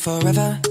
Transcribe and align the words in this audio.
forever, 0.00 0.69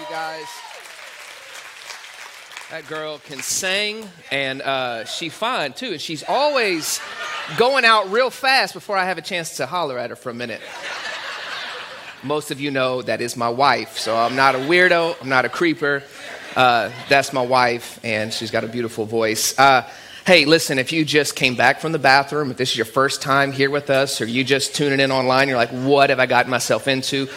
you 0.00 0.06
guys. 0.08 0.46
That 2.70 2.86
girl 2.88 3.18
can 3.18 3.40
sing, 3.40 4.08
and 4.30 4.62
uh, 4.62 5.04
fine 5.04 5.74
too. 5.74 5.92
And 5.92 6.00
she's 6.00 6.22
always 6.26 7.00
going 7.58 7.84
out 7.84 8.10
real 8.10 8.30
fast 8.30 8.72
before 8.72 8.96
I 8.96 9.04
have 9.04 9.18
a 9.18 9.22
chance 9.22 9.58
to 9.58 9.66
holler 9.66 9.98
at 9.98 10.08
her 10.08 10.16
for 10.16 10.30
a 10.30 10.34
minute. 10.34 10.62
Most 12.22 12.50
of 12.50 12.60
you 12.60 12.70
know 12.70 13.02
that 13.02 13.20
is 13.20 13.36
my 13.36 13.50
wife, 13.50 13.98
so 13.98 14.16
I'm 14.16 14.36
not 14.36 14.54
a 14.54 14.58
weirdo. 14.58 15.20
I'm 15.20 15.28
not 15.28 15.44
a 15.44 15.50
creeper. 15.50 16.02
Uh, 16.56 16.90
that's 17.10 17.34
my 17.34 17.44
wife, 17.44 18.00
and 18.02 18.32
she's 18.32 18.50
got 18.50 18.64
a 18.64 18.68
beautiful 18.68 19.04
voice. 19.04 19.58
Uh, 19.58 19.86
hey, 20.26 20.46
listen, 20.46 20.78
if 20.78 20.92
you 20.92 21.04
just 21.04 21.36
came 21.36 21.56
back 21.56 21.80
from 21.80 21.92
the 21.92 21.98
bathroom, 21.98 22.50
if 22.50 22.56
this 22.56 22.70
is 22.70 22.76
your 22.76 22.86
first 22.86 23.20
time 23.20 23.52
here 23.52 23.70
with 23.70 23.90
us, 23.90 24.20
or 24.20 24.24
you 24.24 24.44
just 24.44 24.74
tuning 24.74 25.00
in 25.00 25.10
online, 25.12 25.48
you're 25.48 25.58
like, 25.58 25.70
what 25.70 26.08
have 26.08 26.20
I 26.20 26.26
gotten 26.26 26.50
myself 26.50 26.88
into? 26.88 27.28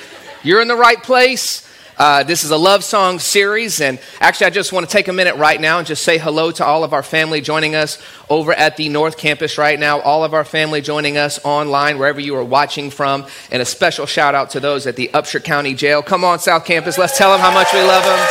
You're 0.44 0.61
in 0.61 0.70
the 0.70 0.75
right 0.75 1.02
place. 1.02 1.67
Uh, 1.95 2.23
this 2.23 2.44
is 2.44 2.49
a 2.49 2.58
love 2.58 2.83
song 2.83 3.19
series, 3.19 3.80
and 3.80 3.99
actually, 4.19 4.47
I 4.47 4.49
just 4.49 4.73
want 4.73 4.89
to 4.89 4.91
take 4.91 5.08
a 5.09 5.13
minute 5.13 5.36
right 5.36 5.61
now 5.61 5.77
and 5.77 5.86
just 5.86 6.02
say 6.02 6.17
hello 6.17 6.49
to 6.49 6.66
all 6.66 6.83
of 6.83 6.91
our 6.91 7.03
family 7.03 7.39
joining 7.39 7.75
us 7.75 8.02
over 8.31 8.52
at 8.52 8.77
the 8.77 8.89
North 8.89 9.16
Campus 9.16 9.59
right 9.59 9.80
now, 9.80 9.99
all 9.99 10.23
of 10.23 10.33
our 10.33 10.43
family 10.43 10.82
joining 10.82 11.17
us 11.17 11.39
online, 11.45 11.99
wherever 11.99 12.20
you 12.20 12.36
are 12.36 12.43
watching 12.43 12.89
from, 12.89 13.27
and 13.52 13.61
a 13.61 13.65
special 13.65 14.08
shout 14.08 14.33
out 14.33 14.49
to 14.52 14.59
those 14.59 14.87
at 14.87 14.95
the 14.95 15.11
Upshur 15.14 15.43
County 15.43 15.76
Jail. 15.76 16.02
Come 16.02 16.23
on, 16.23 16.39
South 16.39 16.65
Campus, 16.65 16.98
let's 16.98 17.15
tell 17.15 17.32
them 17.32 17.39
how 17.39 17.53
much 17.53 17.71
we 17.71 17.82
love 17.82 18.03
them. 18.03 18.27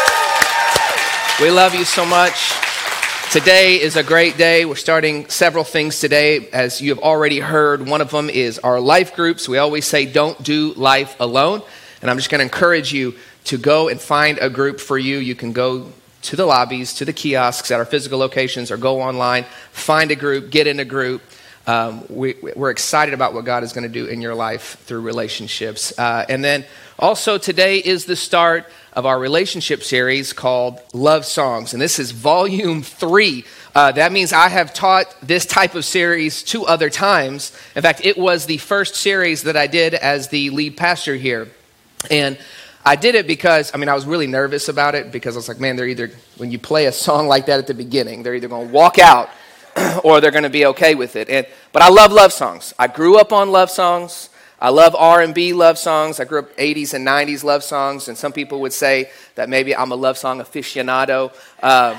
We 1.40 1.50
love 1.52 1.72
you 1.72 1.84
so 1.84 2.04
much. 2.04 2.52
Today 3.30 3.80
is 3.80 3.94
a 3.94 4.02
great 4.02 4.36
day. 4.36 4.64
We're 4.64 4.74
starting 4.74 5.28
several 5.28 5.62
things 5.62 6.00
today. 6.00 6.48
As 6.50 6.80
you 6.80 6.90
have 6.90 6.98
already 6.98 7.38
heard, 7.38 7.86
one 7.88 8.00
of 8.00 8.10
them 8.10 8.28
is 8.28 8.58
our 8.58 8.80
life 8.80 9.14
groups. 9.14 9.48
We 9.48 9.58
always 9.58 9.86
say, 9.86 10.04
don't 10.04 10.42
do 10.42 10.72
life 10.74 11.14
alone. 11.20 11.62
And 12.02 12.10
I'm 12.10 12.16
just 12.16 12.30
going 12.30 12.40
to 12.40 12.44
encourage 12.44 12.92
you 12.92 13.14
to 13.44 13.58
go 13.58 13.88
and 13.88 14.00
find 14.00 14.38
a 14.38 14.48
group 14.48 14.80
for 14.80 14.98
you. 14.98 15.18
You 15.18 15.34
can 15.34 15.52
go 15.52 15.92
to 16.22 16.36
the 16.36 16.46
lobbies, 16.46 16.94
to 16.94 17.04
the 17.04 17.12
kiosks 17.12 17.70
at 17.70 17.78
our 17.78 17.84
physical 17.84 18.18
locations, 18.18 18.70
or 18.70 18.76
go 18.76 19.00
online, 19.00 19.44
find 19.72 20.10
a 20.10 20.16
group, 20.16 20.50
get 20.50 20.66
in 20.66 20.78
a 20.78 20.84
group. 20.84 21.22
Um, 21.66 22.04
we, 22.08 22.34
we're 22.56 22.70
excited 22.70 23.14
about 23.14 23.34
what 23.34 23.44
God 23.44 23.62
is 23.62 23.72
going 23.72 23.84
to 23.84 23.92
do 23.92 24.06
in 24.06 24.20
your 24.20 24.34
life 24.34 24.78
through 24.84 25.02
relationships. 25.02 25.96
Uh, 25.96 26.24
and 26.28 26.42
then 26.44 26.64
also, 26.98 27.38
today 27.38 27.78
is 27.78 28.04
the 28.04 28.16
start 28.16 28.66
of 28.92 29.06
our 29.06 29.18
relationship 29.18 29.82
series 29.82 30.32
called 30.32 30.80
Love 30.92 31.24
Songs. 31.24 31.72
And 31.72 31.80
this 31.80 31.98
is 31.98 32.10
volume 32.10 32.82
three. 32.82 33.44
Uh, 33.74 33.90
that 33.92 34.12
means 34.12 34.32
I 34.32 34.48
have 34.48 34.74
taught 34.74 35.14
this 35.22 35.46
type 35.46 35.74
of 35.74 35.84
series 35.84 36.42
two 36.42 36.66
other 36.66 36.90
times. 36.90 37.56
In 37.74 37.82
fact, 37.82 38.04
it 38.04 38.18
was 38.18 38.46
the 38.46 38.58
first 38.58 38.94
series 38.96 39.44
that 39.44 39.56
I 39.56 39.66
did 39.66 39.94
as 39.94 40.28
the 40.28 40.50
lead 40.50 40.76
pastor 40.76 41.16
here. 41.16 41.48
And 42.10 42.38
I 42.84 42.96
did 42.96 43.14
it 43.14 43.26
because, 43.26 43.70
I 43.74 43.78
mean, 43.78 43.88
I 43.88 43.94
was 43.94 44.06
really 44.06 44.26
nervous 44.26 44.68
about 44.68 44.94
it 44.94 45.12
because 45.12 45.36
I 45.36 45.38
was 45.38 45.48
like, 45.48 45.60
man, 45.60 45.76
they're 45.76 45.86
either, 45.86 46.10
when 46.36 46.50
you 46.50 46.58
play 46.58 46.86
a 46.86 46.92
song 46.92 47.28
like 47.28 47.46
that 47.46 47.58
at 47.60 47.66
the 47.68 47.74
beginning, 47.74 48.22
they're 48.22 48.34
either 48.34 48.48
going 48.48 48.68
to 48.68 48.74
walk 48.74 48.98
out 48.98 49.30
or 50.04 50.20
they're 50.20 50.32
going 50.32 50.42
to 50.42 50.50
be 50.50 50.66
okay 50.66 50.96
with 50.96 51.14
it. 51.14 51.28
And, 51.28 51.46
but 51.72 51.82
I 51.82 51.88
love 51.90 52.10
love 52.10 52.32
songs. 52.32 52.74
I 52.78 52.88
grew 52.88 53.18
up 53.18 53.32
on 53.32 53.52
love 53.52 53.70
songs. 53.70 54.30
I 54.60 54.70
love 54.70 54.94
R&B 54.96 55.52
love 55.52 55.78
songs. 55.78 56.20
I 56.20 56.24
grew 56.24 56.40
up 56.40 56.56
80s 56.56 56.94
and 56.94 57.06
90s 57.06 57.42
love 57.42 57.64
songs, 57.64 58.06
and 58.06 58.16
some 58.16 58.32
people 58.32 58.60
would 58.60 58.72
say 58.72 59.10
that 59.34 59.48
maybe 59.48 59.74
I'm 59.74 59.90
a 59.90 59.96
love 59.96 60.16
song 60.16 60.38
aficionado. 60.38 61.32
Um, 61.62 61.98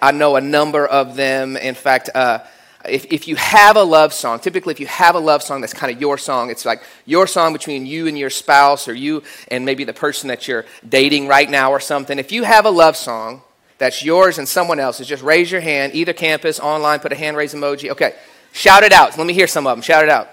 I 0.00 0.12
know 0.12 0.36
a 0.36 0.40
number 0.40 0.86
of 0.86 1.16
them. 1.16 1.56
In 1.56 1.74
fact, 1.74 2.10
uh, 2.14 2.40
if, 2.84 3.06
if 3.12 3.26
you 3.26 3.36
have 3.36 3.76
a 3.76 3.82
love 3.82 4.12
song, 4.12 4.38
typically 4.38 4.72
if 4.72 4.80
you 4.80 4.86
have 4.86 5.14
a 5.14 5.18
love 5.18 5.42
song 5.42 5.60
that's 5.60 5.72
kind 5.72 5.92
of 5.92 6.00
your 6.00 6.16
song, 6.16 6.50
it's 6.50 6.64
like 6.64 6.82
your 7.06 7.26
song 7.26 7.52
between 7.52 7.86
you 7.86 8.06
and 8.06 8.16
your 8.16 8.30
spouse 8.30 8.86
or 8.86 8.94
you 8.94 9.22
and 9.48 9.64
maybe 9.64 9.84
the 9.84 9.92
person 9.92 10.28
that 10.28 10.46
you're 10.46 10.64
dating 10.88 11.26
right 11.26 11.50
now 11.50 11.70
or 11.70 11.80
something. 11.80 12.18
If 12.18 12.30
you 12.30 12.44
have 12.44 12.66
a 12.66 12.70
love 12.70 12.96
song 12.96 13.42
that's 13.78 14.04
yours 14.04 14.38
and 14.38 14.48
someone 14.48 14.78
else's, 14.78 15.06
just 15.06 15.22
raise 15.22 15.50
your 15.50 15.60
hand, 15.60 15.94
either 15.94 16.12
campus, 16.12 16.60
online, 16.60 17.00
put 17.00 17.12
a 17.12 17.16
hand 17.16 17.36
raise 17.36 17.52
emoji. 17.54 17.90
Okay, 17.90 18.14
shout 18.52 18.82
it 18.82 18.92
out. 18.92 19.18
Let 19.18 19.26
me 19.26 19.34
hear 19.34 19.46
some 19.46 19.66
of 19.66 19.76
them. 19.76 19.82
Shout 19.82 20.04
it 20.04 20.10
out. 20.10 20.28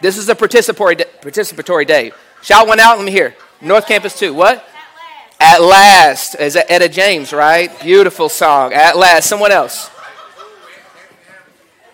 This 0.00 0.16
is 0.16 0.28
a 0.28 0.34
participatory, 0.34 0.98
day- 0.98 1.10
participatory 1.20 1.86
day. 1.86 2.12
Shout 2.42 2.66
one 2.66 2.80
out. 2.80 2.96
Let 2.96 3.04
me 3.04 3.12
hear. 3.12 3.34
North 3.60 3.86
Campus 3.86 4.18
2. 4.18 4.32
What? 4.32 4.66
At 5.38 5.60
last. 5.60 6.34
Is 6.36 6.54
that 6.54 6.70
Etta 6.70 6.88
James, 6.88 7.32
right? 7.32 7.70
Beautiful 7.82 8.28
song. 8.28 8.72
At 8.72 8.96
last. 8.96 9.28
Someone 9.28 9.52
else. 9.52 9.90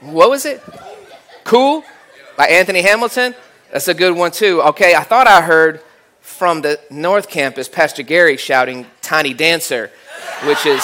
What 0.00 0.30
was 0.30 0.44
it? 0.44 0.62
Cool? 1.44 1.82
By 2.36 2.46
Anthony 2.46 2.82
Hamilton? 2.82 3.34
That's 3.72 3.88
a 3.88 3.94
good 3.94 4.14
one, 4.14 4.30
too. 4.30 4.60
Okay, 4.62 4.94
I 4.94 5.02
thought 5.02 5.26
I 5.26 5.40
heard 5.40 5.80
from 6.20 6.60
the 6.60 6.78
North 6.90 7.28
Campus 7.28 7.68
Pastor 7.68 8.02
Gary 8.02 8.36
shouting 8.36 8.86
Tiny 9.00 9.32
Dancer, 9.32 9.90
which 10.44 10.66
is 10.66 10.82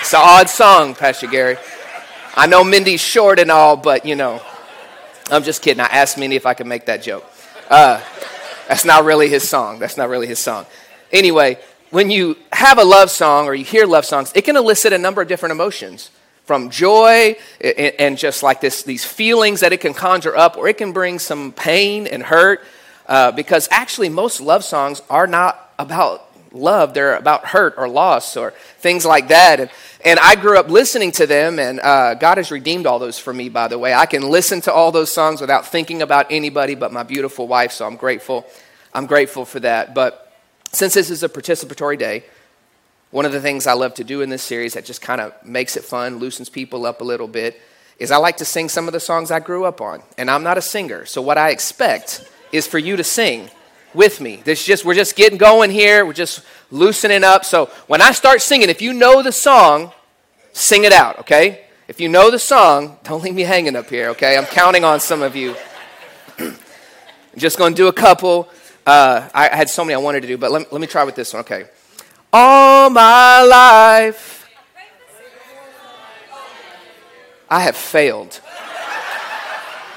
it's 0.00 0.14
an 0.14 0.20
odd 0.22 0.48
song, 0.48 0.94
Pastor 0.94 1.26
Gary. 1.26 1.58
I 2.34 2.46
know 2.46 2.64
Mindy's 2.64 3.02
short 3.02 3.38
and 3.38 3.50
all, 3.50 3.76
but 3.76 4.06
you 4.06 4.14
know, 4.14 4.40
I'm 5.30 5.42
just 5.42 5.62
kidding. 5.62 5.80
I 5.80 5.86
asked 5.86 6.16
Mindy 6.16 6.36
if 6.36 6.46
I 6.46 6.54
could 6.54 6.66
make 6.66 6.86
that 6.86 7.02
joke. 7.02 7.24
Uh, 7.68 8.00
that's 8.66 8.84
not 8.84 9.04
really 9.04 9.28
his 9.28 9.46
song. 9.46 9.78
That's 9.78 9.96
not 9.96 10.08
really 10.08 10.26
his 10.26 10.38
song. 10.38 10.64
Anyway, 11.12 11.58
when 11.90 12.10
you 12.10 12.38
have 12.52 12.78
a 12.78 12.84
love 12.84 13.10
song 13.10 13.46
or 13.46 13.54
you 13.54 13.64
hear 13.64 13.84
love 13.84 14.06
songs, 14.06 14.32
it 14.34 14.42
can 14.42 14.56
elicit 14.56 14.92
a 14.92 14.98
number 14.98 15.20
of 15.20 15.28
different 15.28 15.52
emotions 15.52 16.10
from 16.50 16.68
joy 16.68 17.36
and, 17.60 18.18
just 18.18 18.42
like 18.42 18.60
this, 18.60 18.82
these 18.82 19.04
feelings 19.04 19.60
that 19.60 19.72
it 19.72 19.80
can 19.80 19.94
conjure 19.94 20.36
up, 20.36 20.56
or 20.56 20.66
it 20.66 20.76
can 20.76 20.90
bring 20.90 21.20
some 21.20 21.52
pain 21.52 22.08
and 22.08 22.24
hurt. 22.24 22.60
Uh, 23.06 23.30
because 23.30 23.68
actually, 23.70 24.08
most 24.08 24.40
love 24.40 24.64
songs 24.64 25.00
are 25.08 25.28
not 25.28 25.72
about 25.78 26.28
love, 26.50 26.92
they're 26.92 27.14
about 27.14 27.44
hurt 27.44 27.74
or 27.76 27.88
loss 27.88 28.36
or 28.36 28.50
things 28.78 29.06
like 29.06 29.28
that. 29.28 29.60
And, 29.60 29.70
and 30.04 30.18
I 30.18 30.34
grew 30.34 30.58
up 30.58 30.68
listening 30.68 31.12
to 31.12 31.26
them, 31.28 31.60
and 31.60 31.78
uh, 31.78 32.14
God 32.14 32.38
has 32.38 32.50
redeemed 32.50 32.84
all 32.84 32.98
those 32.98 33.16
for 33.16 33.32
me, 33.32 33.48
by 33.48 33.68
the 33.68 33.78
way. 33.78 33.94
I 33.94 34.06
can 34.06 34.22
listen 34.28 34.60
to 34.62 34.72
all 34.72 34.90
those 34.90 35.12
songs 35.12 35.40
without 35.40 35.68
thinking 35.68 36.02
about 36.02 36.32
anybody 36.32 36.74
but 36.74 36.92
my 36.92 37.04
beautiful 37.04 37.46
wife, 37.46 37.70
so 37.70 37.86
I'm 37.86 37.94
grateful. 37.94 38.44
I'm 38.92 39.06
grateful 39.06 39.44
for 39.44 39.60
that. 39.60 39.94
But 39.94 40.32
since 40.72 40.94
this 40.94 41.10
is 41.10 41.22
a 41.22 41.28
participatory 41.28 41.96
day, 41.96 42.24
one 43.10 43.24
of 43.24 43.32
the 43.32 43.40
things 43.40 43.66
I 43.66 43.72
love 43.72 43.94
to 43.94 44.04
do 44.04 44.22
in 44.22 44.30
this 44.30 44.42
series 44.42 44.74
that 44.74 44.84
just 44.84 45.02
kind 45.02 45.20
of 45.20 45.34
makes 45.44 45.76
it 45.76 45.84
fun, 45.84 46.18
loosens 46.18 46.48
people 46.48 46.86
up 46.86 47.00
a 47.00 47.04
little 47.04 47.28
bit, 47.28 47.60
is 47.98 48.10
I 48.10 48.16
like 48.16 48.38
to 48.38 48.44
sing 48.44 48.68
some 48.68 48.86
of 48.86 48.92
the 48.92 49.00
songs 49.00 49.30
I 49.30 49.40
grew 49.40 49.64
up 49.64 49.80
on. 49.80 50.02
And 50.16 50.30
I'm 50.30 50.42
not 50.42 50.58
a 50.58 50.62
singer, 50.62 51.04
so 51.06 51.20
what 51.20 51.36
I 51.36 51.50
expect 51.50 52.28
is 52.52 52.66
for 52.66 52.78
you 52.78 52.96
to 52.96 53.04
sing 53.04 53.50
with 53.94 54.20
me. 54.20 54.36
This 54.44 54.64
just 54.64 54.84
we're 54.84 54.94
just 54.94 55.16
getting 55.16 55.38
going 55.38 55.70
here. 55.70 56.06
We're 56.06 56.12
just 56.12 56.42
loosening 56.70 57.24
up. 57.24 57.44
So 57.44 57.66
when 57.88 58.00
I 58.00 58.12
start 58.12 58.40
singing, 58.42 58.70
if 58.70 58.80
you 58.80 58.92
know 58.92 59.22
the 59.22 59.32
song, 59.32 59.92
sing 60.52 60.84
it 60.84 60.92
out, 60.92 61.18
okay? 61.20 61.66
If 61.88 62.00
you 62.00 62.08
know 62.08 62.30
the 62.30 62.38
song, 62.38 62.98
don't 63.02 63.22
leave 63.22 63.34
me 63.34 63.42
hanging 63.42 63.74
up 63.74 63.90
here, 63.90 64.10
okay? 64.10 64.38
I'm 64.38 64.46
counting 64.46 64.84
on 64.84 65.00
some 65.00 65.22
of 65.22 65.34
you. 65.34 65.56
I'm 66.38 66.56
just 67.36 67.58
going 67.58 67.72
to 67.72 67.76
do 67.76 67.88
a 67.88 67.92
couple. 67.92 68.48
Uh, 68.86 69.28
I 69.34 69.54
had 69.54 69.68
so 69.68 69.84
many 69.84 69.94
I 69.94 69.98
wanted 69.98 70.22
to 70.22 70.28
do, 70.28 70.38
but 70.38 70.52
let, 70.52 70.72
let 70.72 70.80
me 70.80 70.86
try 70.86 71.02
with 71.02 71.16
this 71.16 71.32
one, 71.32 71.40
okay? 71.40 71.64
All 72.32 72.90
my 72.90 73.42
life. 73.42 74.48
I 77.48 77.60
have 77.60 77.76
failed. 77.76 78.40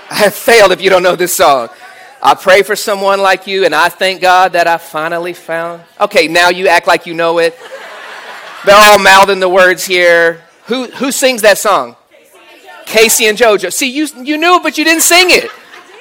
I 0.09 0.15
have 0.15 0.33
failed 0.33 0.71
if 0.71 0.81
you 0.81 0.89
don't 0.89 1.03
know 1.03 1.15
this 1.15 1.35
song. 1.35 1.69
I 2.21 2.35
pray 2.35 2.63
for 2.63 2.75
someone 2.75 3.21
like 3.21 3.47
you, 3.47 3.65
and 3.65 3.75
I 3.75 3.89
thank 3.89 4.21
God 4.21 4.53
that 4.53 4.65
I 4.65 4.77
finally 4.77 5.33
found. 5.33 5.83
Okay, 5.99 6.27
now 6.27 6.49
you 6.49 6.67
act 6.67 6.87
like 6.87 7.05
you 7.05 7.13
know 7.13 7.37
it. 7.39 7.57
They're 8.65 8.75
all 8.75 8.97
mouthing 8.97 9.39
the 9.39 9.49
words 9.49 9.85
here. 9.85 10.41
Who, 10.65 10.85
who 10.85 11.11
sings 11.11 11.41
that 11.41 11.57
song? 11.57 11.95
K-Ci 12.85 13.27
and 13.27 13.37
JoJo. 13.37 13.71
See, 13.71 13.91
you, 13.91 14.07
you 14.23 14.37
knew 14.37 14.55
it, 14.55 14.63
but 14.63 14.77
you 14.77 14.83
didn't 14.83 15.03
sing 15.03 15.27
it. 15.29 15.51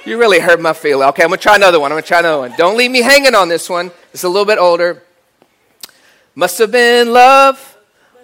You 0.07 0.19
really 0.19 0.41
hurt 0.41 0.61
my 0.61 0.73
feeling. 0.73 1.09
Okay, 1.09 1.23
I'm 1.23 1.29
going 1.29 1.39
to 1.39 1.43
try 1.43 1.57
another 1.57 1.81
one. 1.81 1.91
I'm 1.91 1.97
going 1.97 2.03
to 2.03 2.09
try 2.09 2.21
another 2.21 2.39
one. 2.39 2.55
Don't 2.57 2.77
leave 2.77 2.91
me 2.91 3.03
hanging 3.03 3.35
on 3.35 3.49
this 3.49 3.69
one. 3.69 3.91
It's 4.13 4.25
a 4.25 4.29
little 4.29 4.47
bit 4.47 4.59
older. 4.59 5.03
Must 6.35 6.59
have 6.59 6.71
been 6.71 7.13
love, 7.13 7.77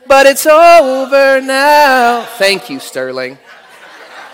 but 0.07 0.25
it's 0.27 0.47
over 0.47 1.43
now. 1.43 2.25
Thank 2.39 2.71
you, 2.71 2.81
Sterling. 2.81 3.37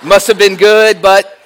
Must 0.03 0.29
have 0.29 0.39
been 0.39 0.57
good, 0.57 1.03
but 1.03 1.39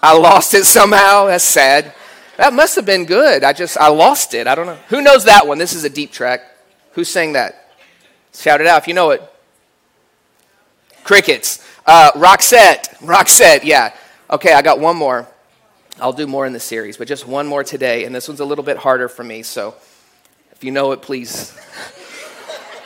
I 0.00 0.16
lost 0.16 0.54
it 0.54 0.64
somehow. 0.64 1.26
That's 1.26 1.42
sad. 1.42 1.92
That 2.36 2.52
must 2.52 2.76
have 2.76 2.86
been 2.86 3.04
good. 3.04 3.42
I 3.42 3.52
just, 3.52 3.76
I 3.78 3.88
lost 3.88 4.34
it. 4.34 4.46
I 4.46 4.54
don't 4.54 4.66
know. 4.66 4.78
Who 4.88 5.02
knows 5.02 5.24
that 5.24 5.46
one? 5.46 5.58
This 5.58 5.72
is 5.72 5.82
a 5.82 5.90
deep 5.90 6.12
track. 6.12 6.42
Who 6.92 7.02
sang 7.02 7.32
that? 7.32 7.72
Shout 8.32 8.60
it 8.60 8.66
out 8.66 8.82
if 8.82 8.88
you 8.88 8.94
know 8.94 9.10
it. 9.10 9.22
Crickets. 11.02 11.66
Uh, 11.86 12.12
Roxette. 12.12 12.96
Roxette, 12.98 13.64
yeah. 13.64 13.92
Okay, 14.30 14.52
I 14.52 14.62
got 14.62 14.78
one 14.78 14.96
more. 14.96 15.26
I'll 16.00 16.12
do 16.12 16.26
more 16.26 16.46
in 16.46 16.52
the 16.52 16.60
series, 16.60 16.96
but 16.96 17.08
just 17.08 17.26
one 17.26 17.46
more 17.46 17.64
today. 17.64 18.04
And 18.04 18.14
this 18.14 18.28
one's 18.28 18.40
a 18.40 18.44
little 18.44 18.64
bit 18.64 18.76
harder 18.76 19.08
for 19.08 19.24
me. 19.24 19.42
So 19.42 19.74
you 20.64 20.70
know 20.70 20.92
it, 20.92 21.02
please, 21.02 21.56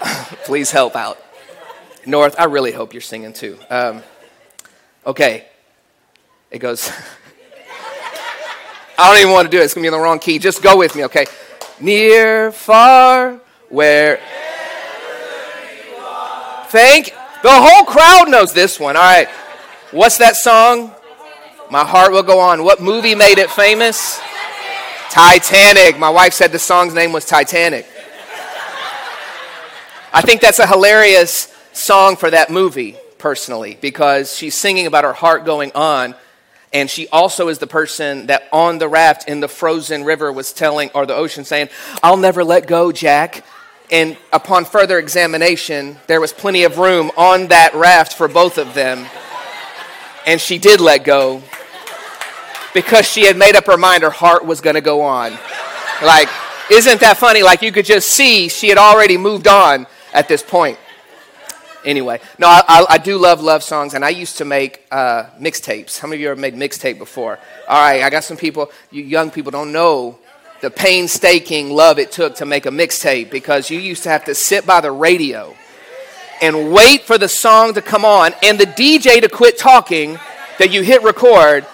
please 0.44 0.72
help 0.72 0.96
out. 0.96 1.18
North, 2.04 2.34
I 2.38 2.44
really 2.44 2.72
hope 2.72 2.92
you're 2.92 3.00
singing 3.00 3.32
too. 3.32 3.58
Um, 3.70 4.02
okay. 5.06 5.46
It 6.50 6.58
goes, 6.58 6.90
I 8.98 9.12
don't 9.12 9.20
even 9.20 9.32
want 9.32 9.46
to 9.46 9.56
do 9.56 9.60
it. 9.60 9.64
It's 9.64 9.74
going 9.74 9.84
to 9.84 9.90
be 9.90 9.94
in 9.94 9.98
the 9.98 10.04
wrong 10.04 10.18
key. 10.18 10.38
Just 10.38 10.62
go 10.62 10.76
with 10.76 10.96
me, 10.96 11.04
okay? 11.04 11.26
Near, 11.80 12.50
far, 12.50 13.40
where. 13.68 14.18
Thank 16.70 17.14
the 17.42 17.52
whole 17.52 17.84
crowd 17.84 18.28
knows 18.28 18.52
this 18.52 18.80
one. 18.80 18.96
All 18.96 19.02
right. 19.02 19.28
What's 19.92 20.18
that 20.18 20.36
song? 20.36 20.92
My 21.70 21.84
heart 21.84 22.10
will 22.10 22.24
go 22.24 22.40
on. 22.40 22.64
What 22.64 22.80
movie 22.80 23.14
made 23.14 23.38
it 23.38 23.50
famous? 23.50 24.20
Titanic. 25.10 25.98
My 25.98 26.10
wife 26.10 26.34
said 26.34 26.52
the 26.52 26.58
song's 26.58 26.94
name 26.94 27.12
was 27.12 27.24
Titanic. 27.24 27.86
I 30.12 30.20
think 30.22 30.40
that's 30.40 30.58
a 30.58 30.66
hilarious 30.66 31.54
song 31.72 32.16
for 32.16 32.30
that 32.30 32.50
movie, 32.50 32.96
personally, 33.18 33.78
because 33.80 34.36
she's 34.36 34.54
singing 34.54 34.86
about 34.86 35.04
her 35.04 35.12
heart 35.12 35.44
going 35.44 35.72
on. 35.74 36.14
And 36.72 36.90
she 36.90 37.08
also 37.08 37.48
is 37.48 37.58
the 37.58 37.66
person 37.66 38.26
that 38.26 38.48
on 38.52 38.78
the 38.78 38.88
raft 38.88 39.28
in 39.28 39.40
the 39.40 39.48
frozen 39.48 40.04
river 40.04 40.30
was 40.30 40.52
telling, 40.52 40.90
or 40.94 41.06
the 41.06 41.14
ocean 41.14 41.44
saying, 41.44 41.70
I'll 42.02 42.18
never 42.18 42.44
let 42.44 42.66
go, 42.66 42.92
Jack. 42.92 43.44
And 43.90 44.18
upon 44.32 44.66
further 44.66 44.98
examination, 44.98 45.96
there 46.06 46.20
was 46.20 46.32
plenty 46.34 46.64
of 46.64 46.76
room 46.76 47.10
on 47.16 47.48
that 47.48 47.74
raft 47.74 48.12
for 48.12 48.28
both 48.28 48.58
of 48.58 48.74
them. 48.74 49.06
And 50.26 50.38
she 50.38 50.58
did 50.58 50.80
let 50.80 51.04
go 51.04 51.42
because 52.74 53.06
she 53.06 53.24
had 53.24 53.36
made 53.36 53.56
up 53.56 53.66
her 53.66 53.76
mind 53.76 54.02
her 54.02 54.10
heart 54.10 54.44
was 54.44 54.60
going 54.60 54.74
to 54.74 54.80
go 54.80 55.00
on. 55.02 55.32
Like, 56.02 56.28
isn't 56.70 57.00
that 57.00 57.16
funny? 57.16 57.42
Like, 57.42 57.62
you 57.62 57.72
could 57.72 57.86
just 57.86 58.10
see 58.10 58.48
she 58.48 58.68
had 58.68 58.78
already 58.78 59.16
moved 59.16 59.48
on 59.48 59.86
at 60.12 60.28
this 60.28 60.42
point. 60.42 60.78
Anyway, 61.84 62.20
no, 62.38 62.48
I, 62.48 62.62
I, 62.68 62.86
I 62.90 62.98
do 62.98 63.18
love 63.18 63.40
love 63.40 63.62
songs, 63.62 63.94
and 63.94 64.04
I 64.04 64.10
used 64.10 64.38
to 64.38 64.44
make 64.44 64.84
uh, 64.90 65.24
mixtapes. 65.40 65.98
How 65.98 66.08
many 66.08 66.16
of 66.16 66.22
you 66.22 66.30
ever 66.30 66.40
made 66.40 66.54
mixtape 66.54 66.98
before? 66.98 67.38
All 67.68 67.80
right, 67.80 68.02
I 68.02 68.10
got 68.10 68.24
some 68.24 68.36
people, 68.36 68.70
you 68.90 69.02
young 69.02 69.30
people 69.30 69.50
don't 69.52 69.72
know 69.72 70.18
the 70.60 70.70
painstaking 70.70 71.70
love 71.70 71.98
it 71.98 72.10
took 72.10 72.34
to 72.36 72.46
make 72.46 72.66
a 72.66 72.70
mixtape 72.70 73.30
because 73.30 73.70
you 73.70 73.78
used 73.78 74.02
to 74.02 74.08
have 74.08 74.24
to 74.24 74.34
sit 74.34 74.66
by 74.66 74.80
the 74.80 74.90
radio 74.90 75.54
and 76.42 76.72
wait 76.72 77.02
for 77.02 77.16
the 77.16 77.28
song 77.28 77.74
to 77.74 77.82
come 77.82 78.04
on 78.04 78.32
and 78.42 78.58
the 78.58 78.64
DJ 78.64 79.20
to 79.20 79.28
quit 79.28 79.56
talking 79.56 80.18
that 80.58 80.70
you 80.72 80.82
hit 80.82 81.02
record. 81.02 81.64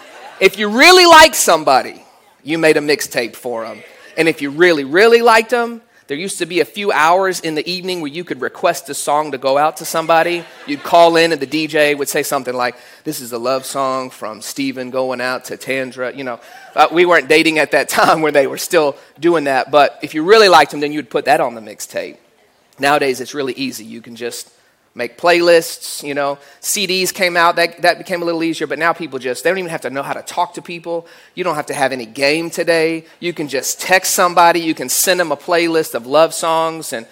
If 0.41 0.59
you 0.59 0.69
really 0.69 1.07
liked 1.07 1.37
somebody, 1.37 2.05
you 2.43 2.59
made 2.59 2.77
a 2.77 2.81
mixtape 2.81 3.37
for 3.37 3.65
them. 3.65 3.83
And 4.17 4.29
if 4.29 4.43
you 4.43 4.51
really, 4.51 4.83
really 4.83 5.23
liked 5.23 5.51
them, 5.51 5.81
there 6.09 6.17
used 6.17 6.39
to 6.39 6.47
be 6.47 6.59
a 6.59 6.65
few 6.65 6.91
hours 6.91 7.39
in 7.39 7.55
the 7.55 7.67
evening 7.71 8.01
where 8.01 8.11
you 8.11 8.25
could 8.25 8.41
request 8.41 8.91
a 8.91 8.95
song 8.95 9.31
to 9.31 9.39
go 9.39 9.57
out 9.57 9.77
to 9.77 9.85
somebody. 9.85 10.45
You'd 10.67 10.83
call 10.83 11.17
in, 11.17 11.31
and 11.33 11.41
the 11.41 11.47
DJ 11.47 11.97
would 11.97 12.09
say 12.09 12.25
something 12.25 12.53
like, 12.53 12.77
This 13.05 13.21
is 13.21 13.33
a 13.33 13.39
love 13.39 13.65
song 13.65 14.11
from 14.11 14.43
Stephen 14.43 14.91
going 14.91 15.21
out 15.21 15.47
to 15.47 15.57
Tandra. 15.57 16.15
You 16.15 16.25
know, 16.25 16.41
uh, 16.75 16.89
we 16.91 17.07
weren't 17.07 17.29
dating 17.29 17.59
at 17.59 17.71
that 17.71 17.89
time 18.01 18.21
where 18.21 18.33
they 18.33 18.49
were 18.49 18.59
still 18.59 18.97
doing 19.21 19.45
that, 19.45 19.71
but 19.71 20.01
if 20.03 20.15
you 20.15 20.25
really 20.25 20.49
liked 20.49 20.73
them, 20.73 20.81
then 20.81 20.93
you'd 20.93 21.11
put 21.11 21.27
that 21.27 21.41
on 21.41 21.55
the 21.55 21.61
mixtape. 21.61 22.19
Nowadays, 22.81 23.21
it's 23.21 23.35
really 23.35 23.55
easy. 23.55 23.85
You 23.85 24.03
can 24.03 24.17
just 24.17 24.51
make 24.95 25.19
playlists, 25.19 26.07
you 26.07 26.15
know. 26.15 26.39
CDs 26.61 27.13
came 27.13 27.37
out, 27.37 27.57
that, 27.57 27.83
that 27.83 27.99
became 27.99 28.23
a 28.23 28.25
little 28.25 28.43
easier, 28.43 28.67
but 28.67 28.79
now 28.79 28.93
people 28.93 29.19
just, 29.19 29.43
they 29.43 29.51
don't 29.51 29.59
even 29.59 29.71
have 29.71 29.81
to 29.83 29.91
know 29.91 30.03
how 30.03 30.13
to 30.13 30.23
talk 30.23 30.55
to 30.55 30.63
people. 30.63 31.07
You 31.35 31.43
don't 31.43 31.57
have 31.57 31.67
to 31.67 31.75
have 31.75 31.93
any 31.93 32.07
game 32.07 32.51
today. 32.51 33.05
You 33.19 33.33
can 33.33 33.49
just 33.49 33.81
text 33.81 34.15
somebody, 34.15 34.61
you 34.61 34.75
can 34.75 34.89
send 34.89 35.19
them 35.19 35.33
a 35.33 35.37
playlist 35.37 35.95
of 35.95 36.07
love 36.07 36.33
songs. 36.33 36.93
And, 36.93 37.07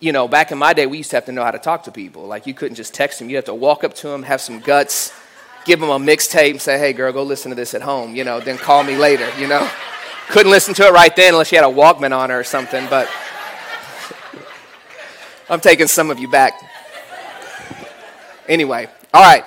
you 0.00 0.12
know, 0.12 0.26
back 0.28 0.50
in 0.50 0.58
my 0.58 0.72
day, 0.72 0.86
we 0.86 0.98
used 0.98 1.10
to 1.10 1.16
have 1.16 1.26
to 1.26 1.32
know 1.32 1.44
how 1.44 1.50
to 1.50 1.58
talk 1.58 1.84
to 1.84 1.92
people. 1.92 2.26
Like, 2.26 2.46
you 2.46 2.54
couldn't 2.54 2.76
just 2.76 2.94
text 2.94 3.18
them, 3.18 3.28
you 3.28 3.36
have 3.36 3.44
to 3.46 3.54
walk 3.54 3.84
up 3.84 3.94
to 3.96 4.08
them, 4.08 4.22
have 4.22 4.40
some 4.40 4.60
guts, 4.60 5.12
give 5.66 5.80
them 5.80 5.90
a 5.90 5.98
mixtape, 5.98 6.52
and 6.52 6.60
say, 6.60 6.78
hey, 6.78 6.94
girl, 6.94 7.12
go 7.12 7.22
listen 7.22 7.50
to 7.50 7.54
this 7.54 7.74
at 7.74 7.82
home, 7.82 8.14
you 8.14 8.24
know, 8.24 8.40
then 8.40 8.56
call 8.56 8.82
me 8.82 8.96
later, 8.96 9.30
you 9.38 9.46
know. 9.46 9.68
Couldn't 10.28 10.50
listen 10.50 10.72
to 10.74 10.86
it 10.86 10.92
right 10.92 11.14
then 11.14 11.34
unless 11.34 11.52
you 11.52 11.58
had 11.58 11.68
a 11.68 11.72
Walkman 11.72 12.16
on 12.16 12.30
her 12.30 12.40
or 12.40 12.44
something, 12.44 12.86
but 12.88 13.10
I'm 15.50 15.60
taking 15.60 15.86
some 15.86 16.10
of 16.10 16.18
you 16.18 16.28
back. 16.28 16.54
Anyway, 18.48 18.88
all 19.12 19.22
right. 19.22 19.44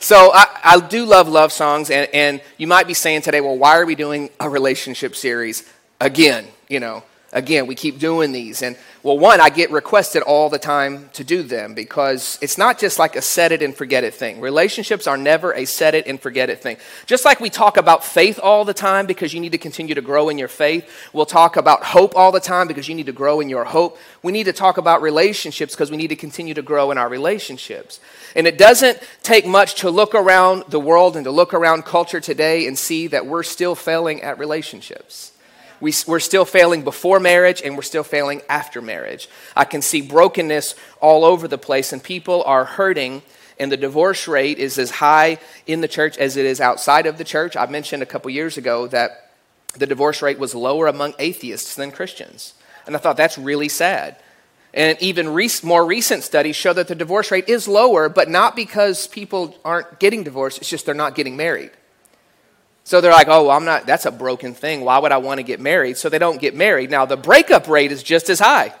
So 0.00 0.30
I, 0.32 0.46
I 0.64 0.80
do 0.80 1.04
love 1.04 1.28
love 1.28 1.52
songs, 1.52 1.90
and, 1.90 2.08
and 2.14 2.40
you 2.56 2.66
might 2.66 2.86
be 2.86 2.94
saying 2.94 3.22
today, 3.22 3.40
well, 3.40 3.58
why 3.58 3.78
are 3.78 3.86
we 3.86 3.94
doing 3.94 4.30
a 4.38 4.48
relationship 4.48 5.16
series 5.16 5.68
again? 6.00 6.46
You 6.68 6.80
know, 6.80 7.02
again, 7.32 7.66
we 7.66 7.74
keep 7.74 7.98
doing 7.98 8.32
these. 8.32 8.62
And 8.62 8.76
well, 9.04 9.16
one, 9.16 9.40
I 9.40 9.48
get 9.48 9.70
requested 9.70 10.22
all 10.22 10.50
the 10.50 10.58
time 10.58 11.08
to 11.12 11.22
do 11.22 11.44
them 11.44 11.74
because 11.74 12.36
it's 12.42 12.58
not 12.58 12.80
just 12.80 12.98
like 12.98 13.14
a 13.14 13.22
set 13.22 13.52
it 13.52 13.62
and 13.62 13.74
forget 13.74 14.02
it 14.02 14.12
thing. 14.12 14.40
Relationships 14.40 15.06
are 15.06 15.16
never 15.16 15.54
a 15.54 15.66
set 15.66 15.94
it 15.94 16.08
and 16.08 16.20
forget 16.20 16.50
it 16.50 16.60
thing. 16.60 16.78
Just 17.06 17.24
like 17.24 17.38
we 17.38 17.48
talk 17.48 17.76
about 17.76 18.04
faith 18.04 18.40
all 18.42 18.64
the 18.64 18.74
time 18.74 19.06
because 19.06 19.32
you 19.32 19.38
need 19.38 19.52
to 19.52 19.58
continue 19.58 19.94
to 19.94 20.00
grow 20.00 20.28
in 20.28 20.36
your 20.36 20.48
faith, 20.48 20.90
we'll 21.12 21.26
talk 21.26 21.56
about 21.56 21.84
hope 21.84 22.16
all 22.16 22.32
the 22.32 22.40
time 22.40 22.66
because 22.66 22.88
you 22.88 22.94
need 22.96 23.06
to 23.06 23.12
grow 23.12 23.40
in 23.40 23.48
your 23.48 23.64
hope. 23.64 23.98
We 24.24 24.32
need 24.32 24.44
to 24.44 24.52
talk 24.52 24.78
about 24.78 25.00
relationships 25.00 25.74
because 25.74 25.92
we 25.92 25.96
need 25.96 26.08
to 26.08 26.16
continue 26.16 26.54
to 26.54 26.62
grow 26.62 26.90
in 26.90 26.98
our 26.98 27.08
relationships. 27.08 28.00
And 28.34 28.48
it 28.48 28.58
doesn't 28.58 28.98
take 29.22 29.46
much 29.46 29.76
to 29.76 29.90
look 29.90 30.16
around 30.16 30.64
the 30.68 30.80
world 30.80 31.14
and 31.14 31.24
to 31.24 31.30
look 31.30 31.54
around 31.54 31.84
culture 31.84 32.20
today 32.20 32.66
and 32.66 32.76
see 32.76 33.06
that 33.06 33.26
we're 33.26 33.44
still 33.44 33.76
failing 33.76 34.22
at 34.22 34.40
relationships. 34.40 35.32
We, 35.80 35.92
are 36.08 36.20
still 36.20 36.44
failing 36.44 36.82
before 36.82 37.20
marriage 37.20 37.62
and 37.62 37.76
we're 37.76 37.82
still 37.82 38.02
failing 38.02 38.42
after 38.48 38.80
marriage. 38.82 39.28
I 39.54 39.64
can 39.64 39.82
see 39.82 40.00
brokenness 40.00 40.74
all 41.00 41.24
over 41.24 41.46
the 41.46 41.58
place, 41.58 41.92
and 41.92 42.02
people 42.02 42.42
are 42.44 42.64
hurting, 42.64 43.22
and 43.58 43.70
the 43.70 43.76
divorce 43.76 44.26
rate 44.26 44.58
is 44.58 44.78
as 44.78 44.90
high 44.90 45.38
in 45.66 45.80
the 45.80 45.88
church 45.88 46.18
as 46.18 46.36
it 46.36 46.46
is 46.46 46.60
outside 46.60 47.06
of 47.06 47.18
the 47.18 47.24
church. 47.24 47.56
I 47.56 47.66
mentioned 47.66 48.02
a 48.02 48.06
couple 48.06 48.30
years 48.30 48.56
ago 48.56 48.86
that 48.88 49.30
the 49.76 49.86
divorce 49.86 50.22
rate 50.22 50.38
was 50.38 50.54
lower 50.54 50.86
among 50.86 51.14
atheists 51.18 51.74
than 51.74 51.92
Christians. 51.92 52.54
And 52.86 52.96
I 52.96 52.98
thought 52.98 53.16
that's 53.16 53.38
really 53.38 53.68
sad. 53.68 54.16
And 54.74 55.00
even 55.00 55.34
more 55.62 55.84
recent 55.84 56.24
studies 56.24 56.56
show 56.56 56.72
that 56.72 56.88
the 56.88 56.94
divorce 56.94 57.30
rate 57.30 57.48
is 57.48 57.66
lower, 57.66 58.08
but 58.08 58.28
not 58.28 58.54
because 58.54 59.06
people 59.06 59.56
aren't 59.64 59.98
getting 59.98 60.24
divorced, 60.24 60.58
it's 60.58 60.68
just 60.68 60.86
they're 60.86 60.94
not 60.94 61.14
getting 61.14 61.36
married. 61.36 61.70
So 62.88 63.02
they're 63.02 63.12
like, 63.12 63.28
oh, 63.28 63.50
I'm 63.50 63.66
not, 63.66 63.84
that's 63.84 64.06
a 64.06 64.10
broken 64.10 64.54
thing. 64.54 64.80
Why 64.80 64.98
would 64.98 65.12
I 65.12 65.18
want 65.18 65.40
to 65.40 65.42
get 65.42 65.60
married? 65.60 65.98
So 65.98 66.08
they 66.08 66.18
don't 66.18 66.40
get 66.40 66.56
married. 66.56 66.90
Now, 66.90 67.04
the 67.04 67.18
breakup 67.18 67.68
rate 67.68 67.92
is 67.92 68.02
just 68.02 68.30
as 68.30 68.38
high 68.38 68.72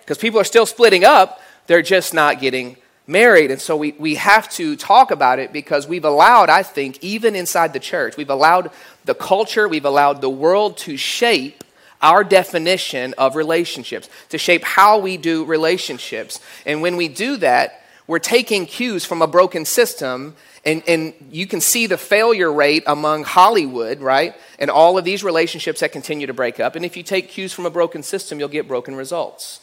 because 0.00 0.16
people 0.16 0.40
are 0.40 0.44
still 0.44 0.64
splitting 0.64 1.04
up, 1.04 1.38
they're 1.66 1.82
just 1.82 2.14
not 2.14 2.40
getting 2.40 2.78
married. 3.06 3.50
And 3.50 3.60
so 3.60 3.76
we, 3.76 3.92
we 3.98 4.14
have 4.14 4.48
to 4.52 4.74
talk 4.74 5.10
about 5.10 5.38
it 5.38 5.52
because 5.52 5.86
we've 5.86 6.06
allowed, 6.06 6.48
I 6.48 6.62
think, 6.62 7.04
even 7.04 7.36
inside 7.36 7.74
the 7.74 7.78
church, 7.78 8.16
we've 8.16 8.30
allowed 8.30 8.70
the 9.04 9.14
culture, 9.14 9.68
we've 9.68 9.84
allowed 9.84 10.22
the 10.22 10.30
world 10.30 10.78
to 10.78 10.96
shape 10.96 11.62
our 12.00 12.24
definition 12.24 13.14
of 13.18 13.36
relationships, 13.36 14.08
to 14.30 14.38
shape 14.38 14.64
how 14.64 14.98
we 14.98 15.18
do 15.18 15.44
relationships. 15.44 16.40
And 16.64 16.80
when 16.80 16.96
we 16.96 17.08
do 17.08 17.36
that, 17.36 17.84
we're 18.06 18.18
taking 18.18 18.64
cues 18.64 19.04
from 19.04 19.20
a 19.20 19.26
broken 19.26 19.66
system, 19.66 20.36
and, 20.64 20.82
and 20.86 21.12
you 21.30 21.46
can 21.46 21.60
see 21.60 21.86
the 21.86 21.98
failure 21.98 22.52
rate 22.52 22.84
among 22.86 23.24
Hollywood, 23.24 24.00
right? 24.00 24.36
And 24.58 24.70
all 24.70 24.96
of 24.96 25.04
these 25.04 25.24
relationships 25.24 25.80
that 25.80 25.90
continue 25.90 26.28
to 26.28 26.34
break 26.34 26.60
up. 26.60 26.76
And 26.76 26.84
if 26.84 26.96
you 26.96 27.02
take 27.02 27.28
cues 27.28 27.52
from 27.52 27.66
a 27.66 27.70
broken 27.70 28.02
system, 28.02 28.38
you'll 28.38 28.48
get 28.48 28.68
broken 28.68 28.94
results. 28.94 29.60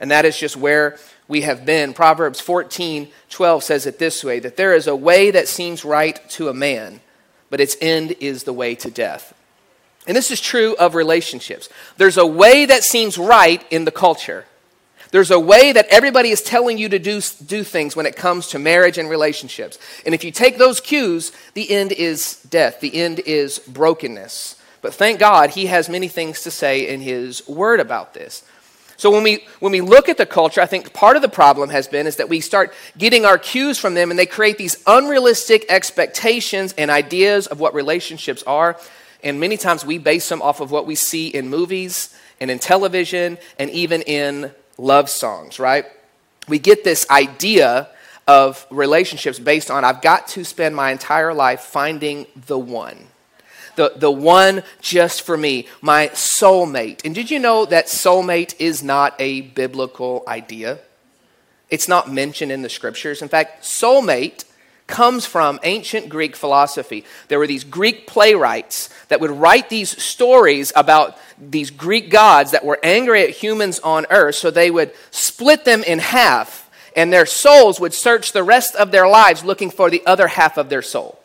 And 0.00 0.10
that 0.10 0.24
is 0.24 0.38
just 0.38 0.56
where 0.56 0.96
we 1.26 1.42
have 1.42 1.66
been. 1.66 1.92
Proverbs 1.92 2.40
14 2.40 3.08
12 3.28 3.64
says 3.64 3.86
it 3.86 3.98
this 3.98 4.24
way 4.24 4.38
that 4.38 4.56
there 4.56 4.74
is 4.74 4.86
a 4.86 4.96
way 4.96 5.30
that 5.30 5.48
seems 5.48 5.84
right 5.84 6.18
to 6.30 6.48
a 6.48 6.54
man, 6.54 7.00
but 7.50 7.60
its 7.60 7.76
end 7.80 8.14
is 8.20 8.44
the 8.44 8.52
way 8.52 8.74
to 8.76 8.90
death. 8.90 9.34
And 10.06 10.16
this 10.16 10.30
is 10.30 10.40
true 10.40 10.74
of 10.76 10.94
relationships. 10.94 11.68
There's 11.98 12.16
a 12.16 12.24
way 12.24 12.64
that 12.64 12.84
seems 12.84 13.18
right 13.18 13.62
in 13.70 13.84
the 13.84 13.90
culture. 13.90 14.46
There's 15.10 15.30
a 15.30 15.40
way 15.40 15.72
that 15.72 15.86
everybody 15.88 16.30
is 16.30 16.42
telling 16.42 16.76
you 16.76 16.88
to 16.90 16.98
do, 16.98 17.20
do 17.46 17.64
things 17.64 17.96
when 17.96 18.06
it 18.06 18.16
comes 18.16 18.48
to 18.48 18.58
marriage 18.58 18.98
and 18.98 19.08
relationships. 19.08 19.78
And 20.04 20.14
if 20.14 20.22
you 20.22 20.30
take 20.30 20.58
those 20.58 20.80
cues, 20.80 21.32
the 21.54 21.70
end 21.70 21.92
is 21.92 22.42
death, 22.50 22.80
the 22.80 22.94
end 22.94 23.20
is 23.20 23.58
brokenness. 23.58 24.56
But 24.82 24.94
thank 24.94 25.18
God, 25.18 25.50
He 25.50 25.66
has 25.66 25.88
many 25.88 26.08
things 26.08 26.42
to 26.42 26.50
say 26.50 26.88
in 26.88 27.00
His 27.00 27.46
Word 27.48 27.80
about 27.80 28.14
this. 28.14 28.44
So 28.98 29.12
when 29.12 29.22
we, 29.22 29.46
when 29.60 29.70
we 29.70 29.80
look 29.80 30.08
at 30.08 30.16
the 30.18 30.26
culture, 30.26 30.60
I 30.60 30.66
think 30.66 30.92
part 30.92 31.14
of 31.14 31.22
the 31.22 31.28
problem 31.28 31.70
has 31.70 31.86
been 31.86 32.08
is 32.08 32.16
that 32.16 32.28
we 32.28 32.40
start 32.40 32.74
getting 32.98 33.24
our 33.24 33.38
cues 33.38 33.78
from 33.78 33.94
them 33.94 34.10
and 34.10 34.18
they 34.18 34.26
create 34.26 34.58
these 34.58 34.82
unrealistic 34.88 35.64
expectations 35.68 36.74
and 36.76 36.90
ideas 36.90 37.46
of 37.46 37.60
what 37.60 37.74
relationships 37.74 38.42
are. 38.42 38.76
And 39.22 39.38
many 39.38 39.56
times 39.56 39.86
we 39.86 39.98
base 39.98 40.28
them 40.28 40.42
off 40.42 40.60
of 40.60 40.72
what 40.72 40.84
we 40.84 40.96
see 40.96 41.28
in 41.28 41.48
movies 41.48 42.12
and 42.40 42.50
in 42.50 42.58
television 42.58 43.38
and 43.56 43.70
even 43.70 44.02
in 44.02 44.50
love 44.78 45.10
songs, 45.10 45.58
right? 45.58 45.84
We 46.48 46.58
get 46.58 46.84
this 46.84 47.08
idea 47.10 47.88
of 48.26 48.66
relationships 48.70 49.38
based 49.38 49.70
on 49.70 49.84
I've 49.84 50.02
got 50.02 50.28
to 50.28 50.44
spend 50.44 50.76
my 50.76 50.92
entire 50.92 51.34
life 51.34 51.60
finding 51.60 52.26
the 52.46 52.58
one. 52.58 53.08
The, 53.76 53.92
the 53.94 54.10
one 54.10 54.64
just 54.80 55.22
for 55.22 55.36
me, 55.36 55.68
my 55.80 56.08
soulmate. 56.08 57.04
And 57.04 57.14
did 57.14 57.30
you 57.30 57.38
know 57.38 57.64
that 57.66 57.86
soulmate 57.86 58.54
is 58.58 58.82
not 58.82 59.14
a 59.18 59.42
biblical 59.42 60.24
idea? 60.26 60.80
It's 61.70 61.86
not 61.86 62.10
mentioned 62.10 62.50
in 62.50 62.62
the 62.62 62.68
scriptures. 62.68 63.22
In 63.22 63.28
fact, 63.28 63.62
soulmate 63.62 64.44
comes 64.88 65.24
from 65.24 65.60
ancient 65.62 66.08
Greek 66.08 66.34
philosophy. 66.34 67.04
There 67.28 67.38
were 67.38 67.46
these 67.46 67.62
Greek 67.62 68.08
playwrights 68.08 68.90
that 69.08 69.20
would 69.20 69.30
write 69.30 69.68
these 69.68 70.02
stories 70.02 70.72
about 70.74 71.16
these 71.38 71.70
Greek 71.70 72.10
gods 72.10 72.50
that 72.50 72.64
were 72.64 72.80
angry 72.82 73.22
at 73.22 73.30
humans 73.30 73.78
on 73.80 74.06
earth, 74.10 74.34
so 74.34 74.50
they 74.50 74.70
would 74.70 74.92
split 75.12 75.64
them 75.64 75.84
in 75.84 76.00
half, 76.00 76.68
and 76.96 77.12
their 77.12 77.26
souls 77.26 77.78
would 77.78 77.94
search 77.94 78.32
the 78.32 78.42
rest 78.42 78.74
of 78.74 78.90
their 78.90 79.06
lives 79.06 79.44
looking 79.44 79.70
for 79.70 79.90
the 79.90 80.02
other 80.04 80.26
half 80.26 80.56
of 80.56 80.68
their 80.68 80.82
soul. 80.82 81.20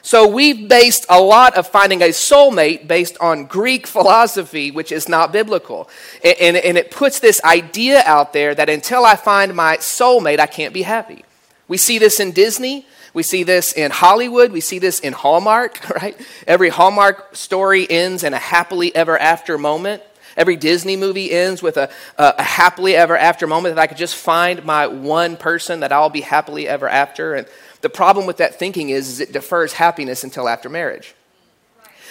So 0.00 0.28
we've 0.28 0.68
based 0.68 1.06
a 1.08 1.18
lot 1.18 1.56
of 1.56 1.66
finding 1.66 2.02
a 2.02 2.08
soulmate 2.08 2.86
based 2.86 3.16
on 3.20 3.46
Greek 3.46 3.86
philosophy, 3.96 4.70
which 4.70 4.92
is 4.92 5.08
not 5.08 5.32
biblical. 5.32 5.88
And, 6.22 6.36
and, 6.40 6.56
and, 6.58 6.78
it 6.78 6.90
puts 6.90 7.20
this 7.20 7.42
idea 7.42 8.02
out 8.04 8.34
there 8.34 8.54
that 8.54 8.68
until 8.68 9.06
I 9.06 9.16
find 9.16 9.54
my 9.54 9.78
soulmate, 9.78 10.40
I 10.40 10.46
can't 10.46 10.74
be 10.74 10.82
happy. 10.82 11.24
We 11.68 11.76
see 11.76 11.98
this 11.98 12.20
in 12.20 12.32
Disney. 12.32 12.86
We 13.12 13.22
see 13.22 13.42
this 13.42 13.72
in 13.72 13.90
Hollywood. 13.90 14.52
We 14.52 14.60
see 14.60 14.78
this 14.78 15.00
in 15.00 15.12
Hallmark, 15.12 15.88
right? 15.94 16.20
Every 16.46 16.68
Hallmark 16.68 17.36
story 17.36 17.88
ends 17.88 18.24
in 18.24 18.34
a 18.34 18.38
happily 18.38 18.94
ever 18.94 19.18
after 19.18 19.56
moment. 19.56 20.02
Every 20.36 20.56
Disney 20.56 20.96
movie 20.96 21.30
ends 21.30 21.62
with 21.62 21.76
a, 21.76 21.90
a, 22.18 22.34
a, 22.38 22.42
happily 22.42 22.96
ever 22.96 23.16
after 23.16 23.46
moment 23.46 23.76
that 23.76 23.82
I 23.82 23.86
could 23.86 23.96
just 23.96 24.16
find 24.16 24.64
my 24.64 24.88
one 24.88 25.36
person 25.36 25.80
that 25.80 25.92
I'll 25.92 26.10
be 26.10 26.22
happily 26.22 26.66
ever 26.66 26.88
after. 26.88 27.34
And 27.34 27.46
the 27.82 27.88
problem 27.88 28.26
with 28.26 28.38
that 28.38 28.58
thinking 28.58 28.90
is, 28.90 29.08
is 29.08 29.20
it 29.20 29.32
defers 29.32 29.74
happiness 29.74 30.24
until 30.24 30.48
after 30.48 30.68
marriage. 30.68 31.14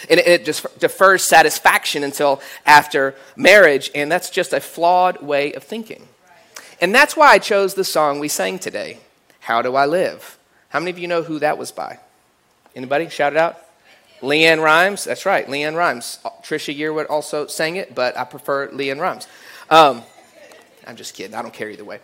And 0.09 0.19
it, 0.19 0.27
it 0.27 0.45
just 0.45 0.79
defers 0.79 1.23
satisfaction 1.23 2.03
until 2.03 2.41
after 2.65 3.15
marriage. 3.35 3.91
And 3.93 4.09
that's 4.11 4.29
just 4.29 4.53
a 4.53 4.61
flawed 4.61 5.21
way 5.21 5.53
of 5.53 5.63
thinking. 5.63 6.07
And 6.79 6.93
that's 6.93 7.15
why 7.15 7.27
I 7.27 7.39
chose 7.39 7.73
the 7.73 7.83
song 7.83 8.19
we 8.19 8.27
sang 8.27 8.59
today, 8.59 8.99
How 9.43 9.61
Do 9.61 9.75
I 9.75 9.85
Live? 9.85 10.37
How 10.69 10.79
many 10.79 10.91
of 10.91 10.97
you 10.97 11.09
know 11.09 11.21
who 11.21 11.39
that 11.39 11.57
was 11.57 11.73
by? 11.73 11.99
Anybody? 12.77 13.09
Shout 13.09 13.33
it 13.33 13.37
out. 13.37 13.57
LeAnn 14.21 14.63
Rimes. 14.63 15.03
That's 15.03 15.25
right, 15.25 15.45
LeAnn 15.47 15.75
Rimes. 15.75 16.19
Trisha 16.43 16.73
Yearwood 16.73 17.09
also 17.09 17.47
sang 17.47 17.75
it, 17.75 17.93
but 17.93 18.17
I 18.17 18.23
prefer 18.23 18.69
LeAnn 18.69 19.01
Rimes. 19.01 19.27
Um, 19.69 20.01
I'm 20.87 20.95
just 20.95 21.13
kidding. 21.13 21.35
I 21.35 21.41
don't 21.41 21.53
care 21.53 21.69
either 21.69 21.83
way. 21.83 21.99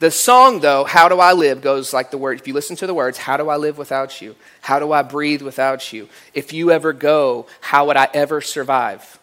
The 0.00 0.10
song, 0.10 0.60
though, 0.60 0.84
How 0.84 1.08
Do 1.08 1.18
I 1.18 1.32
Live, 1.32 1.62
goes 1.62 1.94
like 1.94 2.10
the 2.10 2.18
word. 2.18 2.38
If 2.38 2.46
you 2.46 2.52
listen 2.52 2.76
to 2.76 2.86
the 2.86 2.92
words, 2.92 3.16
How 3.16 3.38
do 3.38 3.48
I 3.48 3.56
live 3.56 3.78
without 3.78 4.20
you? 4.20 4.36
How 4.60 4.78
do 4.78 4.92
I 4.92 5.02
breathe 5.02 5.40
without 5.40 5.94
you? 5.94 6.10
If 6.34 6.52
you 6.52 6.70
ever 6.72 6.92
go, 6.92 7.46
how 7.62 7.86
would 7.86 7.96
I 7.96 8.10
ever 8.12 8.42
survive? 8.42 9.18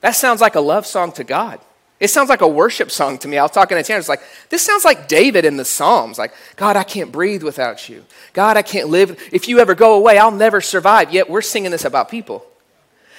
That 0.00 0.16
sounds 0.16 0.40
like 0.40 0.56
a 0.56 0.60
love 0.60 0.86
song 0.86 1.12
to 1.12 1.24
God. 1.24 1.60
It 2.00 2.08
sounds 2.08 2.30
like 2.30 2.40
a 2.40 2.48
worship 2.48 2.90
song 2.90 3.18
to 3.18 3.28
me. 3.28 3.36
I 3.36 3.42
was 3.42 3.50
talking 3.50 3.76
to 3.76 3.82
Tanner. 3.82 3.98
It's 3.98 4.08
like, 4.08 4.22
this 4.48 4.64
sounds 4.64 4.86
like 4.86 5.06
David 5.06 5.44
in 5.44 5.58
the 5.58 5.66
Psalms. 5.66 6.18
Like, 6.18 6.32
God, 6.56 6.74
I 6.74 6.82
can't 6.82 7.12
breathe 7.12 7.42
without 7.42 7.90
you. 7.90 8.06
God, 8.32 8.56
I 8.56 8.62
can't 8.62 8.88
live. 8.88 9.20
If 9.30 9.48
you 9.48 9.58
ever 9.58 9.74
go 9.74 9.94
away, 9.94 10.16
I'll 10.16 10.30
never 10.30 10.62
survive. 10.62 11.12
Yet 11.12 11.28
we're 11.28 11.42
singing 11.42 11.72
this 11.72 11.84
about 11.84 12.08
people. 12.08 12.46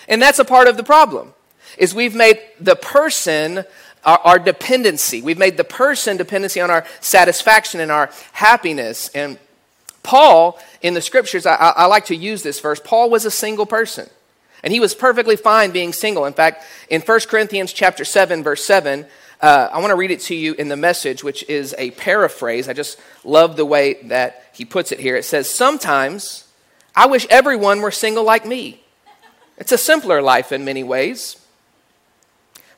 And 0.08 0.20
that's 0.20 0.40
a 0.40 0.46
part 0.46 0.68
of 0.68 0.78
the 0.78 0.84
problem, 0.84 1.36
is 1.78 1.94
we've 1.94 2.16
made 2.16 2.42
the 2.60 2.76
person 2.76 3.66
our, 4.04 4.20
our 4.24 4.40
dependency. 4.40 5.22
We've 5.22 5.38
made 5.38 5.58
the 5.58 5.64
person 5.64 6.18
dependency 6.18 6.60
on 6.60 6.72
our 6.72 6.84
satisfaction 7.02 7.82
and 7.82 7.92
our 7.92 8.10
happiness. 8.32 9.10
And 9.10 9.38
Paul, 10.02 10.60
in 10.82 10.96
the 10.96 11.02
scriptures, 11.02 11.46
I, 11.46 11.54
I 11.54 11.86
like 11.86 12.06
to 12.06 12.16
use 12.16 12.42
this 12.42 12.60
verse. 12.60 12.82
Paul 12.84 13.12
was 13.12 13.26
a 13.26 13.32
single 13.32 13.68
person. 13.68 14.10
And 14.64 14.72
he 14.72 14.80
was 14.80 14.94
perfectly 14.94 15.36
fine 15.36 15.72
being 15.72 15.94
single. 15.94 16.26
In 16.26 16.34
fact, 16.34 16.64
in 16.90 17.02
1 17.02 17.20
Corinthians 17.22 17.74
chapter 17.74 18.06
7, 18.06 18.44
verse 18.44 18.64
7, 18.64 19.06
uh, 19.42 19.70
I 19.72 19.80
want 19.80 19.90
to 19.90 19.96
read 19.96 20.12
it 20.12 20.20
to 20.22 20.36
you 20.36 20.54
in 20.54 20.68
the 20.68 20.78
message, 20.78 21.24
which 21.24 21.44
is 21.50 21.74
a 21.78 21.92
paraphrase. 21.92 22.70
I 22.70 22.74
just 22.74 23.00
love 23.24 23.58
the 23.58 23.66
way 23.66 23.96
that 24.04 24.46
he 24.54 24.66
puts 24.66 24.92
it 24.92 25.00
here. 25.00 25.16
It 25.16 25.26
says, 25.26 25.50
Sometimes 25.50 26.48
I 26.96 27.08
wish 27.08 27.26
everyone 27.30 27.82
were 27.82 27.92
single 27.92 28.24
like 28.24 28.46
me. 28.46 28.84
It's 29.58 29.72
a 29.72 29.78
simpler 29.78 30.22
life 30.22 30.52
in 30.52 30.64
many 30.64 30.84
ways. 30.84 31.38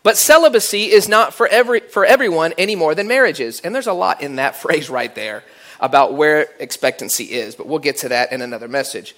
But 0.03 0.17
celibacy 0.17 0.91
is 0.91 1.07
not 1.07 1.33
for, 1.33 1.47
every, 1.47 1.79
for 1.79 2.05
everyone 2.05 2.53
any 2.57 2.75
more 2.75 2.93
than 2.93 3.07
marriage 3.07 3.39
is. 3.39 3.61
And 3.61 3.73
there's 3.73 3.87
a 3.87 3.93
lot 3.93 4.21
in 4.21 4.35
that 4.35 4.55
phrase 4.61 4.89
right 4.89 5.13
there 5.13 5.43
about 5.79 6.13
where 6.13 6.47
expectancy 6.59 7.25
is, 7.25 7.55
but 7.55 7.67
we'll 7.67 7.79
get 7.79 7.97
to 7.97 8.09
that 8.09 8.31
in 8.31 8.41
another 8.41 8.67
message. 8.67 9.15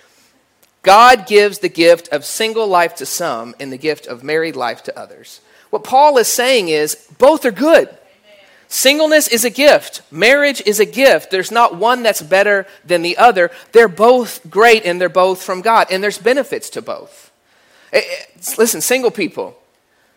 God 0.86 1.26
gives 1.26 1.60
the 1.60 1.68
gift 1.68 2.10
of 2.10 2.24
single 2.24 2.68
life 2.68 2.96
to 2.98 3.08
some 3.08 3.56
and 3.60 3.74
the 3.74 3.78
gift 3.78 4.06
of 4.06 4.24
married 4.24 4.56
life 4.56 4.84
to 4.84 4.98
others. 4.98 5.42
What 5.72 5.84
Paul 5.84 6.20
is 6.20 6.28
saying 6.28 6.70
is 6.70 6.96
both 7.18 7.44
are 7.44 7.52
good. 7.52 7.90
Singleness 8.68 9.28
is 9.28 9.44
a 9.44 9.50
gift. 9.50 10.04
Marriage 10.12 10.62
is 10.64 10.80
a 10.80 10.86
gift. 10.86 11.32
There's 11.32 11.52
not 11.52 11.76
one 11.76 12.04
that's 12.04 12.22
better 12.22 12.68
than 12.86 13.02
the 13.02 13.18
other. 13.18 13.50
They're 13.72 13.88
both 13.88 14.48
great 14.48 14.86
and 14.86 15.02
they're 15.02 15.10
both 15.10 15.42
from 15.42 15.62
God. 15.62 15.88
And 15.90 16.04
there's 16.04 16.20
benefits 16.20 16.70
to 16.72 16.84
both. 16.84 17.32
Eh, 17.92 18.02
eh, 18.06 18.26
listen, 18.60 18.80
single 18.80 19.12
people, 19.12 19.58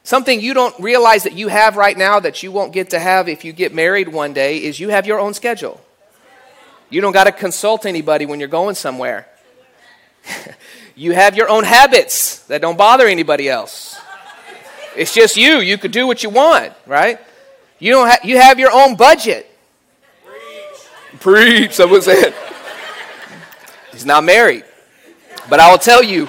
something 0.03 0.39
you 0.39 0.53
don't 0.53 0.79
realize 0.79 1.23
that 1.23 1.33
you 1.33 1.49
have 1.49 1.77
right 1.77 1.97
now 1.97 2.21
that 2.21 2.43
you 2.43 2.53
won't 2.53 2.75
get 2.75 2.91
to 2.91 2.99
have 2.99 3.27
if 3.27 3.43
you 3.43 3.55
get 3.55 3.75
married 3.75 4.09
one 4.09 4.35
day 4.35 4.59
is 4.59 4.79
you 4.79 4.91
have 4.91 5.07
your 5.07 5.19
own 5.19 5.33
schedule. 5.33 5.81
You 6.91 7.01
don't 7.01 7.13
got 7.13 7.25
to 7.25 7.33
consult 7.33 7.87
anybody 7.87 8.27
when 8.27 8.39
you're 8.39 8.49
going 8.51 8.75
somewhere. 8.75 9.29
you 10.97 11.12
have 11.12 11.37
your 11.37 11.49
own 11.49 11.64
habits 11.64 12.40
that 12.47 12.61
don't 12.61 12.76
bother 12.76 13.06
anybody 13.06 13.49
else. 13.49 13.99
It's 14.97 15.14
just 15.14 15.37
you. 15.37 15.61
You 15.61 15.78
could 15.78 15.92
do 15.92 16.06
what 16.06 16.23
you 16.23 16.30
want, 16.30 16.73
right? 16.87 17.20
You 17.78 17.92
don't 17.92 18.08
have 18.08 18.25
you 18.25 18.38
have 18.38 18.58
your 18.58 18.73
own 18.73 18.97
budget. 18.97 19.49
Preach. 20.25 21.20
Preach, 21.20 21.73
someone 21.73 22.02
said. 22.02 22.35
He's 23.92 24.04
not 24.04 24.25
married. 24.25 24.64
But 25.49 25.61
I 25.61 25.70
will 25.70 25.78
tell 25.78 26.02
you 26.02 26.28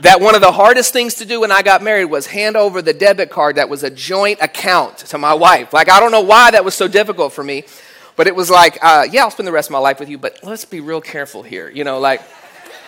that 0.00 0.20
one 0.20 0.34
of 0.34 0.40
the 0.40 0.52
hardest 0.52 0.92
things 0.92 1.14
to 1.14 1.24
do 1.24 1.40
when 1.40 1.50
I 1.50 1.62
got 1.62 1.82
married 1.82 2.06
was 2.06 2.26
hand 2.26 2.56
over 2.56 2.82
the 2.82 2.92
debit 2.92 3.30
card 3.30 3.56
that 3.56 3.68
was 3.68 3.82
a 3.82 3.90
joint 3.90 4.40
account 4.42 4.98
to 4.98 5.18
my 5.18 5.32
wife. 5.32 5.72
Like, 5.72 5.88
I 5.88 6.00
don't 6.00 6.12
know 6.12 6.20
why 6.20 6.50
that 6.50 6.64
was 6.64 6.74
so 6.74 6.86
difficult 6.86 7.32
for 7.32 7.42
me, 7.42 7.64
but 8.14 8.26
it 8.26 8.36
was 8.36 8.50
like, 8.50 8.78
uh, 8.82 9.06
yeah, 9.10 9.22
I'll 9.22 9.30
spend 9.30 9.46
the 9.46 9.52
rest 9.52 9.68
of 9.68 9.72
my 9.72 9.78
life 9.78 9.98
with 9.98 10.08
you, 10.08 10.18
but 10.18 10.40
let's 10.42 10.64
be 10.64 10.80
real 10.80 11.00
careful 11.00 11.42
here. 11.42 11.70
You 11.70 11.84
know, 11.84 11.98
like, 11.98 12.20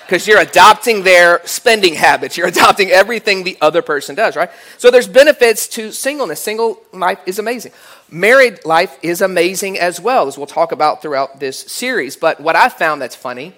because 0.08 0.26
you're 0.26 0.40
adopting 0.40 1.02
their 1.02 1.46
spending 1.46 1.92
habits. 1.92 2.38
You're 2.38 2.46
adopting 2.56 2.90
everything 2.90 3.44
the 3.44 3.58
other 3.60 3.82
person 3.82 4.14
does, 4.14 4.36
right? 4.36 4.50
So 4.78 4.90
there's 4.90 5.06
benefits 5.06 5.68
to 5.68 5.92
singleness. 5.92 6.40
Single 6.40 6.82
life 6.94 7.20
is 7.26 7.38
amazing. 7.38 7.72
Married 8.10 8.64
life 8.64 8.98
is 9.02 9.20
amazing 9.20 9.78
as 9.78 10.00
well, 10.00 10.26
as 10.26 10.38
we'll 10.38 10.46
talk 10.46 10.72
about 10.72 11.02
throughout 11.02 11.40
this 11.40 11.58
series. 11.58 12.16
But 12.16 12.40
what 12.40 12.56
I 12.56 12.70
found 12.70 13.02
that's 13.02 13.14
funny 13.14 13.52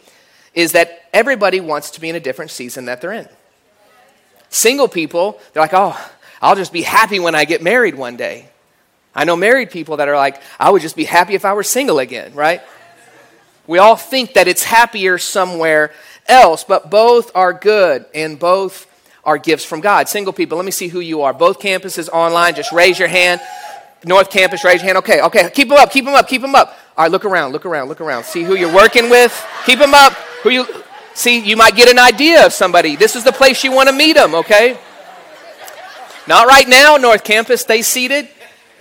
is 0.52 0.72
that 0.72 1.04
everybody 1.12 1.60
wants 1.60 1.92
to 1.92 2.00
be 2.00 2.08
in 2.08 2.16
a 2.16 2.20
different 2.20 2.50
season 2.50 2.86
that 2.86 3.00
they're 3.00 3.12
in. 3.12 3.28
Single 4.48 4.88
people, 4.88 5.38
they're 5.52 5.62
like, 5.62 5.72
oh, 5.72 5.96
I'll 6.42 6.56
just 6.56 6.72
be 6.72 6.82
happy 6.82 7.20
when 7.20 7.36
I 7.36 7.44
get 7.44 7.62
married 7.62 7.94
one 7.94 8.16
day. 8.16 8.48
I 9.14 9.22
know 9.22 9.36
married 9.36 9.70
people 9.70 9.98
that 9.98 10.08
are 10.08 10.16
like, 10.16 10.42
I 10.58 10.70
would 10.70 10.82
just 10.82 10.96
be 10.96 11.04
happy 11.04 11.34
if 11.34 11.44
I 11.44 11.52
were 11.52 11.62
single 11.62 12.00
again, 12.00 12.34
right? 12.34 12.60
We 13.68 13.78
all 13.78 13.94
think 13.94 14.34
that 14.34 14.48
it's 14.48 14.64
happier 14.64 15.16
somewhere 15.16 15.92
else, 16.30 16.64
but 16.64 16.90
both 16.90 17.30
are 17.34 17.52
good 17.52 18.06
and 18.14 18.38
both 18.38 18.86
are 19.24 19.36
gifts 19.36 19.64
from 19.64 19.80
God. 19.80 20.08
Single 20.08 20.32
people, 20.32 20.56
let 20.56 20.64
me 20.64 20.70
see 20.70 20.88
who 20.88 21.00
you 21.00 21.22
are. 21.22 21.34
Both 21.34 21.60
campuses 21.60 22.08
online, 22.08 22.54
just 22.54 22.72
raise 22.72 22.98
your 22.98 23.08
hand. 23.08 23.40
North 24.04 24.30
Campus, 24.30 24.64
raise 24.64 24.80
your 24.80 24.86
hand. 24.86 24.98
Okay, 24.98 25.20
okay, 25.20 25.50
keep 25.50 25.68
them 25.68 25.76
up, 25.76 25.90
keep 25.90 26.04
them 26.04 26.14
up, 26.14 26.26
keep 26.26 26.40
them 26.40 26.54
up. 26.54 26.74
All 26.96 27.04
right, 27.04 27.10
look 27.10 27.24
around, 27.24 27.52
look 27.52 27.66
around, 27.66 27.88
look 27.88 28.00
around. 28.00 28.24
See 28.24 28.42
who 28.42 28.54
you're 28.54 28.74
working 28.74 29.10
with. 29.10 29.46
Keep 29.66 29.78
them 29.78 29.94
up. 29.94 30.14
Who 30.42 30.50
you 30.50 30.66
see? 31.12 31.38
You 31.38 31.56
might 31.56 31.76
get 31.76 31.90
an 31.90 31.98
idea 31.98 32.46
of 32.46 32.52
somebody. 32.52 32.96
This 32.96 33.14
is 33.14 33.24
the 33.24 33.32
place 33.32 33.62
you 33.62 33.72
want 33.72 33.88
to 33.88 33.94
meet 33.94 34.14
them. 34.14 34.34
Okay. 34.34 34.78
Not 36.26 36.46
right 36.46 36.66
now, 36.66 36.96
North 36.96 37.24
Campus. 37.24 37.60
Stay 37.60 37.82
seated. 37.82 38.28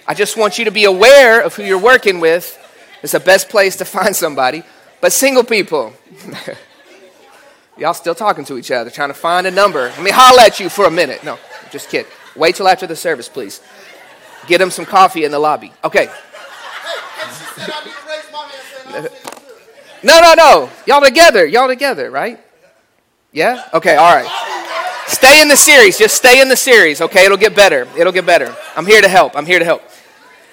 I 0.07 0.13
just 0.13 0.37
want 0.37 0.57
you 0.57 0.65
to 0.65 0.71
be 0.71 0.85
aware 0.85 1.41
of 1.41 1.55
who 1.55 1.63
you're 1.63 1.77
working 1.77 2.19
with. 2.19 2.57
It's 3.03 3.11
the 3.11 3.19
best 3.19 3.49
place 3.49 3.75
to 3.77 3.85
find 3.85 4.15
somebody. 4.15 4.63
But 5.01 5.13
single 5.13 5.43
people, 5.43 5.93
y'all 7.79 7.93
still 7.93 8.15
talking 8.15 8.45
to 8.45 8.57
each 8.57 8.71
other, 8.71 8.89
trying 8.89 9.09
to 9.09 9.13
find 9.13 9.47
a 9.47 9.51
number. 9.51 9.83
Let 9.83 10.03
me 10.03 10.11
holler 10.11 10.41
at 10.41 10.59
you 10.59 10.69
for 10.69 10.85
a 10.85 10.91
minute. 10.91 11.23
No, 11.23 11.39
just 11.71 11.89
kidding. 11.89 12.11
Wait 12.35 12.55
till 12.55 12.67
after 12.67 12.85
the 12.85 12.95
service, 12.95 13.29
please. 13.29 13.61
Get 14.47 14.59
them 14.59 14.71
some 14.71 14.85
coffee 14.85 15.23
in 15.23 15.31
the 15.31 15.39
lobby. 15.39 15.71
Okay. 15.83 16.09
No, 20.01 20.19
no, 20.21 20.33
no. 20.33 20.69
Y'all 20.87 21.01
together. 21.01 21.45
Y'all 21.45 21.67
together, 21.67 22.09
right? 22.09 22.39
Yeah? 23.31 23.67
Okay, 23.73 23.95
all 23.95 24.15
right. 24.15 24.29
Stay 25.07 25.41
in 25.41 25.47
the 25.47 25.57
series. 25.57 25.97
Just 25.97 26.15
stay 26.15 26.41
in 26.41 26.47
the 26.47 26.55
series, 26.55 27.01
okay? 27.01 27.25
It'll 27.25 27.37
get 27.37 27.55
better. 27.55 27.87
It'll 27.97 28.13
get 28.13 28.25
better. 28.25 28.55
I'm 28.75 28.85
here 28.85 29.01
to 29.01 29.09
help. 29.09 29.35
I'm 29.35 29.45
here 29.45 29.59
to 29.59 29.65
help. 29.65 29.81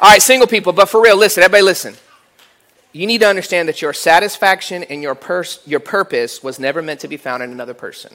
All 0.00 0.10
right, 0.10 0.20
single 0.20 0.46
people, 0.46 0.72
but 0.72 0.88
for 0.88 1.00
real, 1.00 1.16
listen, 1.16 1.42
everybody 1.42 1.62
listen. 1.62 1.94
You 2.96 3.06
need 3.06 3.20
to 3.20 3.28
understand 3.28 3.68
that 3.68 3.82
your 3.82 3.92
satisfaction 3.92 4.82
and 4.84 5.02
your, 5.02 5.14
pers- 5.14 5.60
your 5.66 5.80
purpose 5.80 6.42
was 6.42 6.58
never 6.58 6.80
meant 6.80 7.00
to 7.00 7.08
be 7.08 7.18
found 7.18 7.42
in 7.42 7.52
another 7.52 7.74
person. 7.74 8.10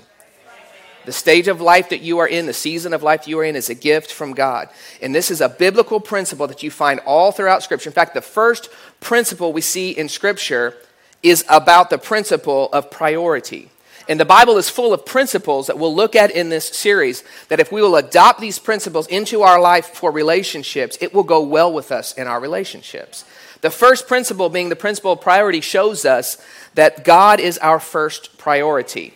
The 1.05 1.11
stage 1.11 1.47
of 1.47 1.61
life 1.61 1.89
that 1.89 2.01
you 2.01 2.17
are 2.17 2.27
in, 2.27 2.47
the 2.47 2.53
season 2.53 2.91
of 2.91 3.03
life 3.03 3.27
you 3.27 3.37
are 3.37 3.43
in, 3.43 3.55
is 3.55 3.69
a 3.69 3.75
gift 3.75 4.11
from 4.11 4.33
God. 4.33 4.69
And 4.99 5.13
this 5.13 5.29
is 5.29 5.39
a 5.39 5.49
biblical 5.49 5.99
principle 5.99 6.47
that 6.47 6.63
you 6.63 6.71
find 6.71 6.99
all 7.01 7.31
throughout 7.31 7.61
Scripture. 7.61 7.89
In 7.89 7.93
fact, 7.93 8.15
the 8.15 8.21
first 8.21 8.69
principle 9.01 9.53
we 9.53 9.61
see 9.61 9.91
in 9.91 10.09
Scripture 10.09 10.75
is 11.21 11.45
about 11.47 11.91
the 11.91 11.99
principle 11.99 12.67
of 12.73 12.89
priority. 12.89 13.69
And 14.09 14.19
the 14.19 14.25
Bible 14.25 14.57
is 14.57 14.67
full 14.67 14.93
of 14.93 15.05
principles 15.05 15.67
that 15.67 15.77
we'll 15.77 15.95
look 15.95 16.15
at 16.15 16.31
in 16.31 16.49
this 16.49 16.67
series 16.67 17.23
that 17.49 17.59
if 17.59 17.71
we 17.71 17.83
will 17.83 17.97
adopt 17.97 18.41
these 18.41 18.57
principles 18.57 19.05
into 19.07 19.43
our 19.43 19.61
life 19.61 19.89
for 19.89 20.11
relationships, 20.11 20.97
it 21.01 21.13
will 21.13 21.21
go 21.21 21.43
well 21.43 21.71
with 21.71 21.91
us 21.91 22.13
in 22.15 22.25
our 22.25 22.39
relationships. 22.39 23.25
The 23.61 23.69
first 23.69 24.07
principle, 24.07 24.49
being 24.49 24.69
the 24.69 24.75
principle 24.75 25.13
of 25.13 25.21
priority, 25.21 25.61
shows 25.61 26.03
us 26.03 26.37
that 26.73 27.03
God 27.03 27.39
is 27.39 27.57
our 27.59 27.79
first 27.79 28.37
priority. 28.37 29.13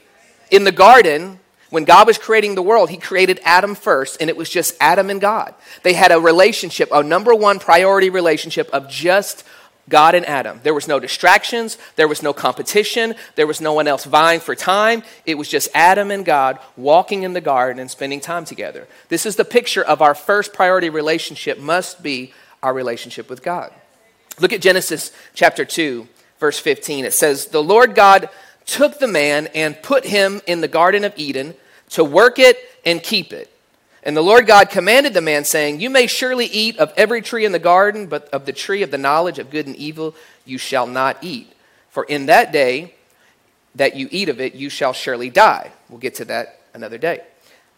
In 0.52 0.64
the 0.64 0.72
garden, 0.72 1.40
when 1.72 1.84
God 1.84 2.08
was 2.08 2.20
creating 2.20 2.56
the 2.56 2.62
world, 2.62 2.90
He 2.90 2.98
created 2.98 3.40
Adam 3.44 3.74
first, 3.74 4.22
and 4.22 4.30
it 4.30 4.38
was 4.38 4.50
just 4.50 4.76
Adam 4.80 5.10
and 5.10 5.20
God. 5.20 5.56
They 5.84 5.94
had 5.94 6.12
a 6.12 6.20
relationship, 6.20 6.90
a 6.92 7.04
number 7.04 7.34
one 7.34 7.60
priority 7.60 8.10
relationship 8.10 8.70
of 8.72 8.88
just 8.88 9.44
God 9.90 10.16
and 10.16 10.26
Adam. 10.26 10.60
There 10.64 10.74
was 10.74 10.88
no 10.88 11.00
distractions, 11.00 11.78
there 11.96 12.08
was 12.08 12.24
no 12.24 12.34
competition, 12.34 13.16
there 13.36 13.48
was 13.48 13.62
no 13.62 13.74
one 13.74 13.88
else 13.88 14.06
vying 14.06 14.40
for 14.40 14.56
time. 14.56 15.04
It 15.26 15.36
was 15.36 15.48
just 15.48 15.70
Adam 15.74 16.12
and 16.12 16.26
God 16.26 16.60
walking 16.76 17.24
in 17.24 17.34
the 17.34 17.42
garden 17.42 17.80
and 17.80 17.90
spending 17.90 18.20
time 18.20 18.46
together. 18.46 18.88
This 19.10 19.26
is 19.26 19.36
the 19.36 19.46
picture 19.46 19.84
of 19.84 20.02
our 20.02 20.16
first 20.16 20.54
priority 20.54 20.90
relationship 20.90 21.60
must 21.60 22.02
be 22.02 22.34
our 22.64 22.74
relationship 22.74 23.30
with 23.30 23.44
God. 23.44 23.72
Look 24.40 24.54
at 24.54 24.62
Genesis 24.62 25.12
chapter 25.34 25.66
2, 25.66 26.08
verse 26.40 26.60
15. 26.60 27.06
It 27.06 27.14
says, 27.14 27.48
"The 27.48 27.64
Lord 27.64 27.96
God 27.96 28.30
took 28.66 29.00
the 29.00 29.08
man 29.08 29.48
and 29.56 29.82
put 29.82 30.06
him 30.06 30.42
in 30.48 30.62
the 30.62 30.68
garden 30.68 31.04
of 31.04 31.14
Eden 31.16 31.56
to 31.92 32.04
work 32.04 32.40
it 32.40 32.58
and 32.86 33.02
keep 33.02 33.32
it." 33.32 33.50
And 34.06 34.16
the 34.16 34.22
Lord 34.22 34.46
God 34.46 34.70
commanded 34.70 35.16
the 35.16 35.22
man, 35.22 35.46
saying, 35.46 35.80
You 35.80 35.90
may 35.90 36.06
surely 36.06 36.46
eat 36.46 36.78
of 36.78 36.94
every 36.96 37.24
tree 37.24 37.44
in 37.44 37.52
the 37.52 37.60
garden, 37.60 38.06
but 38.06 38.30
of 38.30 38.46
the 38.46 38.54
tree 38.54 38.84
of 38.84 38.92
the 38.92 39.00
knowledge 39.00 39.40
of 39.40 39.50
good 39.50 39.66
and 39.66 39.76
evil 39.76 40.16
you 40.46 40.60
shall 40.60 40.86
not 40.86 41.18
eat. 41.22 41.52
For 41.90 42.04
in 42.04 42.28
that 42.28 42.52
day 42.52 42.94
that 43.74 43.96
you 43.96 44.08
eat 44.12 44.30
of 44.30 44.40
it, 44.40 44.54
you 44.54 44.70
shall 44.70 44.94
surely 44.94 45.32
die. 45.32 45.72
We'll 45.90 45.98
get 45.98 46.16
to 46.16 46.26
that 46.26 46.60
another 46.76 47.00
day. 47.00 47.22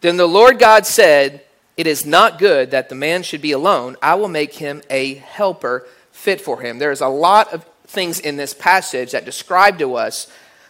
Then 0.02 0.18
the 0.18 0.28
Lord 0.28 0.58
God 0.58 0.86
said, 0.86 1.40
It 1.78 1.86
is 1.86 2.04
not 2.04 2.38
good 2.38 2.72
that 2.72 2.90
the 2.90 2.94
man 2.94 3.22
should 3.22 3.40
be 3.40 3.52
alone. 3.52 3.96
I 4.02 4.14
will 4.16 4.28
make 4.28 4.52
him 4.52 4.82
a 4.90 5.14
helper 5.14 5.86
fit 6.18 6.40
for 6.40 6.60
him. 6.60 6.78
There's 6.78 7.00
a 7.00 7.08
lot 7.08 7.54
of 7.54 7.64
things 7.86 8.18
in 8.18 8.36
this 8.36 8.52
passage 8.52 9.12
that 9.12 9.24
describe 9.24 9.78
to 9.78 9.94
us 9.94 10.26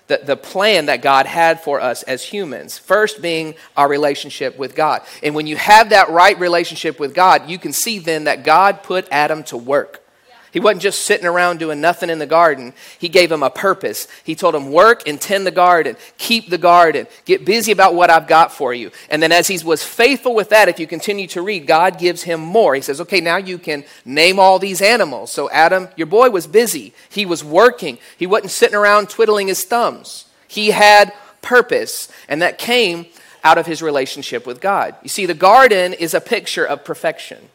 the, 0.08 0.20
the 0.22 0.36
plan 0.36 0.86
that 0.86 1.00
God 1.00 1.24
had 1.24 1.62
for 1.62 1.80
us 1.80 2.02
as 2.02 2.22
humans. 2.22 2.76
First, 2.76 3.22
being 3.22 3.54
our 3.74 3.88
relationship 3.88 4.58
with 4.58 4.74
God. 4.74 5.02
And 5.22 5.34
when 5.34 5.46
you 5.46 5.56
have 5.56 5.90
that 5.90 6.10
right 6.10 6.38
relationship 6.38 7.00
with 7.00 7.14
God, 7.14 7.48
you 7.48 7.58
can 7.58 7.72
see 7.72 7.98
then 7.98 8.24
that 8.24 8.44
God 8.44 8.82
put 8.82 9.08
Adam 9.10 9.42
to 9.44 9.56
work. 9.56 10.04
He 10.52 10.60
wasn't 10.60 10.82
just 10.82 11.02
sitting 11.02 11.26
around 11.26 11.58
doing 11.58 11.80
nothing 11.80 12.10
in 12.10 12.18
the 12.18 12.26
garden. 12.26 12.72
He 12.98 13.08
gave 13.08 13.30
him 13.30 13.42
a 13.42 13.50
purpose. 13.50 14.08
He 14.24 14.34
told 14.34 14.54
him, 14.54 14.72
Work 14.72 15.06
and 15.06 15.20
tend 15.20 15.46
the 15.46 15.50
garden, 15.50 15.96
keep 16.16 16.48
the 16.50 16.58
garden, 16.58 17.06
get 17.24 17.44
busy 17.44 17.72
about 17.72 17.94
what 17.94 18.10
I've 18.10 18.26
got 18.26 18.52
for 18.52 18.72
you. 18.72 18.90
And 19.10 19.22
then, 19.22 19.32
as 19.32 19.48
he 19.48 19.58
was 19.64 19.82
faithful 19.82 20.34
with 20.34 20.50
that, 20.50 20.68
if 20.68 20.78
you 20.78 20.86
continue 20.86 21.26
to 21.28 21.42
read, 21.42 21.66
God 21.66 21.98
gives 21.98 22.22
him 22.22 22.40
more. 22.40 22.74
He 22.74 22.80
says, 22.80 23.00
Okay, 23.00 23.20
now 23.20 23.36
you 23.36 23.58
can 23.58 23.84
name 24.04 24.38
all 24.38 24.58
these 24.58 24.80
animals. 24.80 25.30
So, 25.30 25.50
Adam, 25.50 25.88
your 25.96 26.06
boy 26.06 26.30
was 26.30 26.46
busy. 26.46 26.94
He 27.08 27.26
was 27.26 27.44
working. 27.44 27.98
He 28.16 28.26
wasn't 28.26 28.50
sitting 28.50 28.76
around 28.76 29.10
twiddling 29.10 29.48
his 29.48 29.64
thumbs. 29.64 30.26
He 30.46 30.70
had 30.70 31.12
purpose, 31.42 32.10
and 32.28 32.42
that 32.42 32.58
came 32.58 33.06
out 33.44 33.58
of 33.58 33.66
his 33.66 33.82
relationship 33.82 34.46
with 34.46 34.60
God. 34.60 34.94
You 35.02 35.08
see, 35.08 35.26
the 35.26 35.34
garden 35.34 35.92
is 35.92 36.14
a 36.14 36.20
picture 36.20 36.64
of 36.64 36.84
perfection. 36.84 37.50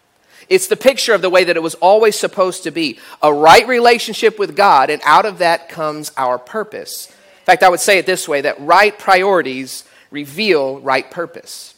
It's 0.50 0.68
the 0.68 0.76
picture 0.76 1.14
of 1.14 1.22
the 1.22 1.30
way 1.30 1.44
that 1.44 1.56
it 1.56 1.64
was 1.64 1.76
always 1.76 2.18
supposed 2.18 2.64
to 2.64 2.72
be 2.72 3.00
a 3.22 3.34
right 3.34 3.68
relationship 3.68 4.38
with 4.38 4.56
God, 4.56 4.90
and 4.90 5.02
out 5.06 5.26
of 5.26 5.40
that 5.40 5.70
comes 5.70 6.12
our 6.18 6.38
purpose. 6.38 7.08
In 7.08 7.46
fact, 7.46 7.64
I 7.64 7.70
would 7.70 7.80
say 7.80 7.98
it 7.98 8.06
this 8.06 8.28
way 8.28 8.42
that 8.42 8.60
right 8.60 8.98
priorities 8.98 9.84
reveal 10.12 10.80
right 10.80 11.10
purpose. 11.10 11.74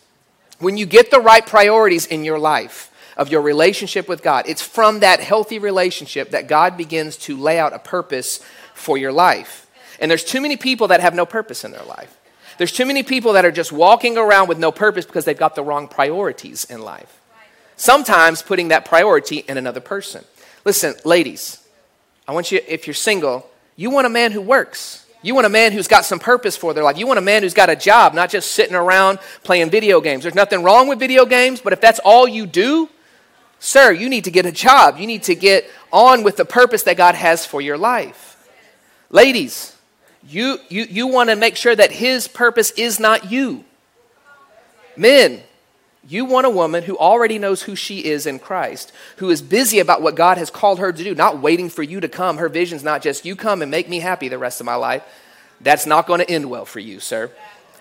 When 0.60 0.78
you 0.78 0.86
get 0.86 1.12
the 1.12 1.19
right 1.19 1.45
priorities 1.45 2.06
in 2.06 2.23
your 2.23 2.39
life, 2.39 2.91
of 3.17 3.30
your 3.30 3.41
relationship 3.41 4.08
with 4.08 4.21
God, 4.21 4.45
it's 4.47 4.62
from 4.62 4.99
that 4.99 5.19
healthy 5.19 5.60
relationship 5.60 6.32
that 6.32 6.47
God 6.47 6.75
begins 6.75 7.17
to 7.17 7.38
lay 7.38 7.60
out 7.60 7.73
a 7.73 7.80
purpose 7.80 8.41
for 8.73 8.97
your 8.97 9.12
life. 9.12 9.67
And 9.99 10.12
there's 10.12 10.23
too 10.23 10.41
many 10.41 10.58
people 10.58 10.89
that 10.89 10.99
have 10.99 11.15
no 11.15 11.25
purpose 11.25 11.63
in 11.63 11.71
their 11.71 11.84
life. 11.84 12.17
There's 12.58 12.71
too 12.71 12.86
many 12.86 13.04
people 13.04 13.34
that 13.34 13.45
are 13.45 13.51
just 13.51 13.71
walking 13.71 14.17
around 14.17 14.47
with 14.47 14.60
no 14.60 14.71
purpose 14.71 15.06
because 15.06 15.25
they've 15.25 15.38
got 15.38 15.56
the 15.56 15.63
wrong 15.63 15.88
priorities 15.88 16.65
in 16.65 16.82
life 16.82 17.21
sometimes 17.75 18.41
putting 18.41 18.69
that 18.69 18.85
priority 18.85 19.38
in 19.47 19.57
another 19.57 19.79
person. 19.79 20.23
Listen, 20.63 20.95
ladies, 21.03 21.65
I 22.27 22.33
want 22.33 22.51
you, 22.51 22.59
if 22.67 22.88
you're 22.88 22.93
single, 22.93 23.49
you 23.75 23.89
want 23.89 24.07
a 24.07 24.09
man 24.09 24.31
who 24.31 24.41
works. 24.41 25.05
You 25.21 25.33
want 25.33 25.47
a 25.47 25.49
man 25.49 25.71
who's 25.71 25.88
got 25.88 26.05
some 26.05 26.19
purpose 26.19 26.55
for 26.55 26.73
their 26.73 26.83
life. 26.83 26.97
You 26.97 27.07
want 27.07 27.17
a 27.17 27.21
man 27.21 27.41
who's 27.41 27.53
got 27.53 27.69
a 27.69 27.75
job, 27.75 28.13
not 28.13 28.29
just 28.29 28.51
sitting 28.51 28.75
around 28.75 29.19
playing 29.43 29.69
video 29.69 29.99
games. 29.99 30.23
There's 30.23 30.35
nothing 30.35 30.63
wrong 30.63 30.88
with 30.88 30.99
video 30.99 31.25
games, 31.25 31.61
but 31.61 31.73
if 31.73 31.81
that's 31.81 31.99
all 31.99 32.27
you 32.27 32.45
do, 32.45 32.89
sir, 33.59 33.91
you 33.91 34.07
need 34.07 34.25
to 34.25 34.31
get 34.31 34.45
a 34.45 34.51
job. 34.51 34.99
You 34.99 35.07
need 35.07 35.23
to 35.23 35.35
get 35.35 35.69
on 35.91 36.23
with 36.23 36.38
the 36.38 36.45
purpose 36.45 36.83
that 36.83 36.97
God 36.97 37.15
has 37.15 37.45
for 37.45 37.59
your 37.59 37.77
life. 37.77 38.38
Ladies, 39.09 39.75
you, 40.27 40.59
you, 40.69 40.83
you 40.83 41.07
want 41.07 41.29
to 41.29 41.35
make 41.35 41.55
sure 41.55 41.75
that 41.75 41.91
his 41.91 42.27
purpose 42.27 42.71
is 42.71 42.99
not 42.99 43.31
you. 43.31 43.63
Men, 44.95 45.41
you 46.07 46.25
want 46.25 46.45
a 46.45 46.51
woman 46.51 46.83
who 46.83 46.97
already 46.97 47.39
knows 47.39 47.63
who 47.63 47.75
she 47.75 48.05
is 48.05 48.27
in 48.27 48.37
Christ, 48.37 48.91
who 49.17 49.29
is 49.29 49.41
busy 49.41 49.79
about 49.79 50.01
what 50.01 50.15
God 50.15 50.37
has 50.37 50.51
called 50.51 50.79
her 50.79 50.93
to 50.93 51.03
do, 51.03 51.15
not 51.15 51.41
waiting 51.41 51.69
for 51.69 51.81
you 51.81 51.99
to 51.99 52.07
come. 52.07 52.37
Her 52.37 52.49
vision's 52.49 52.83
not 52.83 53.01
just 53.01 53.25
you 53.25 53.35
come 53.35 53.61
and 53.61 53.71
make 53.71 53.89
me 53.89 53.99
happy 53.99 54.27
the 54.27 54.37
rest 54.37 54.59
of 54.59 54.65
my 54.65 54.75
life. 54.75 55.03
That's 55.61 55.85
not 55.85 56.05
going 56.05 56.19
to 56.19 56.29
end 56.29 56.49
well 56.49 56.65
for 56.65 56.79
you, 56.79 56.99
sir. 56.99 57.31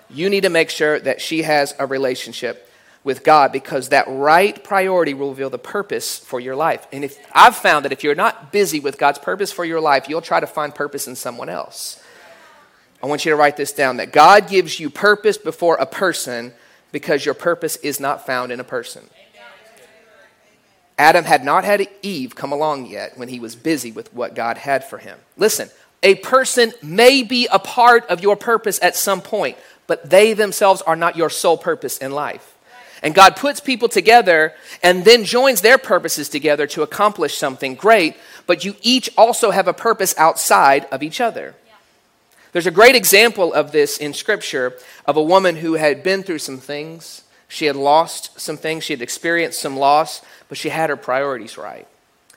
You 0.09 0.29
need 0.29 0.41
to 0.41 0.49
make 0.49 0.69
sure 0.69 0.99
that 0.99 1.21
she 1.21 1.43
has 1.43 1.75
a 1.77 1.85
relationship 1.85 2.69
with 3.03 3.23
God 3.23 3.51
because 3.51 3.89
that 3.89 4.05
right 4.07 4.63
priority 4.63 5.13
will 5.13 5.29
reveal 5.29 5.51
the 5.51 5.59
purpose 5.59 6.17
for 6.17 6.39
your 6.39 6.55
life. 6.55 6.87
And 6.91 7.03
if 7.03 7.17
I've 7.31 7.55
found 7.55 7.85
that 7.85 7.91
if 7.91 8.03
you're 8.03 8.15
not 8.15 8.51
busy 8.51 8.79
with 8.79 8.97
God's 8.97 9.19
purpose 9.19 9.51
for 9.51 9.63
your 9.63 9.79
life, 9.79 10.09
you'll 10.09 10.21
try 10.21 10.39
to 10.39 10.47
find 10.47 10.73
purpose 10.73 11.07
in 11.07 11.15
someone 11.15 11.49
else. 11.49 12.01
I 13.03 13.07
want 13.07 13.23
you 13.23 13.31
to 13.31 13.35
write 13.35 13.57
this 13.57 13.71
down 13.71 13.97
that 13.97 14.11
God 14.11 14.49
gives 14.49 14.79
you 14.79 14.89
purpose 14.89 15.37
before 15.37 15.75
a 15.75 15.85
person 15.85 16.53
because 16.91 17.25
your 17.25 17.33
purpose 17.33 17.75
is 17.77 17.99
not 17.99 18.25
found 18.25 18.51
in 18.51 18.59
a 18.59 18.63
person. 18.63 19.03
Adam 20.97 21.25
had 21.25 21.43
not 21.43 21.65
had 21.65 21.87
Eve 22.01 22.35
come 22.35 22.51
along 22.51 22.85
yet 22.85 23.17
when 23.17 23.27
he 23.27 23.39
was 23.39 23.55
busy 23.55 23.91
with 23.91 24.13
what 24.13 24.33
God 24.33 24.57
had 24.57 24.83
for 24.83 24.97
him. 24.97 25.19
Listen, 25.35 25.69
a 26.03 26.15
person 26.15 26.71
may 26.81 27.23
be 27.23 27.47
a 27.51 27.59
part 27.59 28.05
of 28.07 28.21
your 28.21 28.35
purpose 28.35 28.79
at 28.81 28.95
some 28.95 29.21
point, 29.21 29.57
but 29.87 30.09
they 30.09 30.33
themselves 30.33 30.81
are 30.83 30.95
not 30.95 31.17
your 31.17 31.29
sole 31.29 31.57
purpose 31.57 31.97
in 31.97 32.11
life. 32.11 32.55
And 33.03 33.13
God 33.13 33.35
puts 33.35 33.59
people 33.59 33.89
together 33.89 34.53
and 34.81 35.03
then 35.03 35.25
joins 35.25 35.61
their 35.61 35.77
purposes 35.77 36.29
together 36.29 36.65
to 36.67 36.81
accomplish 36.81 37.37
something 37.37 37.75
great, 37.75 38.15
but 38.47 38.63
you 38.63 38.75
each 38.81 39.09
also 39.17 39.51
have 39.51 39.67
a 39.67 39.73
purpose 39.73 40.15
outside 40.17 40.85
of 40.91 41.03
each 41.03 41.19
other. 41.19 41.55
There's 42.55 42.67
a 42.67 42.71
great 42.71 42.95
example 42.95 43.53
of 43.53 43.73
this 43.73 43.97
in 43.97 44.13
Scripture 44.13 44.77
of 45.05 45.17
a 45.17 45.21
woman 45.21 45.57
who 45.57 45.73
had 45.73 46.03
been 46.03 46.23
through 46.23 46.39
some 46.39 46.57
things. 46.57 47.25
She 47.49 47.65
had 47.65 47.75
lost 47.75 48.39
some 48.39 48.55
things, 48.55 48.85
she 48.85 48.93
had 48.93 49.01
experienced 49.01 49.59
some 49.59 49.75
loss, 49.75 50.21
but 50.47 50.57
she 50.57 50.69
had 50.69 50.89
her 50.89 50.95
priorities 50.95 51.57
right. 51.57 51.85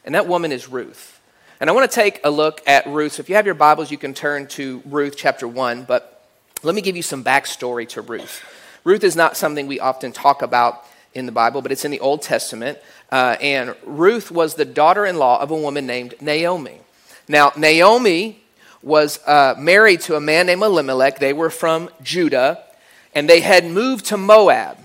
And 0.04 0.16
that 0.16 0.26
woman 0.26 0.50
is 0.50 0.68
Ruth. 0.68 1.20
And 1.60 1.70
I 1.70 1.72
want 1.72 1.88
to 1.88 1.94
take 1.94 2.20
a 2.24 2.30
look 2.30 2.60
at 2.66 2.84
Ruth. 2.88 3.12
So 3.12 3.20
if 3.20 3.28
you 3.28 3.36
have 3.36 3.46
your 3.46 3.54
Bibles, 3.54 3.92
you 3.92 3.96
can 3.96 4.12
turn 4.12 4.48
to 4.48 4.82
Ruth 4.86 5.14
chapter 5.16 5.46
1, 5.46 5.84
but 5.84 6.28
let 6.64 6.74
me 6.74 6.80
give 6.80 6.96
you 6.96 7.02
some 7.02 7.22
backstory 7.22 7.88
to 7.90 8.00
Ruth. 8.00 8.44
Ruth 8.82 9.04
is 9.04 9.14
not 9.14 9.36
something 9.36 9.68
we 9.68 9.78
often 9.78 10.10
talk 10.10 10.42
about 10.42 10.84
in 11.14 11.26
the 11.26 11.32
Bible, 11.32 11.62
but 11.62 11.70
it's 11.70 11.84
in 11.84 11.92
the 11.92 12.00
Old 12.00 12.22
Testament. 12.22 12.78
Uh, 13.12 13.36
and 13.40 13.76
Ruth 13.84 14.32
was 14.32 14.56
the 14.56 14.64
daughter 14.64 15.06
in 15.06 15.16
law 15.16 15.40
of 15.40 15.52
a 15.52 15.56
woman 15.56 15.86
named 15.86 16.16
Naomi. 16.20 16.80
Now, 17.28 17.52
Naomi 17.56 18.42
was 18.88 19.20
uh, 19.26 19.54
married 19.58 20.00
to 20.02 20.16
a 20.16 20.20
man 20.20 20.46
named 20.46 20.62
Elimelech. 20.62 21.18
They 21.18 21.32
were 21.32 21.50
from 21.50 21.90
Judah, 22.02 22.64
and 23.14 23.28
they 23.28 23.40
had 23.40 23.64
moved 23.66 24.06
to 24.06 24.16
Moab. 24.16 24.78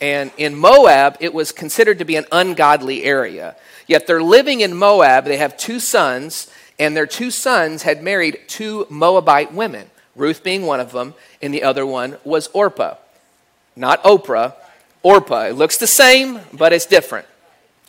And 0.00 0.30
in 0.36 0.54
Moab, 0.54 1.16
it 1.20 1.34
was 1.34 1.50
considered 1.50 1.98
to 1.98 2.04
be 2.04 2.16
an 2.16 2.26
ungodly 2.30 3.02
area. 3.04 3.56
Yet 3.86 4.06
they're 4.06 4.22
living 4.22 4.60
in 4.60 4.74
Moab. 4.74 5.24
They 5.24 5.38
have 5.38 5.56
two 5.56 5.80
sons, 5.80 6.50
and 6.78 6.96
their 6.96 7.06
two 7.06 7.30
sons 7.30 7.82
had 7.82 8.02
married 8.02 8.38
two 8.46 8.86
Moabite 8.88 9.52
women, 9.52 9.90
Ruth 10.14 10.44
being 10.44 10.62
one 10.64 10.80
of 10.80 10.92
them, 10.92 11.14
and 11.42 11.52
the 11.52 11.64
other 11.64 11.84
one 11.84 12.16
was 12.24 12.46
Orpah 12.54 12.94
not 13.78 14.02
Oprah, 14.02 14.54
Orpah. 15.02 15.44
It 15.44 15.54
looks 15.54 15.78
the 15.78 15.86
same, 15.86 16.40
but 16.52 16.72
it's 16.72 16.84
different. 16.84 17.26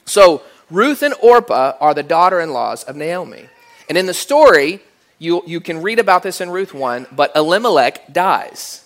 So 0.06 0.44
Ruth 0.70 1.02
and 1.02 1.16
Orpah 1.22 1.74
are 1.82 1.94
the 1.94 2.04
daughter 2.04 2.40
in 2.40 2.54
laws 2.54 2.84
of 2.84 2.96
Naomi. 2.96 3.50
And 3.90 3.98
in 3.98 4.06
the 4.06 4.14
story, 4.14 4.82
you, 5.20 5.44
you 5.46 5.60
can 5.60 5.82
read 5.82 6.00
about 6.00 6.24
this 6.24 6.40
in 6.40 6.50
Ruth 6.50 6.74
1, 6.74 7.08
but 7.12 7.36
Elimelech 7.36 8.12
dies, 8.12 8.86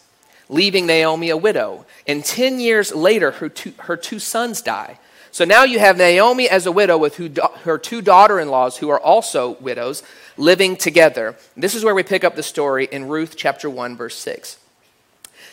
leaving 0.49 0.87
Naomi 0.87 1.29
a 1.29 1.37
widow. 1.37 1.85
And 2.07 2.25
10 2.25 2.59
years 2.59 2.93
later, 2.93 3.31
her 3.31 3.49
two, 3.49 3.73
her 3.79 3.95
two 3.95 4.19
sons 4.19 4.61
die. 4.61 4.99
So 5.31 5.45
now 5.45 5.63
you 5.63 5.79
have 5.79 5.97
Naomi 5.97 6.49
as 6.49 6.65
a 6.65 6.71
widow 6.71 6.97
with 6.97 7.15
who, 7.15 7.29
her 7.63 7.77
two 7.77 8.01
daughter 8.01 8.39
in 8.39 8.49
laws, 8.49 8.77
who 8.77 8.89
are 8.89 8.99
also 8.99 9.57
widows, 9.59 10.03
living 10.35 10.75
together. 10.75 11.35
This 11.55 11.75
is 11.75 11.83
where 11.83 11.95
we 11.95 12.03
pick 12.03 12.23
up 12.23 12.35
the 12.35 12.43
story 12.43 12.85
in 12.91 13.07
Ruth 13.07 13.35
chapter 13.37 13.69
1, 13.69 13.95
verse 13.95 14.15
6. 14.17 14.57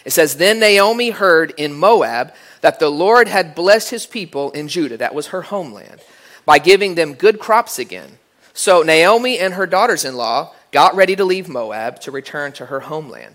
It 0.04 0.10
says, 0.10 0.36
Then 0.36 0.60
Naomi 0.60 1.10
heard 1.10 1.52
in 1.56 1.74
Moab 1.74 2.32
that 2.62 2.78
the 2.78 2.90
Lord 2.90 3.28
had 3.28 3.54
blessed 3.54 3.90
his 3.90 4.06
people 4.06 4.50
in 4.52 4.68
Judah, 4.68 4.96
that 4.96 5.14
was 5.14 5.28
her 5.28 5.42
homeland, 5.42 6.00
by 6.46 6.58
giving 6.58 6.94
them 6.94 7.14
good 7.14 7.38
crops 7.38 7.78
again. 7.78 8.18
So 8.54 8.82
Naomi 8.82 9.38
and 9.38 9.54
her 9.54 9.66
daughters 9.66 10.04
in 10.04 10.16
law 10.16 10.54
got 10.72 10.94
ready 10.94 11.16
to 11.16 11.24
leave 11.24 11.48
Moab 11.48 12.00
to 12.00 12.10
return 12.10 12.52
to 12.52 12.66
her 12.66 12.80
homeland. 12.80 13.34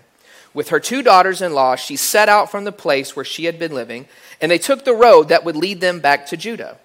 With 0.54 0.70
her 0.70 0.80
two 0.80 1.02
daughters 1.02 1.42
in 1.42 1.52
law, 1.52 1.76
she 1.76 1.96
set 1.96 2.30
out 2.30 2.50
from 2.50 2.64
the 2.64 2.72
place 2.72 3.14
where 3.14 3.24
she 3.24 3.44
had 3.44 3.58
been 3.58 3.74
living, 3.74 4.08
and 4.40 4.50
they 4.50 4.58
took 4.58 4.84
the 4.84 4.94
road 4.94 5.28
that 5.28 5.44
would 5.44 5.56
lead 5.56 5.80
them 5.80 6.00
back 6.00 6.26
to 6.26 6.36
Judah. 6.36 6.78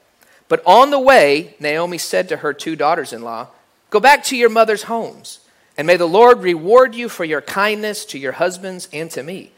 But 0.49 0.61
on 0.65 0.91
the 0.91 0.99
way, 0.99 1.55
Naomi 1.61 1.97
said 1.97 2.27
to 2.27 2.37
her 2.37 2.53
two 2.53 2.75
daughters 2.75 3.13
in 3.13 3.21
law, 3.21 3.47
Go 3.89 4.01
back 4.01 4.25
to 4.25 4.35
your 4.35 4.49
mother's 4.49 4.83
homes, 4.83 5.39
and 5.77 5.87
may 5.87 5.95
the 5.95 6.05
Lord 6.05 6.41
reward 6.41 6.95
you 6.95 7.07
for 7.07 7.23
your 7.23 7.41
kindness 7.41 8.03
to 8.05 8.19
your 8.19 8.33
husbands 8.33 8.89
and 8.91 9.09
to 9.11 9.23
me. 9.23 9.51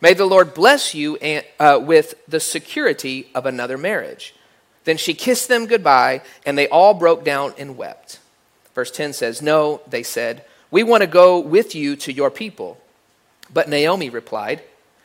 May 0.00 0.14
the 0.14 0.24
Lord 0.24 0.54
bless 0.54 0.94
you 0.94 1.16
and, 1.16 1.44
uh, 1.58 1.78
with 1.82 2.14
the 2.26 2.40
security 2.40 3.28
of 3.34 3.44
another 3.44 3.76
marriage. 3.76 4.34
Then 4.84 4.96
she 4.96 5.12
kissed 5.12 5.48
them 5.48 5.66
goodbye, 5.66 6.22
and 6.46 6.56
they 6.56 6.68
all 6.68 6.94
broke 6.94 7.24
down 7.24 7.52
and 7.58 7.76
wept. 7.76 8.20
Verse 8.78 8.92
10 8.92 9.12
says, 9.12 9.42
No, 9.42 9.80
they 9.88 10.04
said, 10.04 10.44
we 10.70 10.84
want 10.84 11.00
to 11.00 11.08
go 11.08 11.40
with 11.40 11.74
you 11.74 11.96
to 11.96 12.12
your 12.12 12.30
people. 12.30 12.78
But 13.52 13.68
Naomi 13.68 14.08
replied, 14.08 14.62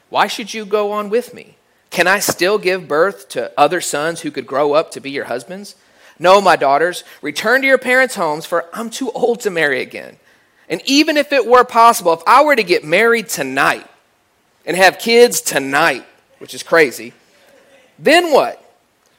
Why 0.10 0.28
should 0.28 0.54
you 0.54 0.64
go 0.64 0.92
on 0.92 1.10
with 1.10 1.34
me? 1.34 1.56
Can 1.90 2.06
I 2.06 2.20
still 2.20 2.60
give 2.60 2.88
birth 2.88 3.30
to 3.30 3.52
other 3.58 3.82
sons 3.82 4.22
who 4.22 4.30
could 4.30 4.46
grow 4.46 4.74
up 4.74 4.92
to 4.92 5.00
be 5.00 5.10
your 5.10 5.26
husbands? 5.26 5.74
No, 6.20 6.40
my 6.40 6.56
daughters, 6.56 7.04
return 7.24 7.62
to 7.62 7.68
your 7.68 7.80
parents' 7.80 8.14
homes, 8.14 8.46
for 8.46 8.66
I'm 8.74 8.92
too 8.92 9.10
old 9.10 9.40
to 9.40 9.50
marry 9.50 9.82
again. 9.82 10.18
And 10.70 10.80
even 10.86 11.18
if 11.18 11.34
it 11.34 11.48
were 11.48 11.64
possible, 11.64 12.14
if 12.14 12.22
I 12.28 12.44
were 12.44 12.56
to 12.56 12.62
get 12.62 12.86
married 12.86 13.28
tonight, 13.28 13.88
and 14.68 14.78
have 14.78 15.00
kids 15.00 15.42
tonight, 15.42 16.06
which 16.38 16.54
is 16.54 16.62
crazy, 16.62 17.12
then 17.98 18.32
what? 18.32 18.64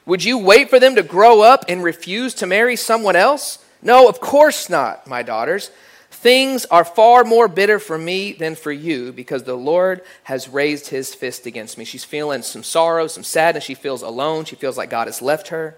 Would 0.05 0.23
you 0.23 0.37
wait 0.37 0.69
for 0.69 0.79
them 0.79 0.95
to 0.95 1.03
grow 1.03 1.41
up 1.41 1.65
and 1.67 1.83
refuse 1.83 2.33
to 2.35 2.47
marry 2.47 2.77
someone 2.77 3.17
else? 3.17 3.59
No, 3.81 4.09
of 4.09 4.19
course 4.19 4.69
not, 4.69 5.07
my 5.07 5.23
daughters. 5.23 5.71
Things 6.09 6.65
are 6.65 6.85
far 6.85 7.23
more 7.23 7.47
bitter 7.47 7.77
for 7.77 7.97
me 7.97 8.31
than 8.31 8.55
for 8.55 8.71
you 8.71 9.11
because 9.11 9.43
the 9.43 9.55
Lord 9.55 10.01
has 10.23 10.49
raised 10.49 10.87
his 10.87 11.13
fist 11.13 11.45
against 11.45 11.77
me. 11.77 11.85
She's 11.85 12.03
feeling 12.03 12.41
some 12.41 12.63
sorrow, 12.63 13.07
some 13.07 13.23
sadness. 13.23 13.63
She 13.63 13.75
feels 13.75 14.01
alone. 14.01 14.45
She 14.45 14.55
feels 14.55 14.77
like 14.77 14.89
God 14.89 15.07
has 15.07 15.21
left 15.21 15.49
her. 15.49 15.75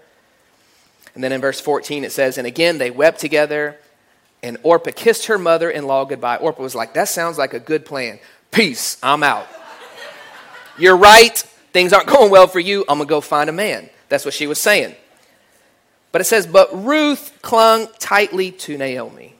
And 1.14 1.24
then 1.24 1.32
in 1.32 1.40
verse 1.40 1.60
14 1.60 2.04
it 2.04 2.12
says, 2.12 2.38
And 2.38 2.46
again 2.46 2.78
they 2.78 2.90
wept 2.90 3.20
together, 3.20 3.76
and 4.42 4.56
Orpah 4.62 4.92
kissed 4.94 5.26
her 5.26 5.36
mother 5.36 5.68
in 5.68 5.86
law 5.86 6.04
goodbye. 6.04 6.36
Orpah 6.36 6.62
was 6.62 6.74
like, 6.74 6.94
That 6.94 7.08
sounds 7.08 7.36
like 7.36 7.52
a 7.52 7.60
good 7.60 7.84
plan. 7.84 8.20
Peace, 8.50 8.96
I'm 9.02 9.22
out. 9.22 9.46
You're 10.78 10.96
right. 10.96 11.36
Things 11.72 11.92
aren't 11.92 12.08
going 12.08 12.30
well 12.30 12.46
for 12.46 12.60
you. 12.60 12.82
I'm 12.88 12.98
going 12.98 13.08
to 13.08 13.10
go 13.10 13.20
find 13.20 13.50
a 13.50 13.52
man. 13.52 13.90
That's 14.08 14.24
what 14.24 14.34
she 14.34 14.46
was 14.46 14.58
saying. 14.58 14.94
But 16.12 16.20
it 16.20 16.24
says, 16.24 16.46
But 16.46 16.84
Ruth 16.84 17.38
clung 17.42 17.88
tightly 17.98 18.50
to 18.52 18.76
Naomi. 18.78 19.34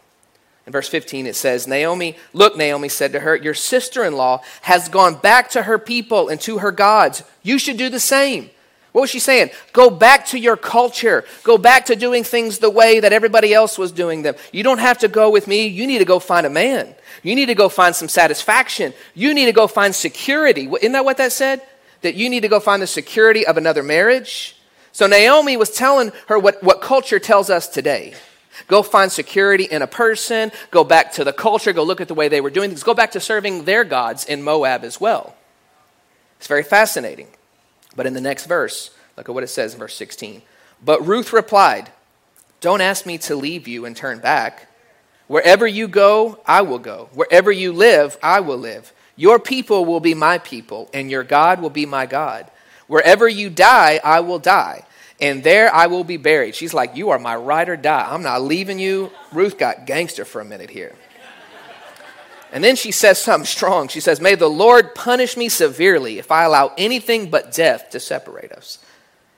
In 0.67 0.73
verse 0.73 0.89
15, 0.89 1.27
it 1.27 1.35
says, 1.35 1.67
Naomi, 1.67 2.15
look, 2.35 2.55
Naomi 2.55 2.91
said 2.91 3.13
to 3.13 3.21
her, 3.21 3.35
Your 3.35 3.55
sister 3.55 4.05
in 4.05 4.17
law 4.17 4.43
has 4.61 4.91
gone 4.91 5.15
back 5.15 5.49
to 5.51 5.63
her 5.63 5.79
people 5.79 6.29
and 6.29 6.39
to 6.43 6.59
her 6.59 6.71
gods. 6.71 7.23
You 7.43 7.59
should 7.59 7.79
do 7.79 7.89
the 7.89 7.99
same. 7.99 8.51
What 8.93 9.03
was 9.03 9.11
she 9.11 9.19
saying? 9.19 9.51
Go 9.73 9.89
back 9.89 10.27
to 10.27 10.39
your 10.39 10.59
culture. 10.59 11.25
Go 11.43 11.57
back 11.57 11.87
to 11.87 11.97
doing 11.97 12.23
things 12.23 12.59
the 12.59 12.69
way 12.69 13.01
that 13.01 13.15
everybody 13.15 13.55
else 13.55 13.79
was 13.79 13.93
doing 13.93 14.21
them. 14.21 14.35
You 14.53 14.63
don't 14.63 14.79
have 14.79 14.99
to 14.99 15.09
go 15.09 15.31
with 15.31 15.47
me. 15.47 15.69
You 15.69 15.87
need 15.87 16.01
to 16.01 16.05
go 16.05 16.19
find 16.19 16.47
a 16.47 16.51
man. 16.51 16.95
You 17.23 17.35
need 17.35 17.47
to 17.47 17.55
go 17.55 17.71
find 17.71 17.97
some 17.97 18.09
satisfaction. 18.09 18.93
You 19.15 19.33
need 19.33 19.47
to 19.47 19.53
go 19.53 19.69
find 19.69 19.95
security. 19.95 20.69
Isn't 20.69 20.93
that 20.93 21.05
what 21.07 21.17
that 21.17 21.33
said? 21.33 21.63
That 22.03 22.15
you 22.15 22.29
need 22.29 22.41
to 22.41 22.49
go 22.49 22.61
find 22.61 22.83
the 22.83 22.87
security 22.87 23.47
of 23.47 23.57
another 23.57 23.83
marriage? 23.83 24.58
So 24.99 25.07
Naomi 25.07 25.57
was 25.57 25.71
telling 25.71 26.11
her 26.27 26.41
what, 26.41 26.61
what 26.61 26.81
culture 26.81 27.21
tells 27.21 27.51
us 27.51 27.69
today. 27.69 28.15
Go 28.67 28.83
find 28.83 29.13
security 29.13 29.63
in 29.63 29.81
a 29.81 29.87
person, 29.87 30.51
go 30.73 30.83
back 30.83 31.13
to 31.13 31.23
the 31.23 31.33
culture, 31.33 31.73
go 31.73 31.85
look 31.85 32.01
at 32.01 32.09
the 32.09 32.15
way 32.15 32.27
they 32.27 32.41
were 32.41 32.51
doing 32.51 32.71
things, 32.71 32.83
go 32.83 32.95
back 32.95 33.13
to 33.13 33.21
serving 33.21 33.63
their 33.63 33.85
gods 33.85 34.25
in 34.25 34.43
Moab 34.43 34.83
as 34.83 35.01
well. 35.01 35.37
It's 36.39 36.49
very 36.49 36.65
fascinating. 36.65 37.29
But 37.95 38.07
in 38.07 38.13
the 38.13 38.21
next 38.21 38.47
verse, 38.47 38.91
look 39.17 39.29
at 39.29 39.35
what 39.37 39.45
it 39.45 39.51
says 39.51 39.73
in 39.73 39.79
verse 39.79 39.95
16. 39.95 40.43
But 40.85 41.07
Ruth 41.07 41.33
replied, 41.33 41.93
Don't 42.61 42.81
ask 42.81 43.07
me 43.07 43.19
to 43.19 43.37
leave 43.37 43.69
you 43.69 43.85
and 43.85 43.97
turn 43.97 44.19
back. 44.19 44.67
Wherever 45.29 45.65
you 45.65 45.87
go, 45.87 46.41
I 46.45 46.63
will 46.63 46.81
go. 46.81 47.09
Wherever 47.15 47.53
you 47.53 47.73
live, 47.73 48.19
I 48.21 48.41
will 48.41 48.59
live. 48.59 48.93
Your 49.15 49.39
people 49.39 49.85
will 49.85 50.01
be 50.01 50.15
my 50.15 50.39
people, 50.39 50.91
and 50.93 51.09
your 51.09 51.23
God 51.23 51.63
will 51.63 51.71
be 51.71 51.87
my 51.87 52.05
God. 52.07 52.51
Wherever 52.89 53.29
you 53.29 53.51
die, 53.51 54.01
I 54.03 54.21
will 54.21 54.39
die, 54.41 54.85
and 55.21 55.43
there 55.43 55.75
I 55.75 55.89
will 55.89 56.05
be 56.05 56.17
buried. 56.17 56.55
She's 56.55 56.75
like, 56.75 56.97
You 56.97 57.11
are 57.11 57.19
my 57.19 57.37
ride 57.37 57.69
or 57.69 57.77
die. 57.77 58.07
I'm 58.09 58.23
not 58.23 58.43
leaving 58.43 58.79
you. 58.79 59.11
Ruth 59.33 59.59
got 59.59 59.87
gangster 59.87 60.25
for 60.25 60.41
a 60.41 60.45
minute 60.45 60.71
here. 60.71 60.95
And 62.51 62.65
then 62.65 62.77
she 62.77 62.93
says 62.93 63.21
something 63.21 63.47
strong. 63.47 63.89
She 63.89 64.01
says, 64.01 64.21
May 64.21 64.35
the 64.35 64.49
Lord 64.49 64.95
punish 64.95 65.37
me 65.37 65.49
severely 65.49 66.19
if 66.19 66.31
I 66.31 66.45
allow 66.45 66.73
anything 66.79 67.31
but 67.31 67.53
death 67.53 67.91
to 67.91 68.01
separate 68.01 68.53
us. 68.53 68.79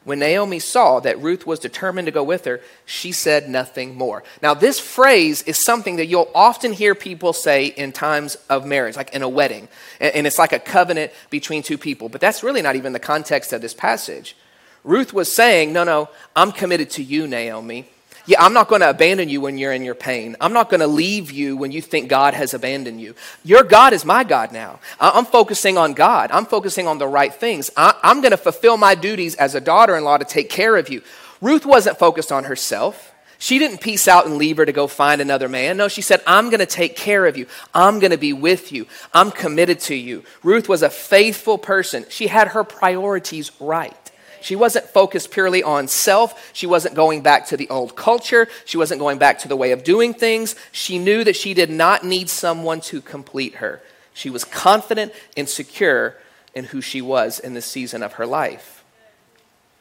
When 0.04 0.18
Naomi 0.18 0.60
saw 0.60 1.00
that 1.00 1.20
Ruth 1.20 1.46
was 1.46 1.58
determined 1.58 2.06
to 2.06 2.12
go 2.12 2.24
with 2.24 2.46
her, 2.46 2.60
she 2.86 3.12
said 3.12 3.50
nothing 3.50 3.96
more. 3.96 4.22
Now, 4.42 4.54
this 4.54 4.80
phrase 4.80 5.42
is 5.42 5.62
something 5.62 5.96
that 5.96 6.06
you'll 6.06 6.30
often 6.34 6.72
hear 6.72 6.94
people 6.94 7.34
say 7.34 7.66
in 7.66 7.92
times 7.92 8.36
of 8.48 8.64
marriage, 8.64 8.96
like 8.96 9.14
in 9.14 9.22
a 9.22 9.28
wedding. 9.28 9.68
And 10.00 10.26
it's 10.26 10.38
like 10.38 10.54
a 10.54 10.58
covenant 10.58 11.12
between 11.28 11.62
two 11.62 11.76
people. 11.76 12.08
But 12.08 12.22
that's 12.22 12.42
really 12.42 12.62
not 12.62 12.76
even 12.76 12.94
the 12.94 12.98
context 12.98 13.52
of 13.52 13.60
this 13.60 13.74
passage. 13.74 14.36
Ruth 14.84 15.12
was 15.12 15.30
saying, 15.30 15.72
No, 15.72 15.84
no, 15.84 16.08
I'm 16.34 16.52
committed 16.52 16.90
to 16.90 17.02
you, 17.02 17.26
Naomi. 17.26 17.86
Yeah, 18.26 18.42
I'm 18.44 18.52
not 18.52 18.68
going 18.68 18.82
to 18.82 18.90
abandon 18.90 19.28
you 19.28 19.40
when 19.40 19.58
you're 19.58 19.72
in 19.72 19.82
your 19.82 19.94
pain. 19.94 20.36
I'm 20.40 20.52
not 20.52 20.70
going 20.70 20.80
to 20.80 20.86
leave 20.86 21.30
you 21.32 21.56
when 21.56 21.72
you 21.72 21.82
think 21.82 22.08
God 22.08 22.34
has 22.34 22.54
abandoned 22.54 23.00
you. 23.00 23.14
Your 23.44 23.64
God 23.64 23.92
is 23.92 24.04
my 24.04 24.24
God 24.24 24.52
now. 24.52 24.78
I'm 25.00 25.24
focusing 25.24 25.76
on 25.76 25.94
God. 25.94 26.30
I'm 26.30 26.46
focusing 26.46 26.86
on 26.86 26.98
the 26.98 27.08
right 27.08 27.34
things. 27.34 27.70
I'm 27.76 28.20
going 28.20 28.30
to 28.30 28.36
fulfill 28.36 28.76
my 28.76 28.94
duties 28.94 29.34
as 29.36 29.54
a 29.54 29.60
daughter 29.60 29.96
in 29.96 30.04
law 30.04 30.18
to 30.18 30.24
take 30.24 30.50
care 30.50 30.76
of 30.76 30.88
you. 30.88 31.02
Ruth 31.40 31.64
wasn't 31.64 31.98
focused 31.98 32.30
on 32.30 32.44
herself. 32.44 33.12
She 33.38 33.58
didn't 33.58 33.80
peace 33.80 34.06
out 34.06 34.26
and 34.26 34.36
leave 34.36 34.58
her 34.58 34.66
to 34.66 34.72
go 34.72 34.86
find 34.86 35.22
another 35.22 35.48
man. 35.48 35.78
No, 35.78 35.88
she 35.88 36.02
said, 36.02 36.20
I'm 36.26 36.50
going 36.50 36.60
to 36.60 36.66
take 36.66 36.94
care 36.94 37.24
of 37.24 37.38
you. 37.38 37.46
I'm 37.74 37.98
going 37.98 38.10
to 38.10 38.18
be 38.18 38.34
with 38.34 38.70
you. 38.70 38.86
I'm 39.14 39.30
committed 39.30 39.80
to 39.80 39.94
you. 39.94 40.24
Ruth 40.44 40.68
was 40.68 40.82
a 40.82 40.90
faithful 40.90 41.56
person. 41.56 42.04
She 42.10 42.26
had 42.26 42.48
her 42.48 42.64
priorities 42.64 43.50
right. 43.58 43.96
She 44.40 44.56
wasn't 44.56 44.86
focused 44.86 45.30
purely 45.30 45.62
on 45.62 45.88
self. 45.88 46.50
She 46.52 46.66
wasn't 46.66 46.94
going 46.94 47.22
back 47.22 47.46
to 47.46 47.56
the 47.56 47.68
old 47.68 47.96
culture. 47.96 48.48
She 48.64 48.76
wasn't 48.76 49.00
going 49.00 49.18
back 49.18 49.38
to 49.40 49.48
the 49.48 49.56
way 49.56 49.72
of 49.72 49.84
doing 49.84 50.14
things. 50.14 50.56
She 50.72 50.98
knew 50.98 51.24
that 51.24 51.36
she 51.36 51.54
did 51.54 51.70
not 51.70 52.04
need 52.04 52.28
someone 52.28 52.80
to 52.82 53.00
complete 53.00 53.56
her. 53.56 53.82
She 54.14 54.30
was 54.30 54.44
confident 54.44 55.12
and 55.36 55.48
secure 55.48 56.16
in 56.54 56.64
who 56.64 56.80
she 56.80 57.00
was 57.00 57.38
in 57.38 57.54
this 57.54 57.66
season 57.66 58.02
of 58.02 58.14
her 58.14 58.26
life. 58.26 58.84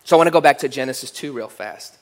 So 0.03 0.15
I 0.15 0.17
want 0.17 0.27
to 0.27 0.31
go 0.31 0.41
back 0.41 0.59
to 0.59 0.69
Genesis 0.69 1.11
2 1.11 1.33
real 1.33 1.49
fast. 1.49 1.97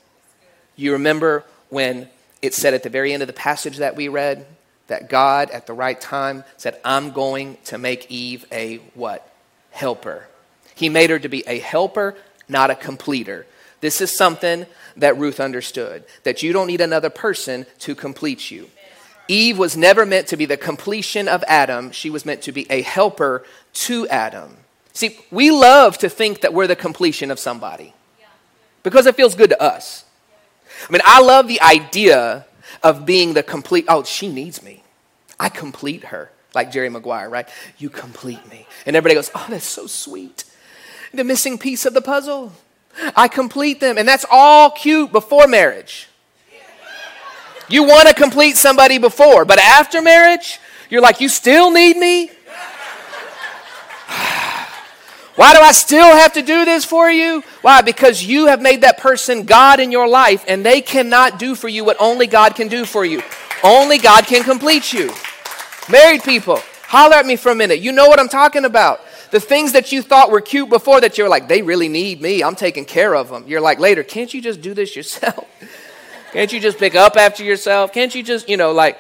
You 0.75 0.93
remember 0.93 1.43
when 1.69 2.09
it 2.41 2.53
said 2.53 2.73
at 2.73 2.83
the 2.83 2.89
very 2.89 3.13
end 3.13 3.23
of 3.23 3.27
the 3.27 3.33
passage 3.33 3.77
that 3.77 3.95
we 3.95 4.07
read 4.07 4.45
that 4.87 5.09
God 5.09 5.49
at 5.51 5.67
the 5.67 5.73
right 5.73 5.99
time 5.99 6.43
said, 6.55 6.79
I'm 6.85 7.11
going 7.11 7.57
to 7.65 7.77
make 7.77 8.09
Eve 8.09 8.45
a 8.51 8.77
what? 8.93 9.29
Helper. 9.71 10.27
He 10.75 10.89
made 10.89 11.09
her 11.09 11.19
to 11.19 11.27
be 11.27 11.43
a 11.47 11.59
helper, 11.59 12.15
not 12.47 12.69
a 12.69 12.75
completer. 12.75 13.45
This 13.81 14.01
is 14.01 14.15
something 14.15 14.65
that 14.95 15.17
Ruth 15.17 15.39
understood 15.39 16.03
that 16.23 16.41
you 16.41 16.53
don't 16.53 16.67
need 16.67 16.81
another 16.81 17.09
person 17.09 17.65
to 17.79 17.95
complete 17.95 18.49
you. 18.49 18.69
Eve 19.27 19.57
was 19.57 19.75
never 19.75 20.05
meant 20.05 20.27
to 20.27 20.37
be 20.37 20.45
the 20.45 20.57
completion 20.57 21.27
of 21.27 21.43
Adam, 21.47 21.91
she 21.91 22.09
was 22.09 22.25
meant 22.25 22.41
to 22.43 22.51
be 22.51 22.65
a 22.71 22.81
helper 22.81 23.43
to 23.73 24.07
Adam. 24.07 24.57
See, 24.93 25.19
we 25.29 25.51
love 25.51 25.97
to 25.99 26.09
think 26.09 26.41
that 26.41 26.53
we're 26.53 26.67
the 26.67 26.75
completion 26.75 27.29
of 27.29 27.37
somebody 27.37 27.93
because 28.83 29.05
it 29.05 29.15
feels 29.15 29.35
good 29.35 29.49
to 29.51 29.61
us. 29.61 30.05
I 30.87 30.91
mean, 30.91 31.01
I 31.05 31.21
love 31.21 31.47
the 31.47 31.61
idea 31.61 32.45
of 32.81 33.05
being 33.05 33.33
the 33.33 33.43
complete, 33.43 33.85
oh, 33.87 34.03
she 34.03 34.27
needs 34.27 34.63
me. 34.63 34.83
I 35.39 35.49
complete 35.49 36.05
her. 36.05 36.31
Like 36.55 36.71
Jerry 36.71 36.89
Maguire, 36.89 37.29
right? 37.29 37.47
You 37.77 37.89
complete 37.89 38.49
me. 38.49 38.65
And 38.85 38.95
everybody 38.95 39.15
goes, 39.15 39.29
oh, 39.35 39.45
that's 39.49 39.65
so 39.65 39.85
sweet. 39.85 40.45
The 41.17 41.23
missing 41.23 41.57
piece 41.57 41.87
of 41.87 41.95
the 41.95 42.01
puzzle. 42.01 42.53
I 43.15 43.27
complete 43.27 43.79
them. 43.79 43.97
And 43.97 44.07
that's 44.07 44.23
all 44.29 44.69
cute 44.69 45.11
before 45.11 45.47
marriage. 45.47 46.07
You 47.69 47.83
want 47.83 48.07
to 48.07 48.13
complete 48.13 48.55
somebody 48.55 48.99
before, 48.99 49.43
but 49.43 49.57
after 49.57 49.99
marriage, 49.99 50.59
you're 50.91 51.01
like, 51.01 51.19
you 51.19 51.27
still 51.27 51.71
need 51.71 51.97
me? 51.97 52.27
Why 55.35 55.53
do 55.55 55.59
I 55.59 55.71
still 55.71 56.05
have 56.05 56.33
to 56.33 56.43
do 56.43 56.65
this 56.65 56.85
for 56.85 57.09
you? 57.09 57.43
Why? 57.63 57.81
Because 57.81 58.23
you 58.23 58.45
have 58.45 58.61
made 58.61 58.81
that 58.81 58.99
person 58.99 59.43
God 59.43 59.79
in 59.79 59.91
your 59.91 60.07
life, 60.07 60.45
and 60.47 60.63
they 60.63 60.81
cannot 60.81 61.39
do 61.39 61.55
for 61.55 61.67
you 61.67 61.83
what 61.83 61.97
only 61.99 62.27
God 62.27 62.53
can 62.55 62.67
do 62.67 62.85
for 62.85 63.03
you. 63.03 63.23
Only 63.63 63.97
God 63.97 64.27
can 64.27 64.43
complete 64.43 64.93
you. 64.93 65.11
Married 65.89 66.23
people, 66.23 66.59
holler 66.83 67.15
at 67.15 67.25
me 67.25 67.35
for 67.35 67.51
a 67.51 67.55
minute. 67.55 67.79
You 67.79 67.91
know 67.91 68.07
what 68.07 68.19
I'm 68.19 68.29
talking 68.29 68.65
about. 68.65 69.01
The 69.37 69.41
things 69.41 69.73
that 69.73 69.91
you 69.91 70.01
thought 70.01 70.31
were 70.31 70.41
cute 70.41 70.67
before 70.67 70.99
that 70.99 71.19
you're 71.19 71.29
like, 71.29 71.47
they 71.47 71.61
really 71.61 71.89
need 71.89 72.23
me. 72.23 72.43
I'm 72.43 72.55
taking 72.55 72.85
care 72.85 73.15
of 73.15 73.29
them. 73.29 73.43
You're 73.45 73.61
like, 73.61 73.77
later, 73.77 74.01
can't 74.01 74.33
you 74.33 74.41
just 74.41 74.61
do 74.61 74.73
this 74.73 74.95
yourself? 74.95 75.47
can't 76.33 76.51
you 76.51 76.59
just 76.59 76.79
pick 76.79 76.95
up 76.95 77.15
after 77.15 77.43
yourself? 77.43 77.93
Can't 77.93 78.15
you 78.15 78.23
just, 78.23 78.49
you 78.49 78.57
know, 78.57 78.71
like, 78.71 78.97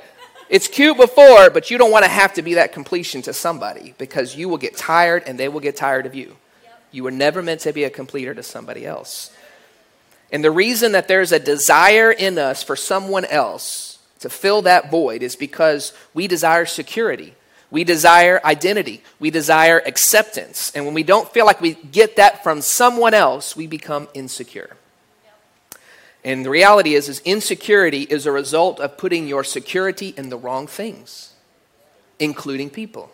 it's 0.47 0.67
cute 0.67 0.95
before, 0.95 1.49
but 1.49 1.71
you 1.71 1.79
don't 1.79 1.89
want 1.89 2.05
to 2.05 2.11
have 2.11 2.35
to 2.35 2.43
be 2.43 2.53
that 2.53 2.71
completion 2.71 3.23
to 3.23 3.33
somebody 3.33 3.95
because 3.97 4.35
you 4.35 4.47
will 4.47 4.59
get 4.59 4.77
tired 4.77 5.23
and 5.25 5.39
they 5.39 5.49
will 5.49 5.59
get 5.59 5.75
tired 5.75 6.05
of 6.05 6.13
you. 6.13 6.37
You 6.91 7.03
were 7.03 7.09
never 7.09 7.41
meant 7.41 7.61
to 7.61 7.73
be 7.73 7.85
a 7.85 7.89
completer 7.89 8.35
to 8.35 8.43
somebody 8.43 8.85
else. 8.85 9.35
And 10.31 10.43
the 10.43 10.51
reason 10.51 10.91
that 10.91 11.07
there's 11.07 11.31
a 11.31 11.39
desire 11.39 12.11
in 12.11 12.37
us 12.37 12.61
for 12.61 12.75
someone 12.75 13.25
else 13.25 13.97
to 14.19 14.29
fill 14.29 14.61
that 14.61 14.91
void 14.91 15.23
is 15.23 15.35
because 15.35 15.93
we 16.13 16.27
desire 16.27 16.67
security. 16.67 17.33
We 17.69 17.83
desire 17.83 18.39
identity. 18.45 19.03
We 19.19 19.29
desire 19.29 19.81
acceptance. 19.85 20.71
And 20.73 20.85
when 20.85 20.93
we 20.93 21.03
don't 21.03 21.29
feel 21.31 21.45
like 21.45 21.59
we 21.59 21.73
get 21.73 22.15
that 22.15 22.43
from 22.43 22.61
someone 22.61 23.13
else, 23.13 23.55
we 23.55 23.67
become 23.67 24.07
insecure. 24.13 24.77
And 26.23 26.45
the 26.45 26.49
reality 26.49 26.95
is, 26.95 27.09
is 27.09 27.21
insecurity 27.25 28.01
is 28.01 28.25
a 28.25 28.31
result 28.31 28.79
of 28.79 28.97
putting 28.97 29.27
your 29.27 29.43
security 29.43 30.13
in 30.17 30.29
the 30.29 30.37
wrong 30.37 30.67
things, 30.67 31.33
including 32.19 32.69
people. 32.69 33.11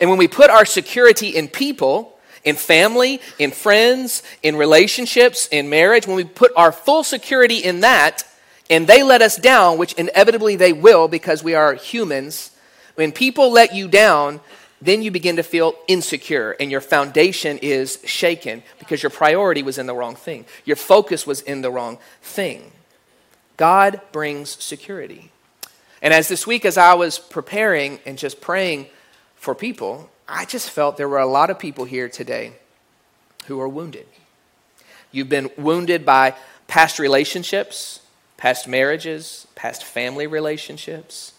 And 0.00 0.10
when 0.10 0.18
we 0.18 0.28
put 0.28 0.50
our 0.50 0.64
security 0.64 1.28
in 1.28 1.48
people, 1.48 2.18
in 2.44 2.56
family, 2.56 3.20
in 3.38 3.50
friends, 3.50 4.22
in 4.42 4.56
relationships, 4.56 5.48
in 5.50 5.68
marriage, 5.70 6.06
when 6.06 6.16
we 6.16 6.24
put 6.24 6.52
our 6.56 6.72
full 6.72 7.04
security 7.04 7.58
in 7.58 7.80
that, 7.80 8.24
and 8.68 8.86
they 8.86 9.02
let 9.02 9.22
us 9.22 9.36
down, 9.36 9.78
which 9.78 9.94
inevitably 9.94 10.56
they 10.56 10.72
will 10.72 11.08
because 11.08 11.42
we 11.42 11.54
are 11.54 11.74
humans, 11.74 12.52
when 13.00 13.12
people 13.12 13.50
let 13.50 13.74
you 13.74 13.88
down, 13.88 14.40
then 14.82 15.00
you 15.00 15.10
begin 15.10 15.36
to 15.36 15.42
feel 15.42 15.74
insecure 15.88 16.54
and 16.60 16.70
your 16.70 16.82
foundation 16.82 17.56
is 17.62 17.98
shaken 18.04 18.62
because 18.78 19.02
your 19.02 19.08
priority 19.08 19.62
was 19.62 19.78
in 19.78 19.86
the 19.86 19.94
wrong 19.94 20.14
thing. 20.14 20.44
Your 20.66 20.76
focus 20.76 21.26
was 21.26 21.40
in 21.40 21.62
the 21.62 21.70
wrong 21.70 21.96
thing. 22.20 22.72
God 23.56 24.02
brings 24.12 24.50
security. 24.62 25.30
And 26.02 26.12
as 26.12 26.28
this 26.28 26.46
week, 26.46 26.66
as 26.66 26.76
I 26.76 26.92
was 26.92 27.18
preparing 27.18 28.00
and 28.04 28.18
just 28.18 28.42
praying 28.42 28.88
for 29.34 29.54
people, 29.54 30.10
I 30.28 30.44
just 30.44 30.68
felt 30.68 30.98
there 30.98 31.08
were 31.08 31.20
a 31.20 31.26
lot 31.26 31.48
of 31.48 31.58
people 31.58 31.86
here 31.86 32.10
today 32.10 32.52
who 33.46 33.58
are 33.60 33.68
wounded. 33.68 34.06
You've 35.10 35.30
been 35.30 35.48
wounded 35.56 36.04
by 36.04 36.34
past 36.66 36.98
relationships, 36.98 38.00
past 38.36 38.68
marriages, 38.68 39.46
past 39.54 39.84
family 39.84 40.26
relationships. 40.26 41.32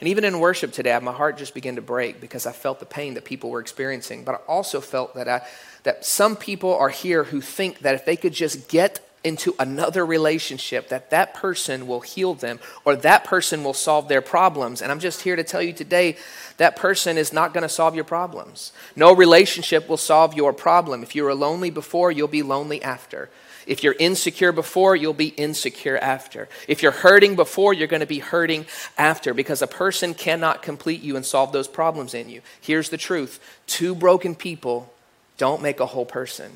And 0.00 0.08
even 0.08 0.24
in 0.24 0.40
worship 0.40 0.72
today, 0.72 0.98
my 1.00 1.12
heart 1.12 1.38
just 1.38 1.54
began 1.54 1.76
to 1.76 1.82
break 1.82 2.20
because 2.20 2.46
I 2.46 2.52
felt 2.52 2.80
the 2.80 2.86
pain 2.86 3.14
that 3.14 3.24
people 3.24 3.50
were 3.50 3.60
experiencing. 3.60 4.24
But 4.24 4.34
I 4.34 4.38
also 4.48 4.80
felt 4.80 5.14
that, 5.14 5.28
I, 5.28 5.42
that 5.84 6.04
some 6.04 6.36
people 6.36 6.74
are 6.74 6.88
here 6.88 7.24
who 7.24 7.40
think 7.40 7.80
that 7.80 7.94
if 7.94 8.04
they 8.04 8.16
could 8.16 8.32
just 8.32 8.68
get 8.68 9.00
into 9.24 9.54
another 9.58 10.04
relationship, 10.04 10.88
that 10.88 11.10
that 11.10 11.32
person 11.32 11.86
will 11.86 12.00
heal 12.00 12.34
them 12.34 12.60
or 12.84 12.94
that 12.94 13.24
person 13.24 13.64
will 13.64 13.72
solve 13.72 14.06
their 14.06 14.20
problems. 14.20 14.82
And 14.82 14.92
I'm 14.92 15.00
just 15.00 15.22
here 15.22 15.34
to 15.34 15.42
tell 15.42 15.62
you 15.62 15.72
today 15.72 16.16
that 16.58 16.76
person 16.76 17.16
is 17.16 17.32
not 17.32 17.54
going 17.54 17.62
to 17.62 17.68
solve 17.68 17.94
your 17.94 18.04
problems. 18.04 18.72
No 18.94 19.14
relationship 19.14 19.88
will 19.88 19.96
solve 19.96 20.34
your 20.34 20.52
problem. 20.52 21.02
If 21.02 21.16
you 21.16 21.24
were 21.24 21.34
lonely 21.34 21.70
before, 21.70 22.12
you'll 22.12 22.28
be 22.28 22.42
lonely 22.42 22.82
after. 22.82 23.30
If 23.66 23.82
you're 23.82 23.96
insecure 23.98 24.52
before, 24.52 24.94
you'll 24.94 25.14
be 25.14 25.28
insecure 25.28 25.96
after. 25.96 26.48
If 26.68 26.82
you're 26.82 26.92
hurting 26.92 27.36
before, 27.36 27.72
you're 27.72 27.88
going 27.88 28.00
to 28.00 28.06
be 28.06 28.18
hurting 28.18 28.66
after 28.98 29.32
because 29.32 29.62
a 29.62 29.66
person 29.66 30.14
cannot 30.14 30.62
complete 30.62 31.02
you 31.02 31.16
and 31.16 31.24
solve 31.24 31.52
those 31.52 31.68
problems 31.68 32.14
in 32.14 32.28
you. 32.28 32.42
Here's 32.60 32.90
the 32.90 32.96
truth 32.96 33.40
two 33.66 33.94
broken 33.94 34.34
people 34.34 34.92
don't 35.38 35.62
make 35.62 35.80
a 35.80 35.86
whole 35.86 36.06
person. 36.06 36.52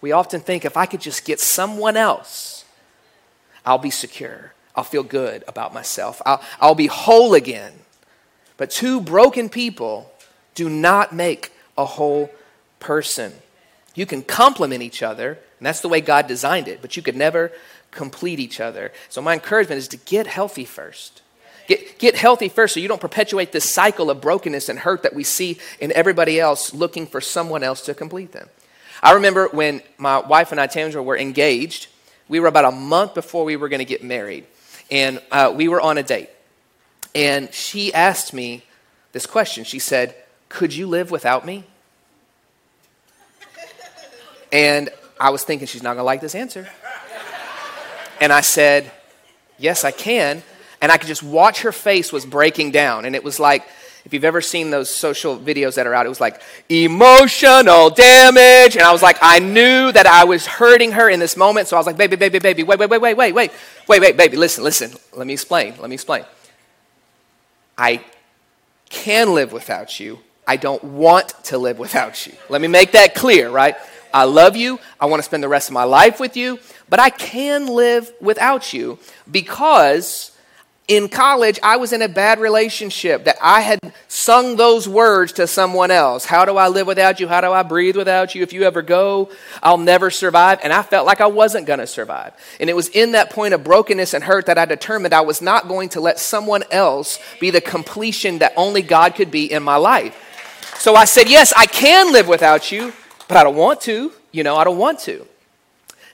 We 0.00 0.12
often 0.12 0.40
think 0.40 0.64
if 0.64 0.76
I 0.76 0.86
could 0.86 1.00
just 1.00 1.24
get 1.24 1.40
someone 1.40 1.96
else, 1.96 2.64
I'll 3.64 3.78
be 3.78 3.90
secure. 3.90 4.52
I'll 4.74 4.84
feel 4.84 5.02
good 5.02 5.42
about 5.48 5.72
myself. 5.72 6.20
I'll, 6.24 6.42
I'll 6.60 6.74
be 6.74 6.86
whole 6.86 7.34
again. 7.34 7.72
But 8.56 8.70
two 8.70 9.00
broken 9.00 9.48
people 9.48 10.12
do 10.54 10.68
not 10.68 11.14
make 11.14 11.50
a 11.76 11.84
whole 11.84 12.30
person. 12.78 13.32
You 13.96 14.06
can 14.06 14.22
complement 14.22 14.82
each 14.82 15.02
other, 15.02 15.30
and 15.58 15.66
that's 15.66 15.80
the 15.80 15.88
way 15.88 16.00
God 16.00 16.28
designed 16.28 16.68
it, 16.68 16.80
but 16.80 16.96
you 16.96 17.02
could 17.02 17.16
never 17.16 17.50
complete 17.90 18.38
each 18.38 18.60
other. 18.60 18.92
So, 19.08 19.20
my 19.20 19.32
encouragement 19.32 19.78
is 19.78 19.88
to 19.88 19.96
get 19.96 20.26
healthy 20.28 20.66
first. 20.66 21.22
Get, 21.66 21.98
get 21.98 22.14
healthy 22.14 22.48
first 22.48 22.74
so 22.74 22.80
you 22.80 22.86
don't 22.86 23.00
perpetuate 23.00 23.50
this 23.50 23.72
cycle 23.72 24.08
of 24.10 24.20
brokenness 24.20 24.68
and 24.68 24.78
hurt 24.78 25.02
that 25.02 25.14
we 25.14 25.24
see 25.24 25.58
in 25.80 25.90
everybody 25.92 26.38
else 26.38 26.72
looking 26.72 27.06
for 27.06 27.20
someone 27.20 27.64
else 27.64 27.80
to 27.86 27.94
complete 27.94 28.30
them. 28.30 28.48
I 29.02 29.14
remember 29.14 29.48
when 29.48 29.82
my 29.98 30.20
wife 30.20 30.52
and 30.52 30.60
I, 30.60 30.68
Tandra, 30.68 31.02
were 31.02 31.16
engaged, 31.16 31.88
we 32.28 32.38
were 32.38 32.46
about 32.46 32.66
a 32.66 32.70
month 32.70 33.14
before 33.14 33.44
we 33.44 33.56
were 33.56 33.68
going 33.68 33.80
to 33.80 33.84
get 33.84 34.04
married, 34.04 34.46
and 34.90 35.20
uh, 35.32 35.52
we 35.56 35.68
were 35.68 35.80
on 35.80 35.98
a 35.98 36.02
date. 36.02 36.30
And 37.14 37.52
she 37.52 37.94
asked 37.94 38.34
me 38.34 38.62
this 39.12 39.26
question. 39.26 39.64
She 39.64 39.78
said, 39.78 40.14
Could 40.50 40.74
you 40.74 40.86
live 40.86 41.10
without 41.10 41.46
me? 41.46 41.64
And 44.56 44.88
I 45.20 45.28
was 45.28 45.44
thinking, 45.44 45.66
she's 45.66 45.82
not 45.82 45.90
going 45.90 45.98
to 45.98 46.04
like 46.04 46.22
this 46.22 46.34
answer. 46.34 46.66
And 48.22 48.32
I 48.32 48.40
said, 48.40 48.90
Yes, 49.58 49.84
I 49.84 49.90
can. 49.90 50.42
And 50.80 50.90
I 50.90 50.96
could 50.96 51.08
just 51.08 51.22
watch 51.22 51.60
her 51.60 51.72
face 51.72 52.10
was 52.10 52.24
breaking 52.24 52.70
down. 52.70 53.04
And 53.04 53.14
it 53.14 53.22
was 53.22 53.38
like, 53.38 53.66
if 54.06 54.14
you've 54.14 54.24
ever 54.24 54.40
seen 54.40 54.70
those 54.70 54.88
social 54.94 55.38
videos 55.38 55.74
that 55.74 55.86
are 55.86 55.92
out, 55.92 56.06
it 56.06 56.08
was 56.08 56.22
like 56.22 56.40
emotional 56.70 57.90
damage. 57.90 58.76
And 58.76 58.82
I 58.82 58.92
was 58.92 59.02
like, 59.02 59.18
I 59.20 59.40
knew 59.40 59.92
that 59.92 60.06
I 60.06 60.24
was 60.24 60.46
hurting 60.46 60.92
her 60.92 61.10
in 61.10 61.20
this 61.20 61.36
moment. 61.36 61.68
So 61.68 61.76
I 61.76 61.80
was 61.80 61.86
like, 61.86 61.98
baby, 61.98 62.16
baby, 62.16 62.38
baby, 62.38 62.62
wait, 62.62 62.78
wait, 62.78 62.88
wait, 62.88 63.00
wait, 63.00 63.14
wait, 63.14 63.34
wait, 63.34 63.52
wait, 63.88 64.00
wait, 64.00 64.16
baby, 64.16 64.38
listen, 64.38 64.64
listen. 64.64 64.92
Let 65.14 65.26
me 65.26 65.34
explain. 65.34 65.74
Let 65.78 65.90
me 65.90 65.94
explain. 65.94 66.24
I 67.76 68.02
can 68.88 69.34
live 69.34 69.52
without 69.52 70.00
you. 70.00 70.20
I 70.46 70.56
don't 70.56 70.82
want 70.82 71.34
to 71.44 71.58
live 71.58 71.78
without 71.78 72.26
you. 72.26 72.32
Let 72.48 72.62
me 72.62 72.68
make 72.68 72.92
that 72.92 73.14
clear, 73.14 73.50
right? 73.50 73.76
I 74.16 74.24
love 74.24 74.56
you. 74.56 74.80
I 74.98 75.04
want 75.04 75.20
to 75.20 75.24
spend 75.24 75.42
the 75.42 75.48
rest 75.48 75.68
of 75.68 75.74
my 75.74 75.84
life 75.84 76.18
with 76.18 76.38
you, 76.38 76.58
but 76.88 76.98
I 76.98 77.10
can 77.10 77.66
live 77.66 78.10
without 78.18 78.72
you 78.72 78.98
because 79.30 80.32
in 80.88 81.10
college, 81.10 81.60
I 81.62 81.76
was 81.76 81.92
in 81.92 82.00
a 82.00 82.08
bad 82.08 82.38
relationship 82.38 83.24
that 83.24 83.36
I 83.42 83.60
had 83.60 83.92
sung 84.08 84.56
those 84.56 84.88
words 84.88 85.32
to 85.32 85.46
someone 85.46 85.90
else. 85.90 86.24
How 86.24 86.46
do 86.46 86.56
I 86.56 86.68
live 86.68 86.86
without 86.86 87.20
you? 87.20 87.28
How 87.28 87.42
do 87.42 87.52
I 87.52 87.62
breathe 87.62 87.94
without 87.94 88.34
you? 88.34 88.42
If 88.42 88.54
you 88.54 88.62
ever 88.62 88.80
go, 88.80 89.30
I'll 89.62 89.76
never 89.76 90.10
survive. 90.10 90.60
And 90.62 90.72
I 90.72 90.82
felt 90.82 91.04
like 91.04 91.20
I 91.20 91.26
wasn't 91.26 91.66
going 91.66 91.80
to 91.80 91.86
survive. 91.86 92.32
And 92.58 92.70
it 92.70 92.76
was 92.76 92.88
in 92.88 93.12
that 93.12 93.28
point 93.28 93.52
of 93.52 93.64
brokenness 93.64 94.14
and 94.14 94.24
hurt 94.24 94.46
that 94.46 94.56
I 94.56 94.64
determined 94.64 95.12
I 95.12 95.20
was 95.20 95.42
not 95.42 95.68
going 95.68 95.90
to 95.90 96.00
let 96.00 96.18
someone 96.18 96.64
else 96.70 97.18
be 97.38 97.50
the 97.50 97.60
completion 97.60 98.38
that 98.38 98.54
only 98.56 98.80
God 98.80 99.14
could 99.14 99.30
be 99.30 99.52
in 99.52 99.62
my 99.62 99.76
life. 99.76 100.22
So 100.78 100.94
I 100.94 101.04
said, 101.04 101.28
Yes, 101.28 101.52
I 101.54 101.66
can 101.66 102.12
live 102.12 102.28
without 102.28 102.72
you, 102.72 102.94
but 103.28 103.36
I 103.36 103.44
don't 103.44 103.56
want 103.56 103.80
to. 103.82 104.12
You 104.32 104.44
know, 104.44 104.56
I 104.56 104.64
don't 104.64 104.78
want 104.78 105.00
to. 105.00 105.26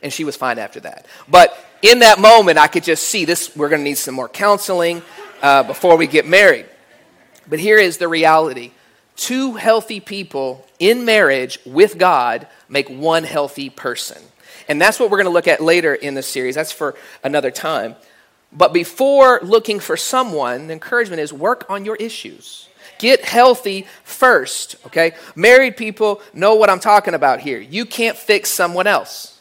And 0.02 0.12
she 0.12 0.24
was 0.24 0.36
fine 0.36 0.58
after 0.58 0.80
that. 0.80 1.06
But 1.28 1.56
in 1.82 2.00
that 2.00 2.18
moment, 2.18 2.58
I 2.58 2.66
could 2.68 2.84
just 2.84 3.04
see 3.04 3.24
this, 3.24 3.54
we're 3.56 3.68
going 3.68 3.80
to 3.80 3.84
need 3.84 3.98
some 3.98 4.14
more 4.14 4.28
counseling 4.28 5.02
uh, 5.42 5.64
before 5.64 5.96
we 5.96 6.06
get 6.06 6.26
married. 6.26 6.66
But 7.48 7.58
here 7.58 7.78
is 7.78 7.98
the 7.98 8.08
reality 8.08 8.72
two 9.14 9.54
healthy 9.54 10.00
people 10.00 10.66
in 10.78 11.04
marriage 11.04 11.58
with 11.66 11.98
God 11.98 12.46
make 12.68 12.88
one 12.88 13.24
healthy 13.24 13.68
person. 13.68 14.20
And 14.68 14.80
that's 14.80 14.98
what 14.98 15.10
we're 15.10 15.18
going 15.18 15.26
to 15.26 15.32
look 15.32 15.48
at 15.48 15.60
later 15.60 15.94
in 15.94 16.14
the 16.14 16.22
series. 16.22 16.54
That's 16.54 16.72
for 16.72 16.94
another 17.22 17.50
time. 17.50 17.96
But 18.52 18.72
before 18.72 19.40
looking 19.42 19.80
for 19.80 19.96
someone, 19.96 20.66
the 20.66 20.72
encouragement 20.72 21.20
is 21.20 21.32
work 21.32 21.66
on 21.68 21.84
your 21.84 21.96
issues. 21.96 22.68
Get 23.02 23.24
healthy 23.24 23.84
first, 24.04 24.76
okay? 24.86 25.14
Married 25.34 25.76
people 25.76 26.22
know 26.32 26.54
what 26.54 26.70
I'm 26.70 26.78
talking 26.78 27.14
about 27.14 27.40
here. 27.40 27.58
You 27.58 27.84
can't 27.84 28.16
fix 28.16 28.48
someone 28.48 28.86
else. 28.86 29.40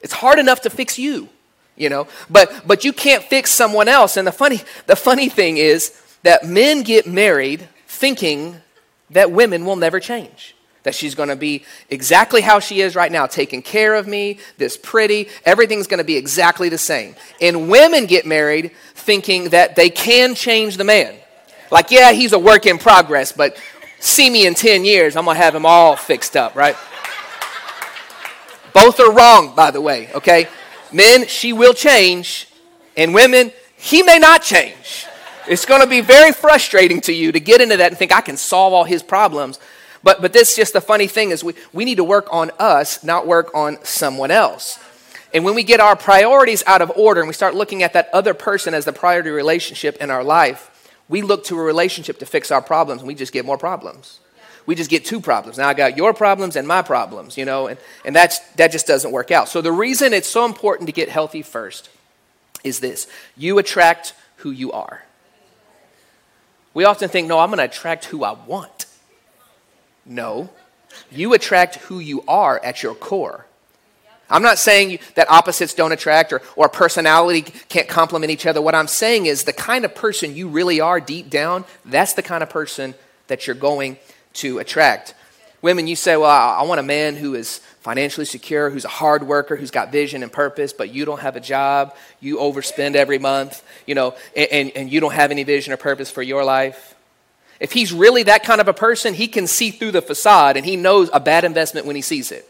It's 0.00 0.12
hard 0.12 0.38
enough 0.38 0.60
to 0.60 0.70
fix 0.70 0.96
you, 0.96 1.28
you 1.74 1.88
know, 1.88 2.06
but 2.30 2.64
but 2.64 2.84
you 2.84 2.92
can't 2.92 3.24
fix 3.24 3.50
someone 3.50 3.88
else. 3.88 4.16
And 4.16 4.24
the 4.24 4.30
funny 4.30 4.60
the 4.86 4.94
funny 4.94 5.28
thing 5.28 5.56
is 5.56 6.00
that 6.22 6.46
men 6.46 6.84
get 6.84 7.08
married 7.08 7.68
thinking 7.88 8.60
that 9.10 9.32
women 9.32 9.64
will 9.64 9.74
never 9.74 9.98
change. 9.98 10.54
That 10.84 10.94
she's 10.94 11.16
going 11.16 11.30
to 11.30 11.36
be 11.36 11.64
exactly 11.90 12.42
how 12.42 12.60
she 12.60 12.80
is 12.80 12.94
right 12.94 13.10
now, 13.10 13.26
taking 13.26 13.60
care 13.60 13.96
of 13.96 14.06
me, 14.06 14.38
this 14.56 14.76
pretty, 14.76 15.26
everything's 15.44 15.88
going 15.88 15.98
to 15.98 16.04
be 16.04 16.16
exactly 16.16 16.68
the 16.68 16.78
same. 16.78 17.16
And 17.40 17.68
women 17.68 18.06
get 18.06 18.24
married 18.24 18.70
thinking 18.94 19.48
that 19.48 19.74
they 19.74 19.90
can 19.90 20.36
change 20.36 20.76
the 20.76 20.84
man. 20.84 21.16
Like, 21.70 21.90
yeah, 21.90 22.12
he's 22.12 22.32
a 22.32 22.38
work 22.38 22.66
in 22.66 22.78
progress, 22.78 23.32
but 23.32 23.56
see 23.98 24.30
me 24.30 24.46
in 24.46 24.54
10 24.54 24.84
years, 24.84 25.16
I'm 25.16 25.24
going 25.24 25.36
to 25.36 25.42
have 25.42 25.54
him 25.54 25.66
all 25.66 25.96
fixed 25.96 26.36
up, 26.36 26.54
right? 26.54 26.76
Both 28.72 29.00
are 29.00 29.12
wrong, 29.12 29.54
by 29.54 29.70
the 29.70 29.80
way, 29.80 30.10
okay? 30.14 30.48
Men, 30.92 31.26
she 31.26 31.52
will 31.52 31.72
change, 31.72 32.48
and 32.96 33.14
women, 33.14 33.52
he 33.76 34.02
may 34.02 34.18
not 34.18 34.42
change. 34.42 35.06
It's 35.48 35.64
going 35.64 35.80
to 35.80 35.86
be 35.86 36.00
very 36.00 36.32
frustrating 36.32 37.00
to 37.02 37.12
you 37.12 37.32
to 37.32 37.40
get 37.40 37.60
into 37.60 37.76
that 37.76 37.90
and 37.90 37.98
think, 37.98 38.12
I 38.12 38.20
can 38.20 38.36
solve 38.36 38.72
all 38.72 38.84
his 38.84 39.02
problems. 39.02 39.58
But, 40.02 40.20
but 40.20 40.32
this 40.32 40.54
just 40.56 40.72
the 40.72 40.80
funny 40.80 41.06
thing 41.06 41.30
is 41.30 41.42
we, 41.42 41.54
we 41.72 41.84
need 41.84 41.96
to 41.96 42.04
work 42.04 42.28
on 42.30 42.50
us, 42.58 43.02
not 43.02 43.26
work 43.26 43.50
on 43.54 43.78
someone 43.84 44.30
else. 44.30 44.78
And 45.32 45.44
when 45.44 45.54
we 45.54 45.64
get 45.64 45.80
our 45.80 45.96
priorities 45.96 46.62
out 46.66 46.82
of 46.82 46.92
order 46.96 47.20
and 47.20 47.28
we 47.28 47.34
start 47.34 47.54
looking 47.54 47.82
at 47.82 47.92
that 47.94 48.08
other 48.12 48.34
person 48.34 48.74
as 48.74 48.84
the 48.84 48.92
priority 48.92 49.30
relationship 49.30 49.96
in 49.96 50.10
our 50.10 50.22
life, 50.24 50.70
we 51.08 51.22
look 51.22 51.44
to 51.44 51.58
a 51.58 51.62
relationship 51.62 52.18
to 52.18 52.26
fix 52.26 52.50
our 52.50 52.62
problems 52.62 53.02
and 53.02 53.08
we 53.08 53.14
just 53.14 53.32
get 53.32 53.44
more 53.44 53.58
problems 53.58 54.20
we 54.66 54.74
just 54.74 54.90
get 54.90 55.04
two 55.04 55.20
problems. 55.20 55.58
Now 55.58 55.68
I 55.68 55.74
got 55.74 55.96
your 55.96 56.12
problems 56.12 56.56
and 56.56 56.66
my 56.66 56.82
problems, 56.82 57.38
you 57.38 57.44
know, 57.44 57.68
and, 57.68 57.78
and 58.04 58.14
that's, 58.14 58.40
that 58.56 58.72
just 58.72 58.86
doesn't 58.86 59.12
work 59.12 59.30
out. 59.30 59.48
So 59.48 59.62
the 59.62 59.72
reason 59.72 60.12
it's 60.12 60.28
so 60.28 60.44
important 60.44 60.88
to 60.88 60.92
get 60.92 61.08
healthy 61.08 61.42
first 61.42 61.88
is 62.64 62.80
this 62.80 63.06
you 63.36 63.58
attract 63.58 64.12
who 64.38 64.50
you 64.50 64.72
are. 64.72 65.04
We 66.74 66.84
often 66.84 67.08
think, 67.08 67.26
no, 67.28 67.38
I'm 67.38 67.48
going 67.48 67.58
to 67.58 67.64
attract 67.64 68.06
who 68.06 68.24
I 68.24 68.32
want. 68.32 68.86
No, 70.04 70.50
you 71.10 71.32
attract 71.32 71.76
who 71.76 72.00
you 72.00 72.22
are 72.28 72.62
at 72.62 72.82
your 72.82 72.94
core. 72.94 73.45
I'm 74.28 74.42
not 74.42 74.58
saying 74.58 74.98
that 75.14 75.30
opposites 75.30 75.74
don't 75.74 75.92
attract 75.92 76.32
or, 76.32 76.42
or 76.56 76.68
personality 76.68 77.42
can't 77.42 77.88
complement 77.88 78.32
each 78.32 78.46
other. 78.46 78.60
What 78.60 78.74
I'm 78.74 78.88
saying 78.88 79.26
is 79.26 79.44
the 79.44 79.52
kind 79.52 79.84
of 79.84 79.94
person 79.94 80.34
you 80.34 80.48
really 80.48 80.80
are 80.80 81.00
deep 81.00 81.30
down, 81.30 81.64
that's 81.84 82.14
the 82.14 82.22
kind 82.22 82.42
of 82.42 82.50
person 82.50 82.94
that 83.28 83.46
you're 83.46 83.56
going 83.56 83.98
to 84.34 84.58
attract. 84.58 85.14
Women, 85.62 85.86
you 85.86 85.96
say, 85.96 86.16
Well, 86.16 86.30
I, 86.30 86.62
want 86.62 86.80
a 86.80 86.84
man 86.84 87.16
who 87.16 87.34
is 87.34 87.58
financially 87.80 88.26
secure, 88.26 88.68
who's 88.68 88.84
a 88.84 88.88
hard 88.88 89.22
worker, 89.22 89.56
who's 89.56 89.70
got 89.70 89.92
vision 89.92 90.22
and 90.22 90.32
purpose, 90.32 90.72
but 90.72 90.90
you 90.90 91.04
don't 91.04 91.20
have 91.20 91.36
a 91.36 91.40
job, 91.40 91.94
you 92.20 92.38
overspend 92.38 92.94
every 92.94 93.18
month, 93.18 93.62
you 93.86 93.94
know, 93.94 94.14
and, 94.36 94.48
and, 94.50 94.70
and 94.76 94.92
you 94.92 95.00
don't 95.00 95.14
have 95.14 95.30
any 95.30 95.44
vision 95.44 95.72
or 95.72 95.76
purpose 95.76 96.10
for 96.10 96.22
your 96.22 96.44
life. 96.44 96.94
If 97.58 97.72
he's 97.72 97.92
really 97.92 98.24
that 98.24 98.44
kind 98.44 98.60
of 98.60 98.68
a 98.68 98.74
person, 98.74 99.14
he 99.14 99.28
can 99.28 99.46
see 99.46 99.70
through 99.70 99.92
the 99.92 100.02
facade 100.02 100.56
and 100.56 100.66
he 100.66 100.76
knows 100.76 101.08
a 101.12 101.20
bad 101.20 101.44
investment 101.44 101.86
when 101.86 101.96
he 101.96 102.02
sees 102.02 102.32
it. 102.32 102.46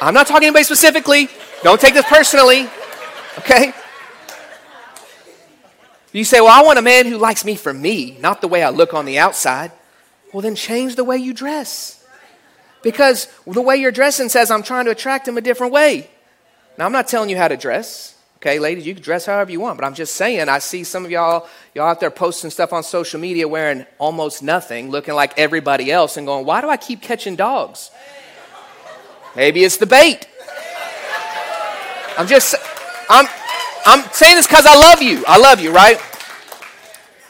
I'm 0.00 0.14
not 0.14 0.26
talking 0.26 0.46
anybody 0.46 0.64
specifically. 0.64 1.28
Don't 1.62 1.80
take 1.80 1.94
this 1.94 2.06
personally. 2.06 2.68
Okay? 3.38 3.72
You 6.12 6.24
say, 6.24 6.40
Well, 6.40 6.52
I 6.52 6.64
want 6.64 6.78
a 6.78 6.82
man 6.82 7.06
who 7.06 7.18
likes 7.18 7.44
me 7.44 7.56
for 7.56 7.72
me, 7.72 8.16
not 8.20 8.40
the 8.40 8.48
way 8.48 8.62
I 8.62 8.70
look 8.70 8.94
on 8.94 9.04
the 9.04 9.18
outside. 9.18 9.72
Well, 10.32 10.42
then 10.42 10.54
change 10.54 10.96
the 10.96 11.04
way 11.04 11.16
you 11.16 11.32
dress. 11.32 12.04
Because 12.82 13.28
the 13.46 13.62
way 13.62 13.76
you're 13.76 13.92
dressing 13.92 14.28
says 14.28 14.50
I'm 14.50 14.62
trying 14.62 14.84
to 14.84 14.90
attract 14.90 15.26
him 15.26 15.38
a 15.38 15.40
different 15.40 15.72
way. 15.72 16.10
Now, 16.76 16.86
I'm 16.86 16.92
not 16.92 17.08
telling 17.08 17.30
you 17.30 17.36
how 17.36 17.48
to 17.48 17.56
dress. 17.56 18.16
Okay, 18.36 18.58
ladies, 18.58 18.86
you 18.86 18.92
can 18.92 19.02
dress 19.02 19.24
however 19.24 19.50
you 19.50 19.58
want, 19.60 19.78
but 19.78 19.86
I'm 19.86 19.94
just 19.94 20.16
saying, 20.16 20.50
I 20.50 20.58
see 20.58 20.84
some 20.84 21.04
of 21.06 21.10
y'all, 21.10 21.48
y'all 21.74 21.86
out 21.86 21.98
there 21.98 22.10
posting 22.10 22.50
stuff 22.50 22.74
on 22.74 22.82
social 22.82 23.18
media 23.18 23.48
wearing 23.48 23.86
almost 23.98 24.42
nothing, 24.42 24.90
looking 24.90 25.14
like 25.14 25.38
everybody 25.38 25.90
else, 25.90 26.18
and 26.18 26.26
going, 26.26 26.44
why 26.44 26.60
do 26.60 26.68
I 26.68 26.76
keep 26.76 27.00
catching 27.00 27.36
dogs? 27.36 27.90
Maybe 29.36 29.64
it's 29.64 29.76
the 29.76 29.86
bait. 29.86 30.28
I'm 32.16 32.26
just, 32.26 32.54
I'm, 33.10 33.26
I'm 33.84 34.08
saying 34.12 34.36
this 34.36 34.46
because 34.46 34.66
I 34.66 34.76
love 34.76 35.02
you. 35.02 35.24
I 35.26 35.38
love 35.38 35.60
you, 35.60 35.72
right? 35.72 36.00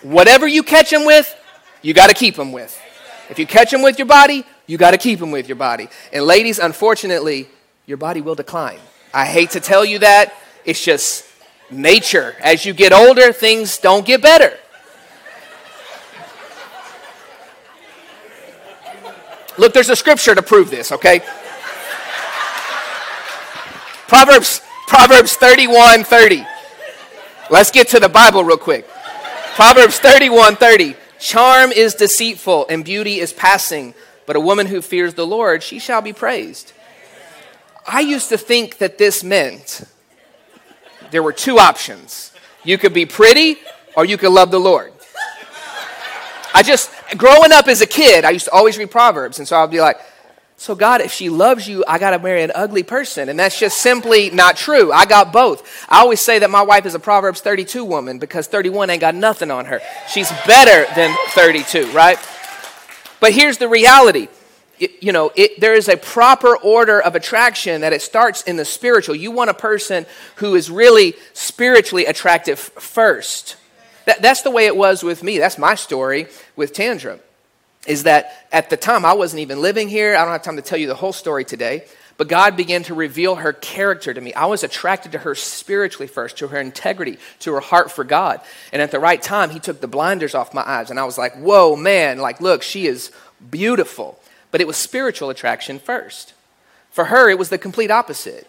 Whatever 0.03 0.47
you 0.47 0.62
catch 0.62 0.90
them 0.90 1.07
with, 1.07 1.35
you 1.81 1.95
got 1.95 2.09
to 2.09 2.14
keep 2.14 2.37
them 2.37 2.53
with. 2.53 2.79
If 3.31 3.38
you 3.38 3.47
catch 3.47 3.71
them 3.71 3.83
with 3.83 3.99
your 3.99 4.07
body, 4.07 4.45
you 4.67 4.77
got 4.77 4.90
to 4.90 4.99
keep 4.99 5.19
them 5.19 5.31
with 5.31 5.49
your 5.49 5.57
body. 5.57 5.88
And 6.12 6.25
ladies, 6.25 6.59
unfortunately, 6.59 7.49
your 7.87 7.97
body 7.97 8.21
will 8.21 8.35
decline. 8.35 8.79
I 9.14 9.25
hate 9.25 9.51
to 9.51 9.61
tell 9.61 9.85
you 9.85 10.01
that. 10.01 10.35
It's 10.67 10.83
just 10.83 11.25
nature. 11.71 12.37
As 12.40 12.67
you 12.67 12.75
get 12.75 12.93
older, 12.93 13.33
things 13.33 13.79
don't 13.79 14.05
get 14.05 14.21
better. 14.21 14.53
Look, 19.57 19.73
there's 19.73 19.88
a 19.88 19.97
scripture 19.97 20.35
to 20.35 20.43
prove 20.43 20.69
this, 20.69 20.90
okay? 20.93 21.23
Proverbs 24.14 24.61
Proverbs 24.87 25.35
31 25.35 26.05
30. 26.05 26.46
Let's 27.50 27.72
get 27.72 27.88
to 27.88 27.98
the 27.98 28.09
Bible 28.09 28.44
real 28.44 28.57
quick. 28.57 28.87
Proverbs 29.57 29.98
31 29.98 30.55
30. 30.55 30.94
Charm 31.18 31.72
is 31.72 31.96
deceitful 31.96 32.64
and 32.68 32.85
beauty 32.85 33.18
is 33.18 33.33
passing, 33.33 33.92
but 34.24 34.37
a 34.37 34.40
woman 34.40 34.68
who 34.68 34.83
fears 34.83 35.14
the 35.14 35.27
Lord, 35.27 35.64
she 35.64 35.81
shall 35.81 36.00
be 36.00 36.12
praised. 36.12 36.72
I 37.88 38.03
used 38.03 38.29
to 38.29 38.38
think 38.38 38.79
that 38.79 38.98
this 38.98 39.24
meant 39.24 39.83
there 41.11 41.24
were 41.24 41.33
two 41.33 41.59
options. 41.59 42.31
You 42.62 42.79
could 42.79 42.94
be 42.94 43.07
pretty 43.07 43.57
or 43.96 44.05
you 44.05 44.16
could 44.16 44.31
love 44.31 44.53
the 44.53 44.61
Lord. 44.61 44.92
I 46.55 46.62
just, 46.62 46.88
growing 47.16 47.50
up 47.50 47.66
as 47.66 47.81
a 47.81 47.87
kid, 47.87 48.24
I 48.24 48.31
used 48.31 48.44
to 48.44 48.53
always 48.53 48.79
read 48.79 48.92
Proverbs, 48.92 49.40
and 49.40 49.48
so 49.48 49.57
I'd 49.57 49.72
be 49.72 49.81
like, 49.81 49.98
so, 50.57 50.75
God, 50.75 51.01
if 51.01 51.12
she 51.12 51.29
loves 51.29 51.69
you, 51.69 51.85
I 51.87 51.99
got 51.99 52.11
to 52.11 52.19
marry 52.19 52.43
an 52.43 52.53
ugly 52.55 52.85
person. 52.85 53.29
And 53.29 53.38
that's 53.38 53.59
just 53.59 53.79
simply 53.79 54.31
not 54.31 54.57
true. 54.57 54.93
I 54.93 55.05
got 55.05 55.33
both. 55.33 55.87
I 55.88 56.01
always 56.01 56.21
say 56.21 56.38
that 56.38 56.51
my 56.51 56.62
wife 56.62 56.87
is 56.87 56.95
a 56.95 56.99
Proverbs 56.99 57.40
32 57.40 57.85
woman 57.85 58.19
because 58.19 58.47
31 58.47 58.90
ain't 58.90 59.01
got 59.01 59.14
nothing 59.14 59.51
on 59.51 59.67
her. 59.67 59.81
She's 60.09 60.31
better 60.47 60.87
than 60.94 61.15
32, 61.31 61.90
right? 61.90 62.19
But 63.21 63.33
here's 63.33 63.59
the 63.59 63.69
reality. 63.69 64.29
It, 64.79 65.02
you 65.02 65.13
know, 65.13 65.33
it, 65.35 65.61
there 65.61 65.75
is 65.75 65.88
a 65.88 65.96
proper 65.96 66.57
order 66.57 67.00
of 67.00 67.15
attraction 67.15 67.81
that 67.83 67.92
it 67.92 68.02
starts 68.02 68.42
in 68.42 68.57
the 68.57 68.65
spiritual. 68.65 69.15
You 69.17 69.33
want 69.33 69.50
a 69.50 69.55
person 69.55 70.07
who 70.37 70.55
is 70.55 70.71
really 70.71 71.15
spiritually 71.33 72.07
attractive 72.07 72.59
first. 72.59 73.57
That, 74.07 74.23
that's 74.23 74.42
the 74.42 74.50
way 74.50 74.67
it 74.67 74.77
was 74.77 75.02
with 75.02 75.23
me. 75.23 75.38
That's 75.38 75.59
my 75.59 75.75
story 75.75 76.29
with 76.57 76.73
Tandra 76.73 77.19
is 77.87 78.05
that 78.05 78.47
at 78.53 78.71
the 78.71 78.77
time 78.77 79.05
I 79.05 79.13
wasn't 79.13 79.41
even 79.41 79.61
living 79.61 79.89
here. 79.89 80.15
I 80.17 80.25
don't 80.25 80.33
have 80.33 80.43
time 80.43 80.57
to 80.57 80.63
tell 80.63 80.79
you 80.79 80.87
the 80.87 80.95
whole 80.95 81.13
story 81.13 81.45
today. 81.45 81.85
But 82.17 82.29
God 82.29 82.57
began 82.57 82.85
to 82.85 82.95
reveal 82.95 83.35
her 83.35 83.53
character 83.53 84.15
to 84.15 84.21
me. 84.21 84.33
I 84.35 84.47
was 84.47 84.63
attracted 84.63 85.11
to 85.13 85.19
her 85.19 85.35
spiritually 85.35 86.07
first, 86.07 86.39
to 86.39 86.47
her 86.47 86.61
integrity, 86.61 87.19
to 87.41 87.53
her 87.55 87.61
heart 87.61 87.91
for 87.91 88.05
God. 88.05 88.41
And 88.73 88.81
at 88.81 88.93
the 88.93 89.01
right 89.01 89.21
time, 89.21 89.51
He 89.51 89.59
took 89.59 89.81
the 89.81 89.89
blinders 89.89 90.33
off 90.33 90.55
my 90.55 90.63
eyes. 90.65 90.91
And 90.91 91.01
I 91.01 91.05
was 91.05 91.19
like, 91.19 91.35
whoa, 91.35 91.75
man, 91.75 92.19
like, 92.19 92.41
look, 92.41 92.63
she 92.63 92.87
is 92.87 93.11
beautiful. 93.51 94.21
but 94.55 94.61
it 94.61 94.69
was 94.69 94.77
spiritual 94.77 95.31
attraction 95.31 95.81
first. 95.81 96.33
For 96.93 97.07
her, 97.07 97.29
it 97.29 97.37
was 97.37 97.49
the 97.49 97.59
complete 97.59 97.91
opposite. 97.91 98.47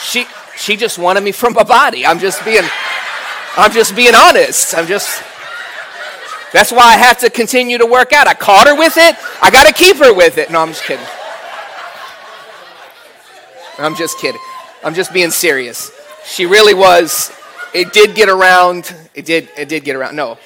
She, 0.00 0.24
she 0.56 0.74
just 0.74 0.98
wanted 0.98 1.22
me 1.22 1.32
from 1.32 1.52
my 1.52 1.64
body. 1.64 2.06
I'm 2.06 2.18
just 2.18 2.42
being, 2.46 2.64
I'm 3.58 3.70
just 3.70 3.94
being 3.94 4.14
honest. 4.14 4.74
I'm 4.74 4.86
just, 4.86 5.22
that's 6.52 6.72
why 6.72 6.84
I 6.84 6.96
have 6.96 7.18
to 7.20 7.30
continue 7.30 7.78
to 7.78 7.86
work 7.86 8.12
out. 8.12 8.26
I 8.26 8.34
caught 8.34 8.66
her 8.66 8.76
with 8.76 8.96
it. 8.96 9.16
I 9.42 9.50
got 9.50 9.66
to 9.66 9.72
keep 9.72 9.96
her 9.98 10.14
with 10.14 10.38
it. 10.38 10.50
No, 10.50 10.60
I'm 10.60 10.68
just 10.68 10.84
kidding. 10.84 11.06
I'm 13.78 13.94
just 13.94 14.18
kidding. 14.18 14.40
I'm 14.82 14.94
just 14.94 15.12
being 15.12 15.30
serious. 15.30 15.90
She 16.24 16.46
really 16.46 16.74
was. 16.74 17.32
It 17.74 17.92
did 17.92 18.14
get 18.14 18.28
around. 18.28 18.94
It 19.14 19.24
did. 19.24 19.48
It 19.56 19.68
did 19.68 19.84
get 19.84 19.94
around. 19.96 20.16
No, 20.16 20.38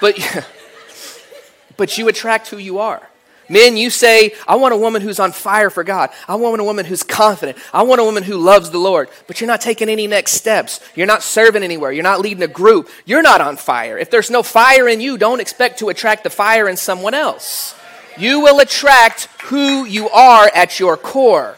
but 0.00 0.16
but 1.76 1.98
you 1.98 2.08
attract 2.08 2.48
who 2.48 2.58
you 2.58 2.78
are. 2.78 3.07
Men, 3.48 3.76
you 3.76 3.90
say, 3.90 4.32
I 4.46 4.56
want 4.56 4.74
a 4.74 4.76
woman 4.76 5.00
who's 5.00 5.18
on 5.18 5.32
fire 5.32 5.70
for 5.70 5.84
God. 5.84 6.10
I 6.26 6.34
want 6.36 6.60
a 6.60 6.64
woman 6.64 6.84
who's 6.84 7.02
confident. 7.02 7.56
I 7.72 7.82
want 7.82 8.00
a 8.00 8.04
woman 8.04 8.22
who 8.22 8.36
loves 8.36 8.70
the 8.70 8.78
Lord. 8.78 9.08
But 9.26 9.40
you're 9.40 9.48
not 9.48 9.60
taking 9.60 9.88
any 9.88 10.06
next 10.06 10.32
steps. 10.32 10.80
You're 10.94 11.06
not 11.06 11.22
serving 11.22 11.62
anywhere. 11.62 11.90
You're 11.90 12.02
not 12.02 12.20
leading 12.20 12.42
a 12.42 12.48
group. 12.48 12.88
You're 13.06 13.22
not 13.22 13.40
on 13.40 13.56
fire. 13.56 13.96
If 13.96 14.10
there's 14.10 14.30
no 14.30 14.42
fire 14.42 14.88
in 14.88 15.00
you, 15.00 15.16
don't 15.16 15.40
expect 15.40 15.78
to 15.78 15.88
attract 15.88 16.24
the 16.24 16.30
fire 16.30 16.68
in 16.68 16.76
someone 16.76 17.14
else. 17.14 17.74
You 18.18 18.40
will 18.40 18.60
attract 18.60 19.24
who 19.44 19.84
you 19.84 20.08
are 20.10 20.50
at 20.54 20.78
your 20.78 20.96
core. 20.96 21.56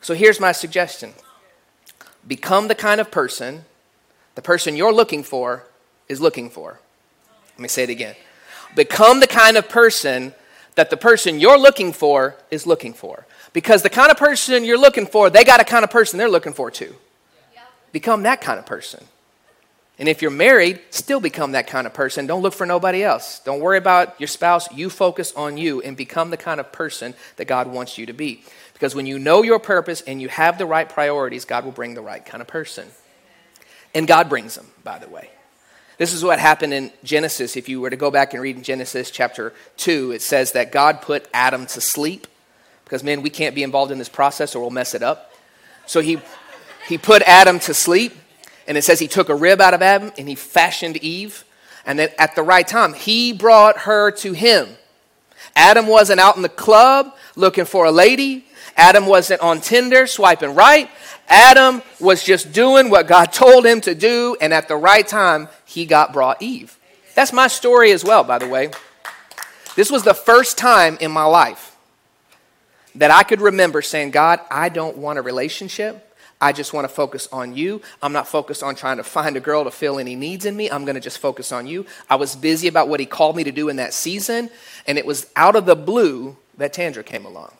So 0.00 0.14
here's 0.14 0.40
my 0.40 0.52
suggestion 0.52 1.12
become 2.26 2.68
the 2.68 2.74
kind 2.74 3.00
of 3.00 3.10
person 3.10 3.64
the 4.36 4.42
person 4.42 4.76
you're 4.76 4.92
looking 4.92 5.24
for 5.24 5.64
is 6.08 6.20
looking 6.20 6.50
for. 6.50 6.78
Let 7.54 7.60
me 7.60 7.68
say 7.68 7.82
it 7.84 7.90
again. 7.90 8.14
Become 8.74 9.20
the 9.20 9.26
kind 9.26 9.56
of 9.56 9.68
person 9.68 10.34
that 10.76 10.90
the 10.90 10.96
person 10.96 11.40
you're 11.40 11.58
looking 11.58 11.92
for 11.92 12.36
is 12.50 12.66
looking 12.66 12.92
for. 12.94 13.26
Because 13.52 13.82
the 13.82 13.90
kind 13.90 14.10
of 14.10 14.16
person 14.16 14.64
you're 14.64 14.78
looking 14.78 15.06
for, 15.06 15.28
they 15.28 15.42
got 15.42 15.60
a 15.60 15.64
kind 15.64 15.84
of 15.84 15.90
person 15.90 16.18
they're 16.18 16.28
looking 16.28 16.52
for 16.52 16.70
too. 16.70 16.94
Become 17.92 18.22
that 18.22 18.40
kind 18.40 18.58
of 18.58 18.66
person. 18.66 19.04
And 19.98 20.10
if 20.10 20.20
you're 20.20 20.30
married, 20.30 20.80
still 20.90 21.20
become 21.20 21.52
that 21.52 21.66
kind 21.66 21.86
of 21.86 21.94
person. 21.94 22.26
Don't 22.26 22.42
look 22.42 22.52
for 22.52 22.66
nobody 22.66 23.02
else. 23.02 23.40
Don't 23.40 23.60
worry 23.60 23.78
about 23.78 24.20
your 24.20 24.28
spouse. 24.28 24.70
You 24.70 24.90
focus 24.90 25.32
on 25.34 25.56
you 25.56 25.80
and 25.80 25.96
become 25.96 26.28
the 26.28 26.36
kind 26.36 26.60
of 26.60 26.70
person 26.70 27.14
that 27.36 27.46
God 27.46 27.66
wants 27.66 27.96
you 27.96 28.04
to 28.04 28.12
be. 28.12 28.44
Because 28.74 28.94
when 28.94 29.06
you 29.06 29.18
know 29.18 29.42
your 29.42 29.58
purpose 29.58 30.02
and 30.02 30.20
you 30.20 30.28
have 30.28 30.58
the 30.58 30.66
right 30.66 30.86
priorities, 30.86 31.46
God 31.46 31.64
will 31.64 31.72
bring 31.72 31.94
the 31.94 32.02
right 32.02 32.24
kind 32.24 32.42
of 32.42 32.46
person. 32.46 32.88
And 33.94 34.06
God 34.06 34.28
brings 34.28 34.54
them, 34.54 34.66
by 34.84 34.98
the 34.98 35.08
way. 35.08 35.30
This 35.98 36.12
is 36.12 36.22
what 36.22 36.38
happened 36.38 36.74
in 36.74 36.92
Genesis. 37.04 37.56
If 37.56 37.68
you 37.68 37.80
were 37.80 37.90
to 37.90 37.96
go 37.96 38.10
back 38.10 38.34
and 38.34 38.42
read 38.42 38.56
in 38.56 38.62
Genesis 38.62 39.10
chapter 39.10 39.54
2, 39.78 40.12
it 40.12 40.22
says 40.22 40.52
that 40.52 40.70
God 40.70 41.00
put 41.00 41.26
Adam 41.32 41.66
to 41.66 41.80
sleep 41.80 42.26
because, 42.84 43.02
man, 43.02 43.22
we 43.22 43.30
can't 43.30 43.54
be 43.54 43.62
involved 43.62 43.90
in 43.90 43.98
this 43.98 44.08
process 44.08 44.54
or 44.54 44.60
we'll 44.60 44.70
mess 44.70 44.94
it 44.94 45.02
up. 45.02 45.32
So 45.86 46.00
he, 46.00 46.20
he 46.86 46.98
put 46.98 47.22
Adam 47.22 47.58
to 47.60 47.72
sleep, 47.72 48.12
and 48.68 48.76
it 48.76 48.82
says 48.82 48.98
he 48.98 49.08
took 49.08 49.28
a 49.28 49.34
rib 49.34 49.60
out 49.60 49.72
of 49.72 49.80
Adam 49.80 50.12
and 50.18 50.28
he 50.28 50.34
fashioned 50.34 50.98
Eve. 50.98 51.44
And 51.86 51.98
then 51.98 52.10
at 52.18 52.34
the 52.34 52.42
right 52.42 52.66
time, 52.66 52.92
he 52.92 53.32
brought 53.32 53.78
her 53.78 54.10
to 54.10 54.32
him. 54.32 54.68
Adam 55.54 55.86
wasn't 55.86 56.20
out 56.20 56.36
in 56.36 56.42
the 56.42 56.48
club 56.48 57.14
looking 57.36 57.64
for 57.64 57.86
a 57.86 57.92
lady. 57.92 58.44
Adam 58.76 59.06
wasn't 59.06 59.40
on 59.40 59.60
Tinder 59.60 60.06
swiping 60.06 60.54
right. 60.54 60.90
Adam 61.28 61.82
was 61.98 62.22
just 62.22 62.52
doing 62.52 62.90
what 62.90 63.06
God 63.06 63.26
told 63.32 63.64
him 63.64 63.80
to 63.82 63.94
do, 63.94 64.36
and 64.40 64.52
at 64.52 64.68
the 64.68 64.76
right 64.76 65.06
time, 65.06 65.48
he 65.64 65.86
got 65.86 66.12
brought 66.12 66.42
Eve. 66.42 66.78
That's 67.14 67.32
my 67.32 67.48
story 67.48 67.92
as 67.92 68.04
well, 68.04 68.24
by 68.24 68.38
the 68.38 68.48
way. 68.48 68.70
This 69.74 69.90
was 69.90 70.04
the 70.04 70.14
first 70.14 70.58
time 70.58 70.98
in 71.00 71.10
my 71.10 71.24
life 71.24 71.76
that 72.94 73.10
I 73.10 73.22
could 73.22 73.40
remember 73.40 73.82
saying, 73.82 74.10
God, 74.10 74.40
I 74.50 74.68
don't 74.68 74.96
want 74.98 75.18
a 75.18 75.22
relationship. 75.22 76.02
I 76.40 76.52
just 76.52 76.74
want 76.74 76.86
to 76.86 76.94
focus 76.94 77.28
on 77.32 77.56
you. 77.56 77.80
I'm 78.02 78.12
not 78.12 78.28
focused 78.28 78.62
on 78.62 78.74
trying 78.74 78.98
to 78.98 79.04
find 79.04 79.36
a 79.36 79.40
girl 79.40 79.64
to 79.64 79.70
fill 79.70 79.98
any 79.98 80.14
needs 80.14 80.44
in 80.44 80.54
me. 80.54 80.70
I'm 80.70 80.84
going 80.84 80.94
to 80.94 81.00
just 81.00 81.18
focus 81.18 81.52
on 81.52 81.66
you. 81.66 81.86
I 82.10 82.16
was 82.16 82.36
busy 82.36 82.68
about 82.68 82.88
what 82.88 83.00
he 83.00 83.06
called 83.06 83.36
me 83.36 83.44
to 83.44 83.52
do 83.52 83.68
in 83.70 83.76
that 83.76 83.94
season, 83.94 84.50
and 84.86 84.98
it 84.98 85.06
was 85.06 85.30
out 85.34 85.56
of 85.56 85.64
the 85.64 85.76
blue 85.76 86.36
that 86.58 86.72
Tandra 86.74 87.02
came 87.02 87.24
along. 87.24 87.52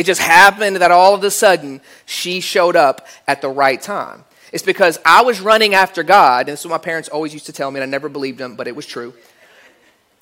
It 0.00 0.06
just 0.06 0.22
happened 0.22 0.76
that 0.76 0.90
all 0.90 1.14
of 1.14 1.22
a 1.24 1.30
sudden 1.30 1.82
she 2.06 2.40
showed 2.40 2.74
up 2.74 3.06
at 3.28 3.42
the 3.42 3.50
right 3.50 3.78
time. 3.78 4.24
It's 4.50 4.62
because 4.62 4.98
I 5.04 5.24
was 5.24 5.42
running 5.42 5.74
after 5.74 6.02
God, 6.02 6.48
and 6.48 6.54
this 6.54 6.60
is 6.60 6.66
what 6.66 6.80
my 6.80 6.82
parents 6.82 7.10
always 7.10 7.34
used 7.34 7.44
to 7.46 7.52
tell 7.52 7.70
me, 7.70 7.80
and 7.80 7.82
I 7.82 7.86
never 7.86 8.08
believed 8.08 8.38
them, 8.38 8.56
but 8.56 8.66
it 8.66 8.74
was 8.74 8.86
true. 8.86 9.12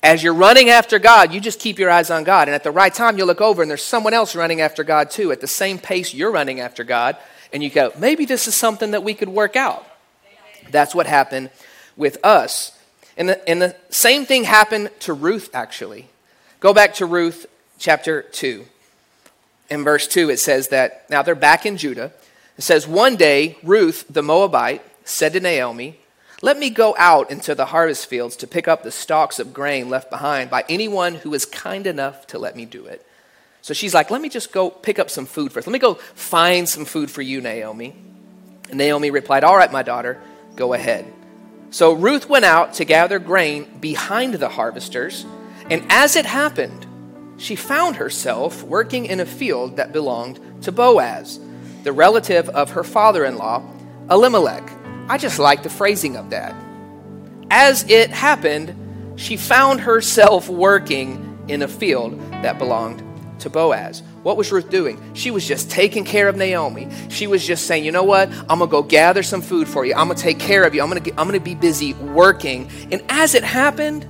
As 0.03 0.21
you're 0.21 0.33
running 0.33 0.69
after 0.69 0.99
God, 0.99 1.33
you 1.33 1.39
just 1.39 1.61
keep 1.61 1.79
your 1.79 1.89
eyes 1.89 2.11
on 2.11 2.25
God. 2.25 2.49
And 2.49 2.55
at 2.55 2.65
the 2.65 2.71
right 2.71 2.93
time, 2.93 3.17
you 3.17 3.23
look 3.23 3.39
over 3.39 3.61
and 3.61 3.71
there's 3.71 3.81
someone 3.81 4.13
else 4.13 4.35
running 4.35 4.59
after 4.59 4.83
God 4.83 5.11
too, 5.11 5.31
at 5.31 5.39
the 5.39 5.47
same 5.47 5.79
pace 5.79 6.13
you're 6.13 6.29
running 6.29 6.59
after 6.59 6.83
God. 6.83 7.15
And 7.53 7.63
you 7.63 7.69
go, 7.69 7.93
maybe 7.97 8.25
this 8.25 8.49
is 8.49 8.55
something 8.55 8.91
that 8.91 9.05
we 9.05 9.13
could 9.13 9.29
work 9.29 9.55
out. 9.55 9.87
That's 10.71 10.93
what 10.93 11.07
happened 11.07 11.51
with 11.95 12.17
us. 12.25 12.77
And 13.15 13.29
the, 13.29 13.49
and 13.49 13.61
the 13.61 13.77
same 13.91 14.25
thing 14.25 14.43
happened 14.43 14.89
to 14.99 15.13
Ruth, 15.13 15.51
actually. 15.53 16.09
Go 16.59 16.73
back 16.73 16.95
to 16.95 17.05
Ruth 17.05 17.45
chapter 17.77 18.23
2 18.23 18.65
in 19.69 19.83
verse 19.83 20.07
2, 20.07 20.29
it 20.29 20.39
says 20.39 20.69
that 20.69 21.09
now 21.09 21.21
they're 21.21 21.35
back 21.35 21.65
in 21.65 21.77
Judah. 21.77 22.11
It 22.57 22.63
says, 22.63 22.87
One 22.87 23.15
day, 23.15 23.57
Ruth 23.63 24.05
the 24.09 24.23
Moabite 24.23 24.83
said 25.05 25.33
to 25.33 25.39
Naomi, 25.39 25.99
Let 26.41 26.57
me 26.57 26.69
go 26.69 26.95
out 26.97 27.31
into 27.31 27.55
the 27.55 27.67
harvest 27.67 28.07
fields 28.07 28.35
to 28.37 28.47
pick 28.47 28.67
up 28.67 28.83
the 28.83 28.91
stalks 28.91 29.39
of 29.39 29.53
grain 29.53 29.89
left 29.89 30.09
behind 30.09 30.49
by 30.49 30.65
anyone 30.67 31.15
who 31.15 31.33
is 31.33 31.45
kind 31.45 31.87
enough 31.87 32.27
to 32.27 32.39
let 32.39 32.55
me 32.55 32.65
do 32.65 32.85
it. 32.85 33.05
So 33.61 33.73
she's 33.73 33.93
like, 33.93 34.11
Let 34.11 34.21
me 34.21 34.29
just 34.29 34.51
go 34.51 34.69
pick 34.69 34.99
up 34.99 35.09
some 35.09 35.25
food 35.25 35.51
first. 35.51 35.67
Let 35.67 35.73
me 35.73 35.79
go 35.79 35.95
find 35.95 36.67
some 36.67 36.85
food 36.85 37.11
for 37.11 37.21
you, 37.21 37.41
Naomi. 37.41 37.95
And 38.69 38.77
Naomi 38.77 39.11
replied, 39.11 39.43
All 39.43 39.55
right, 39.55 39.71
my 39.71 39.83
daughter, 39.83 40.21
go 40.55 40.73
ahead. 40.73 41.05
So 41.71 41.93
Ruth 41.93 42.27
went 42.27 42.45
out 42.45 42.73
to 42.75 42.85
gather 42.85 43.19
grain 43.19 43.77
behind 43.79 44.33
the 44.33 44.49
harvesters, 44.49 45.25
and 45.69 45.85
as 45.89 46.15
it 46.15 46.25
happened, 46.25 46.87
she 47.39 47.55
found 47.55 47.95
herself 47.95 48.61
working 48.63 49.05
in 49.05 49.19
a 49.19 49.25
field 49.25 49.77
that 49.77 49.93
belonged 49.93 50.39
to 50.63 50.71
Boaz, 50.71 51.39
the 51.83 51.93
relative 51.93 52.49
of 52.49 52.71
her 52.71 52.83
father 52.83 53.25
in 53.25 53.37
law, 53.37 53.63
Elimelech. 54.09 54.69
I 55.07 55.17
just 55.17 55.39
like 55.39 55.63
the 55.63 55.69
phrasing 55.69 56.17
of 56.17 56.29
that. 56.31 56.53
As 57.49 57.89
it 57.89 58.11
happened, 58.11 58.75
she 59.15 59.37
found 59.37 59.81
herself 59.81 60.49
working 60.49 61.43
in 61.47 61.61
a 61.61 61.67
field 61.67 62.19
that 62.43 62.59
belonged 62.59 63.03
to 63.39 63.49
Boaz. 63.49 64.03
What 64.21 64.35
was 64.35 64.51
Ruth 64.51 64.69
doing? 64.69 65.01
She 65.15 65.31
was 65.31 65.47
just 65.47 65.71
taking 65.71 66.03
care 66.03 66.27
of 66.27 66.35
Naomi. 66.35 66.89
She 67.09 67.25
was 67.25 67.47
just 67.47 67.67
saying, 67.67 67.85
you 67.85 67.91
know 67.91 68.03
what? 68.03 68.29
I'm 68.49 68.59
going 68.59 68.59
to 68.59 68.67
go 68.67 68.83
gather 68.83 69.23
some 69.23 69.41
food 69.41 69.67
for 69.67 69.85
you. 69.85 69.93
I'm 69.95 70.07
going 70.07 70.17
to 70.17 70.21
take 70.21 70.39
care 70.39 70.63
of 70.63 70.75
you. 70.75 70.81
I'm 70.81 70.89
going 70.89 71.01
to, 71.01 71.09
I'm 71.11 71.27
going 71.27 71.39
to 71.39 71.43
be 71.43 71.55
busy 71.55 71.93
working. 71.93 72.69
And 72.91 73.01
as 73.07 73.33
it 73.33 73.45
happened, 73.45 74.05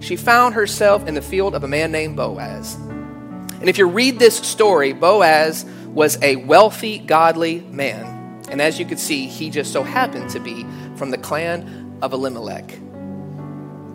she 0.00 0.16
found 0.16 0.54
herself 0.54 1.06
in 1.06 1.14
the 1.14 1.22
field 1.22 1.54
of 1.54 1.64
a 1.64 1.68
man 1.68 1.92
named 1.92 2.16
Boaz. 2.16 2.74
And 2.74 3.68
if 3.68 3.78
you 3.78 3.86
read 3.86 4.18
this 4.18 4.36
story, 4.36 4.92
Boaz 4.92 5.64
was 5.86 6.20
a 6.22 6.36
wealthy, 6.36 6.98
godly 6.98 7.60
man. 7.60 8.42
And 8.50 8.60
as 8.60 8.78
you 8.78 8.84
can 8.84 8.98
see, 8.98 9.26
he 9.26 9.48
just 9.48 9.72
so 9.72 9.82
happened 9.82 10.30
to 10.30 10.40
be 10.40 10.66
from 10.96 11.10
the 11.10 11.18
clan 11.18 11.98
of 12.02 12.12
Elimelech. 12.12 12.78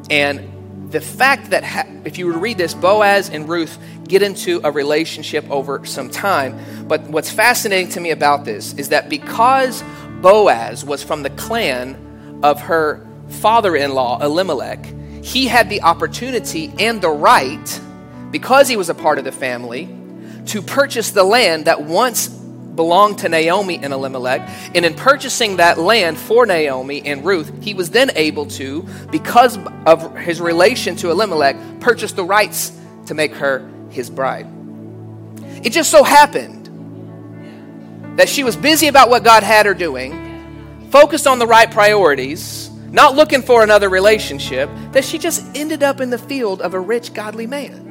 And 0.10 0.91
the 0.91 1.02
fact 1.02 1.52
that 1.52 1.64
ha- 1.64 1.86
if 2.04 2.18
you 2.18 2.26
were 2.26 2.34
to 2.34 2.39
read 2.39 2.58
this, 2.58 2.74
Boaz 2.74 3.30
and 3.30 3.47
Ruth 3.47 3.78
get 4.08 4.24
into 4.24 4.60
a 4.64 4.72
relationship 4.72 5.47
over 5.52 5.86
some 5.86 6.10
time. 6.10 6.88
But 6.88 7.04
what's 7.04 7.30
fascinating 7.30 7.89
to 7.91 8.00
me 8.00 8.10
about 8.10 8.43
this 8.43 8.74
is 8.74 8.89
that 8.89 9.08
because 9.08 9.84
Boaz 10.22 10.84
was 10.84 11.04
from 11.04 11.22
the 11.22 11.30
clan 11.30 12.39
of 12.43 12.60
her 12.62 13.06
father 13.28 13.76
in 13.76 13.93
law, 13.93 14.20
Elimelech, 14.20 14.84
he 15.24 15.47
had 15.47 15.70
the 15.70 15.82
opportunity 15.82 16.72
and 16.80 17.01
the 17.01 17.09
right, 17.09 17.82
because 18.32 18.67
he 18.67 18.78
was 18.78 18.89
a 18.89 18.95
part 18.95 19.17
of 19.17 19.26
the 19.26 19.32
family, 19.32 19.89
to 20.47 20.61
purchase 20.61 21.11
the 21.11 21.24
land 21.24 21.65
that 21.65 21.84
once 21.84 22.28
belonged 22.28 23.20
to 23.20 23.28
Naomi 23.28 23.78
and 23.78 23.91
Elimelech. 23.91 24.41
And 24.74 24.86
in 24.86 24.93
purchasing 24.93 25.57
that 25.57 25.78
land 25.78 26.17
for 26.17 26.45
Naomi 26.45 27.01
and 27.05 27.26
Ruth, 27.26 27.51
he 27.61 27.74
was 27.74 27.89
then 27.89 28.11
able 28.15 28.45
to, 28.45 28.88
because 29.11 29.57
of 29.86 30.15
his 30.17 30.39
relation 30.39 30.95
to 30.97 31.11
Elimelech, 31.11 31.57
purchase 31.82 32.13
the 32.13 32.24
rights 32.24 32.72
to 33.07 33.13
make 33.13 33.34
her 33.34 33.70
his 33.89 34.09
bride. 34.09 34.47
It 35.61 35.72
just 35.72 35.91
so 35.91 36.03
happened 36.03 36.67
that 38.17 38.30
she 38.30 38.45
was 38.45 38.55
busy 38.55 38.88
about 38.88 39.09
what 39.09 39.24
God 39.24 39.43
had 39.43 39.65
her 39.65 39.74
doing, 39.74 40.88
focused 40.89 41.28
on 41.28 41.38
the 41.38 41.47
right 41.47 41.70
priorities 41.70 42.68
not 42.92 43.16
looking 43.16 43.42
for 43.42 43.64
another 43.64 43.90
relationship, 43.90 44.70
that 44.92 45.06
she 45.06 45.18
just 45.18 45.46
ended 45.56 45.84
up 45.84 46.02
in 46.02 46.10
the 46.10 46.18
field 46.18 46.62
of 46.62 46.74
a 46.74 46.80
rich, 46.80 47.14
godly 47.14 47.48
man. 47.48 47.86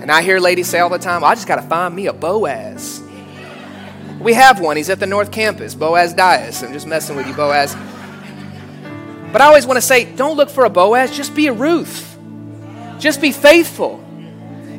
And 0.00 0.10
I 0.10 0.22
hear 0.22 0.38
ladies 0.40 0.66
say 0.66 0.80
all 0.80 0.88
the 0.88 0.98
time, 0.98 1.22
I 1.22 1.34
just 1.34 1.46
got 1.46 1.56
to 1.56 1.62
find 1.62 1.94
me 1.94 2.06
a 2.06 2.12
Boaz. 2.12 3.02
We 4.18 4.32
have 4.34 4.60
one. 4.60 4.76
He's 4.76 4.90
at 4.90 4.98
the 4.98 5.06
North 5.06 5.30
Campus, 5.30 5.74
Boaz 5.74 6.14
Dias. 6.14 6.62
I'm 6.62 6.72
just 6.72 6.86
messing 6.86 7.16
with 7.16 7.26
you, 7.26 7.34
Boaz. 7.34 7.74
But 9.32 9.40
I 9.40 9.46
always 9.46 9.66
want 9.66 9.76
to 9.76 9.82
say, 9.82 10.04
don't 10.16 10.36
look 10.36 10.50
for 10.50 10.64
a 10.64 10.70
Boaz, 10.70 11.14
just 11.16 11.34
be 11.34 11.46
a 11.46 11.52
Ruth. 11.52 12.18
Just 12.98 13.20
be 13.20 13.32
faithful. 13.32 14.04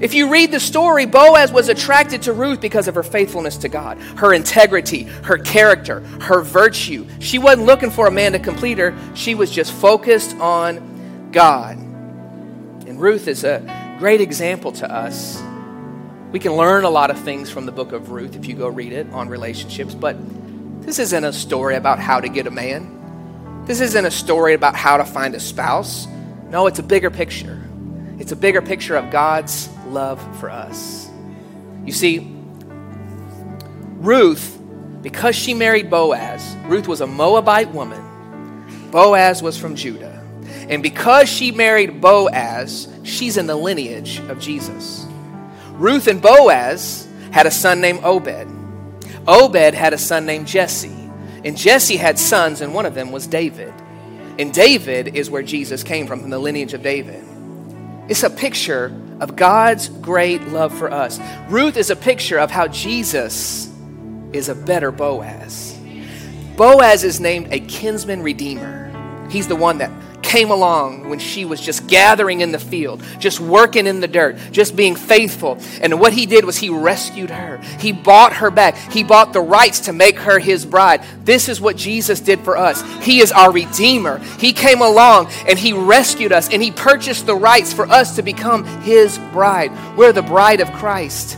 If 0.01 0.15
you 0.15 0.29
read 0.29 0.51
the 0.51 0.59
story, 0.59 1.05
Boaz 1.05 1.51
was 1.51 1.69
attracted 1.69 2.23
to 2.23 2.33
Ruth 2.33 2.59
because 2.59 2.87
of 2.87 2.95
her 2.95 3.03
faithfulness 3.03 3.57
to 3.57 3.69
God, 3.69 3.99
her 4.17 4.33
integrity, 4.33 5.03
her 5.03 5.37
character, 5.37 5.99
her 6.21 6.41
virtue. 6.41 7.07
She 7.19 7.37
wasn't 7.37 7.67
looking 7.67 7.91
for 7.91 8.07
a 8.07 8.11
man 8.11 8.31
to 8.31 8.39
complete 8.39 8.79
her, 8.79 8.97
she 9.13 9.35
was 9.35 9.51
just 9.51 9.71
focused 9.71 10.35
on 10.37 11.29
God. 11.31 11.77
And 11.77 12.99
Ruth 12.99 13.27
is 13.27 13.43
a 13.43 13.95
great 13.99 14.21
example 14.21 14.71
to 14.73 14.91
us. 14.91 15.39
We 16.31 16.39
can 16.39 16.53
learn 16.53 16.83
a 16.83 16.89
lot 16.89 17.11
of 17.11 17.19
things 17.19 17.51
from 17.51 17.67
the 17.67 17.71
book 17.71 17.91
of 17.91 18.09
Ruth 18.09 18.35
if 18.35 18.47
you 18.47 18.55
go 18.55 18.69
read 18.69 18.93
it 18.93 19.07
on 19.11 19.29
relationships, 19.29 19.93
but 19.93 20.17
this 20.81 20.97
isn't 20.97 21.23
a 21.23 21.31
story 21.31 21.75
about 21.75 21.99
how 21.99 22.19
to 22.19 22.27
get 22.27 22.47
a 22.47 22.51
man. 22.51 23.65
This 23.67 23.81
isn't 23.81 24.05
a 24.05 24.11
story 24.11 24.55
about 24.55 24.75
how 24.75 24.97
to 24.97 25.05
find 25.05 25.35
a 25.35 25.39
spouse. 25.39 26.07
No, 26.49 26.65
it's 26.65 26.79
a 26.79 26.83
bigger 26.83 27.11
picture. 27.11 27.61
It's 28.17 28.31
a 28.31 28.35
bigger 28.35 28.63
picture 28.63 28.95
of 28.95 29.11
God's 29.11 29.69
love 29.91 30.19
for 30.39 30.49
us. 30.49 31.09
You 31.85 31.91
see, 31.91 32.35
Ruth, 33.97 34.59
because 35.01 35.35
she 35.35 35.53
married 35.53 35.89
Boaz, 35.89 36.55
Ruth 36.65 36.87
was 36.87 37.01
a 37.01 37.07
Moabite 37.07 37.71
woman. 37.71 38.89
Boaz 38.91 39.41
was 39.41 39.57
from 39.57 39.75
Judah. 39.75 40.23
And 40.69 40.81
because 40.81 41.27
she 41.29 41.51
married 41.51 42.01
Boaz, 42.01 42.87
she's 43.03 43.37
in 43.37 43.47
the 43.47 43.55
lineage 43.55 44.19
of 44.29 44.39
Jesus. 44.39 45.05
Ruth 45.73 46.07
and 46.07 46.21
Boaz 46.21 47.07
had 47.31 47.45
a 47.45 47.51
son 47.51 47.81
named 47.81 48.01
Obed. 48.03 48.47
Obed 49.27 49.73
had 49.73 49.93
a 49.93 49.97
son 49.97 50.25
named 50.25 50.47
Jesse. 50.47 50.89
And 51.43 51.57
Jesse 51.57 51.97
had 51.97 52.19
sons, 52.19 52.61
and 52.61 52.73
one 52.73 52.85
of 52.85 52.93
them 52.93 53.11
was 53.11 53.25
David. 53.27 53.73
And 54.37 54.53
David 54.53 55.15
is 55.15 55.29
where 55.29 55.41
Jesus 55.41 55.83
came 55.83 56.07
from, 56.07 56.21
from 56.21 56.29
the 56.29 56.39
lineage 56.39 56.73
of 56.73 56.83
David. 56.83 57.23
It's 58.07 58.23
a 58.23 58.29
picture 58.29 58.89
of 59.21 59.37
God's 59.37 59.87
great 59.87 60.41
love 60.47 60.77
for 60.77 60.91
us. 60.91 61.19
Ruth 61.47 61.77
is 61.77 61.89
a 61.89 61.95
picture 61.95 62.39
of 62.39 62.51
how 62.51 62.67
Jesus 62.67 63.71
is 64.33 64.49
a 64.49 64.55
better 64.55 64.91
Boaz. 64.91 65.77
Boaz 66.57 67.03
is 67.03 67.21
named 67.21 67.53
a 67.53 67.59
kinsman 67.61 68.21
redeemer. 68.23 68.89
He's 69.29 69.47
the 69.47 69.55
one 69.55 69.77
that 69.77 69.91
came 70.31 70.49
along 70.49 71.09
when 71.09 71.19
she 71.19 71.43
was 71.43 71.59
just 71.59 71.87
gathering 71.87 72.39
in 72.39 72.53
the 72.53 72.59
field, 72.59 73.03
just 73.19 73.41
working 73.41 73.85
in 73.85 73.99
the 73.99 74.07
dirt, 74.07 74.37
just 74.53 74.77
being 74.77 74.95
faithful. 74.95 75.57
And 75.81 75.99
what 75.99 76.13
he 76.13 76.25
did 76.25 76.45
was 76.45 76.57
he 76.57 76.69
rescued 76.69 77.29
her. 77.29 77.57
He 77.79 77.91
bought 77.91 78.31
her 78.37 78.49
back. 78.49 78.77
He 78.93 79.03
bought 79.03 79.33
the 79.33 79.41
rights 79.41 79.81
to 79.81 79.93
make 79.93 80.17
her 80.19 80.39
his 80.39 80.65
bride. 80.65 81.03
This 81.25 81.49
is 81.49 81.59
what 81.59 81.75
Jesus 81.75 82.21
did 82.21 82.39
for 82.39 82.55
us. 82.55 82.81
He 83.03 83.19
is 83.19 83.33
our 83.33 83.51
redeemer. 83.51 84.19
He 84.39 84.53
came 84.53 84.81
along 84.81 85.29
and 85.49 85.59
he 85.59 85.73
rescued 85.73 86.31
us 86.31 86.49
and 86.49 86.63
he 86.63 86.71
purchased 86.71 87.25
the 87.25 87.35
rights 87.35 87.73
for 87.73 87.85
us 87.87 88.15
to 88.15 88.21
become 88.21 88.63
his 88.83 89.17
bride. 89.33 89.97
We're 89.97 90.13
the 90.13 90.21
bride 90.21 90.61
of 90.61 90.71
Christ. 90.71 91.37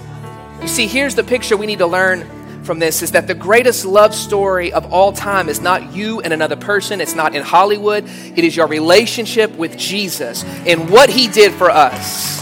You 0.62 0.68
see, 0.68 0.86
here's 0.86 1.16
the 1.16 1.24
picture 1.24 1.58
we 1.58 1.66
need 1.66 1.80
to 1.80 1.88
learn 1.88 2.30
from 2.64 2.80
this 2.80 3.02
is 3.02 3.12
that 3.12 3.28
the 3.28 3.34
greatest 3.34 3.86
love 3.86 4.16
story 4.16 4.72
of 4.72 4.92
all 4.94 5.12
time 5.12 5.50
is 5.50 5.60
not 5.60 5.94
you 5.94 6.22
and 6.22 6.32
another 6.32 6.56
person, 6.56 7.02
it's 7.02 7.16
not 7.16 7.36
in 7.36 7.44
Hollywood, 7.44 8.06
it 8.06 8.44
is 8.44 8.56
your 8.56 8.68
relationship 8.68 9.52
with 9.56 9.78
Jesus 9.78 10.44
and 10.66 10.90
what 10.90 11.10
he 11.10 11.28
did 11.28 11.54
for 11.54 11.70
us. 11.70 12.42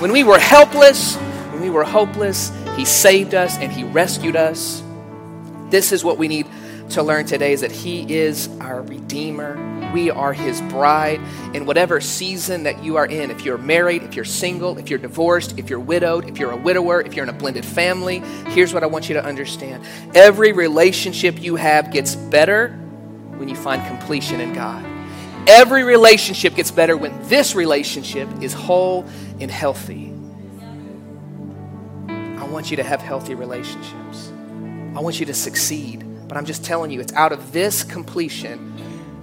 When 0.00 0.12
we 0.12 0.24
were 0.24 0.38
helpless, 0.38 1.16
when 1.16 1.60
we 1.60 1.70
were 1.70 1.84
hopeless, 1.84 2.52
he 2.76 2.84
saved 2.84 3.34
us 3.34 3.56
and 3.58 3.70
he 3.72 3.84
rescued 3.84 4.36
us. 4.36 4.82
This 5.70 5.92
is 5.92 6.04
what 6.04 6.18
we 6.18 6.28
need 6.28 6.46
to 6.90 7.02
learn 7.02 7.26
today 7.26 7.52
is 7.52 7.60
that 7.60 7.72
he 7.72 8.12
is 8.12 8.48
our 8.60 8.82
redeemer 8.82 9.77
we 9.92 10.10
are 10.10 10.32
his 10.32 10.60
bride 10.62 11.20
in 11.54 11.66
whatever 11.66 12.00
season 12.00 12.64
that 12.64 12.82
you 12.82 12.96
are 12.96 13.06
in. 13.06 13.30
If 13.30 13.44
you're 13.44 13.58
married, 13.58 14.02
if 14.02 14.14
you're 14.14 14.24
single, 14.24 14.78
if 14.78 14.90
you're 14.90 14.98
divorced, 14.98 15.58
if 15.58 15.70
you're 15.70 15.80
widowed, 15.80 16.28
if 16.28 16.38
you're 16.38 16.52
a 16.52 16.56
widower, 16.56 17.00
if 17.00 17.14
you're 17.14 17.24
in 17.24 17.28
a 17.28 17.38
blended 17.38 17.64
family, 17.64 18.20
here's 18.48 18.74
what 18.74 18.82
I 18.82 18.86
want 18.86 19.08
you 19.08 19.14
to 19.14 19.24
understand. 19.24 19.84
Every 20.14 20.52
relationship 20.52 21.40
you 21.40 21.56
have 21.56 21.90
gets 21.90 22.14
better 22.14 22.70
when 23.36 23.48
you 23.48 23.56
find 23.56 23.84
completion 23.86 24.40
in 24.40 24.52
God. 24.52 24.84
Every 25.46 25.82
relationship 25.82 26.54
gets 26.54 26.70
better 26.70 26.96
when 26.96 27.16
this 27.28 27.54
relationship 27.54 28.28
is 28.42 28.52
whole 28.52 29.06
and 29.40 29.50
healthy. 29.50 30.12
I 32.08 32.44
want 32.44 32.70
you 32.70 32.76
to 32.76 32.82
have 32.82 33.00
healthy 33.00 33.34
relationships. 33.34 34.32
I 34.94 35.00
want 35.00 35.20
you 35.20 35.26
to 35.26 35.34
succeed. 35.34 36.04
But 36.28 36.36
I'm 36.36 36.44
just 36.44 36.64
telling 36.64 36.90
you, 36.90 37.00
it's 37.00 37.12
out 37.14 37.32
of 37.32 37.52
this 37.52 37.82
completion 37.82 38.74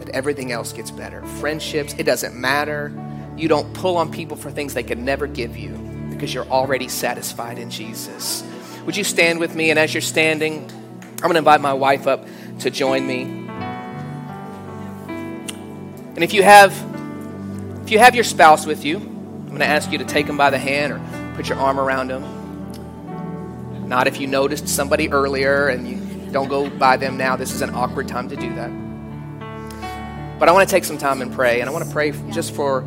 that 0.06 0.16
everything 0.16 0.52
else 0.52 0.74
gets 0.74 0.92
better. 0.92 1.22
Friendships, 1.40 1.94
it 1.98 2.04
doesn't 2.04 2.36
matter. 2.36 2.92
You 3.38 3.48
don't 3.48 3.74
pull 3.74 3.98
on 3.98 4.12
people 4.12 4.38
for 4.38 4.52
things 4.52 4.74
they 4.74 4.84
could 4.84 5.00
never 5.00 5.28
give 5.28 5.58
you 5.58 5.72
because 6.10 6.34
you're 6.34 6.48
already 6.48 6.88
satisfied 6.88 7.58
in 7.58 7.70
Jesus. 7.70 8.44
Would 8.86 8.96
you 8.96 9.04
stand 9.04 9.40
with 9.40 9.56
me? 9.56 9.72
And 9.72 9.80
as 9.80 9.94
you're 9.94 10.02
standing, 10.02 10.70
I'm 11.16 11.18
going 11.22 11.34
to 11.34 11.40
invite 11.40 11.62
my 11.62 11.74
wife 11.74 12.08
up 12.08 12.26
to 12.60 12.70
join 12.70 13.06
me. 13.06 13.24
And 16.16 16.24
if 16.24 16.34
you 16.34 16.44
have 16.44 16.72
if 17.84 17.92
you 17.92 18.00
have 18.00 18.16
your 18.16 18.24
spouse 18.24 18.66
with 18.66 18.84
you, 18.84 18.98
I'm 18.98 19.48
going 19.48 19.60
to 19.60 19.68
ask 19.68 19.92
you 19.92 20.00
to 20.00 20.06
take 20.06 20.26
them 20.26 20.38
by 20.38 20.50
the 20.50 20.58
hand 20.58 20.94
or 20.94 21.34
put 21.36 21.50
your 21.50 21.60
arm 21.60 21.80
around 21.80 22.10
them. 22.10 22.24
Not 23.88 24.08
if 24.08 24.20
you 24.20 24.26
noticed 24.26 24.68
somebody 24.68 25.10
earlier 25.10 25.68
and 25.68 25.88
you 25.88 26.32
don't 26.32 26.48
go 26.48 26.70
by 26.70 26.98
them 26.98 27.18
now. 27.18 27.36
This 27.36 27.54
is 27.54 27.62
an 27.62 27.76
awkward 27.76 28.08
time 28.08 28.30
to 28.30 28.36
do 28.36 28.56
that. 28.56 28.85
But 30.38 30.50
I 30.50 30.52
want 30.52 30.68
to 30.68 30.76
take 30.76 30.84
some 30.84 30.98
time 30.98 31.22
and 31.22 31.32
pray, 31.34 31.62
and 31.62 31.70
I 31.70 31.74
want 31.74 31.86
to 31.86 31.92
pray 31.92 32.12
just 32.32 32.54
for 32.54 32.86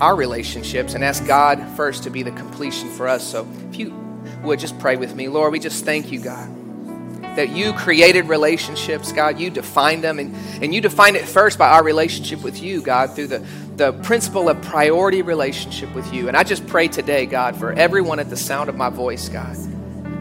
our 0.00 0.16
relationships 0.16 0.94
and 0.94 1.04
ask 1.04 1.24
God 1.26 1.64
first 1.76 2.02
to 2.04 2.10
be 2.10 2.22
the 2.22 2.32
completion 2.32 2.90
for 2.90 3.06
us. 3.06 3.24
So 3.24 3.46
if 3.70 3.78
you 3.78 3.94
would 4.42 4.58
just 4.58 4.78
pray 4.80 4.96
with 4.96 5.14
me, 5.14 5.28
Lord, 5.28 5.52
we 5.52 5.60
just 5.60 5.84
thank 5.84 6.10
you, 6.10 6.20
God, 6.20 6.48
that 7.36 7.50
you 7.50 7.72
created 7.72 8.26
relationships, 8.26 9.12
God. 9.12 9.38
You 9.38 9.48
defined 9.48 10.02
them, 10.02 10.18
and, 10.18 10.34
and 10.62 10.74
you 10.74 10.80
defined 10.80 11.16
it 11.16 11.24
first 11.24 11.56
by 11.56 11.68
our 11.68 11.84
relationship 11.84 12.42
with 12.42 12.60
you, 12.60 12.82
God, 12.82 13.14
through 13.14 13.28
the, 13.28 13.46
the 13.76 13.92
principle 14.02 14.48
of 14.48 14.60
priority 14.62 15.22
relationship 15.22 15.94
with 15.94 16.12
you. 16.12 16.26
And 16.26 16.36
I 16.36 16.42
just 16.42 16.66
pray 16.66 16.88
today, 16.88 17.26
God, 17.26 17.56
for 17.56 17.72
everyone 17.72 18.18
at 18.18 18.28
the 18.28 18.36
sound 18.36 18.68
of 18.68 18.76
my 18.76 18.90
voice, 18.90 19.28
God 19.28 19.56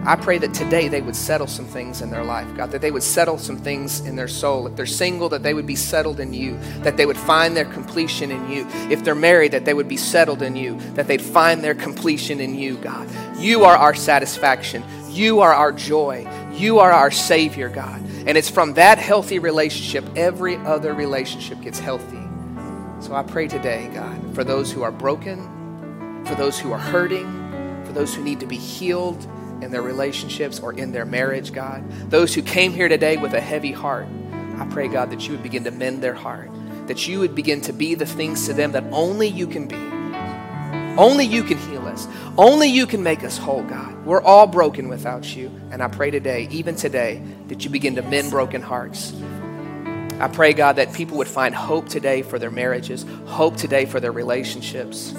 I 0.07 0.15
pray 0.15 0.37
that 0.37 0.53
today 0.53 0.87
they 0.87 1.01
would 1.01 1.17
settle 1.17 1.47
some 1.47 1.65
things 1.65 2.01
in 2.01 2.09
their 2.09 2.23
life, 2.23 2.47
God, 2.55 2.71
that 2.71 2.79
they 2.79 2.91
would 2.91 3.03
settle 3.03 3.37
some 3.37 3.57
things 3.57 3.99
in 3.99 4.15
their 4.15 4.29
soul. 4.29 4.65
If 4.65 4.77
they're 4.77 4.85
single, 4.85 5.27
that 5.27 5.43
they 5.43 5.53
would 5.53 5.67
be 5.67 5.75
settled 5.75 6.21
in 6.21 6.33
you, 6.33 6.57
that 6.83 6.95
they 6.95 7.05
would 7.05 7.17
find 7.17 7.57
their 7.57 7.65
completion 7.65 8.31
in 8.31 8.49
you. 8.49 8.65
If 8.89 9.03
they're 9.03 9.15
married, 9.15 9.51
that 9.51 9.65
they 9.65 9.73
would 9.73 9.89
be 9.89 9.97
settled 9.97 10.41
in 10.41 10.55
you, 10.55 10.79
that 10.93 11.07
they'd 11.07 11.21
find 11.21 11.61
their 11.61 11.75
completion 11.75 12.39
in 12.39 12.55
you, 12.55 12.77
God. 12.77 13.09
You 13.37 13.65
are 13.65 13.75
our 13.75 13.93
satisfaction. 13.93 14.81
You 15.09 15.41
are 15.41 15.53
our 15.53 15.73
joy. 15.73 16.25
You 16.53 16.79
are 16.79 16.93
our 16.93 17.11
Savior, 17.11 17.67
God. 17.67 18.01
And 18.25 18.37
it's 18.37 18.49
from 18.49 18.75
that 18.75 18.99
healthy 18.99 19.39
relationship, 19.39 20.05
every 20.15 20.55
other 20.55 20.93
relationship 20.93 21.59
gets 21.59 21.79
healthy. 21.79 22.23
So 23.01 23.13
I 23.13 23.23
pray 23.23 23.49
today, 23.49 23.91
God, 23.93 24.33
for 24.33 24.45
those 24.45 24.71
who 24.71 24.83
are 24.83 24.91
broken, 24.91 26.23
for 26.25 26.35
those 26.35 26.57
who 26.57 26.71
are 26.71 26.79
hurting, 26.79 27.83
for 27.85 27.91
those 27.91 28.15
who 28.15 28.23
need 28.23 28.39
to 28.39 28.47
be 28.47 28.57
healed 28.57 29.27
in 29.61 29.71
their 29.71 29.81
relationships 29.81 30.59
or 30.59 30.73
in 30.73 30.91
their 30.91 31.05
marriage, 31.05 31.53
God. 31.53 31.83
Those 32.09 32.33
who 32.33 32.41
came 32.41 32.73
here 32.73 32.87
today 32.87 33.17
with 33.17 33.33
a 33.33 33.41
heavy 33.41 33.71
heart, 33.71 34.07
I 34.57 34.65
pray, 34.71 34.87
God, 34.87 35.11
that 35.11 35.27
you 35.27 35.31
would 35.33 35.43
begin 35.43 35.63
to 35.65 35.71
mend 35.71 36.01
their 36.01 36.13
heart, 36.13 36.49
that 36.87 37.07
you 37.07 37.19
would 37.19 37.35
begin 37.35 37.61
to 37.61 37.73
be 37.73 37.95
the 37.95 38.05
things 38.05 38.45
to 38.47 38.53
them 38.53 38.71
that 38.71 38.83
only 38.91 39.27
you 39.27 39.47
can 39.47 39.67
be. 39.67 39.75
Only 40.97 41.25
you 41.25 41.43
can 41.43 41.59
heal 41.59 41.85
us. 41.85 42.07
Only 42.39 42.69
you 42.69 42.87
can 42.87 43.03
make 43.03 43.23
us 43.23 43.37
whole, 43.37 43.61
God. 43.63 44.03
We're 44.03 44.21
all 44.21 44.47
broken 44.47 44.89
without 44.89 45.35
you. 45.35 45.51
And 45.69 45.83
I 45.83 45.87
pray 45.89 46.09
today, 46.09 46.47
even 46.49 46.75
today, 46.75 47.21
that 47.49 47.63
you 47.63 47.69
begin 47.69 47.95
to 47.95 48.01
mend 48.01 48.31
broken 48.31 48.63
hearts. 48.63 49.13
I 50.19 50.27
pray, 50.27 50.53
God, 50.53 50.77
that 50.77 50.93
people 50.93 51.17
would 51.17 51.27
find 51.27 51.53
hope 51.53 51.87
today 51.87 52.23
for 52.23 52.39
their 52.39 52.49
marriages, 52.49 53.05
hope 53.25 53.57
today 53.57 53.85
for 53.85 53.99
their 53.99 54.11
relationships, 54.11 55.11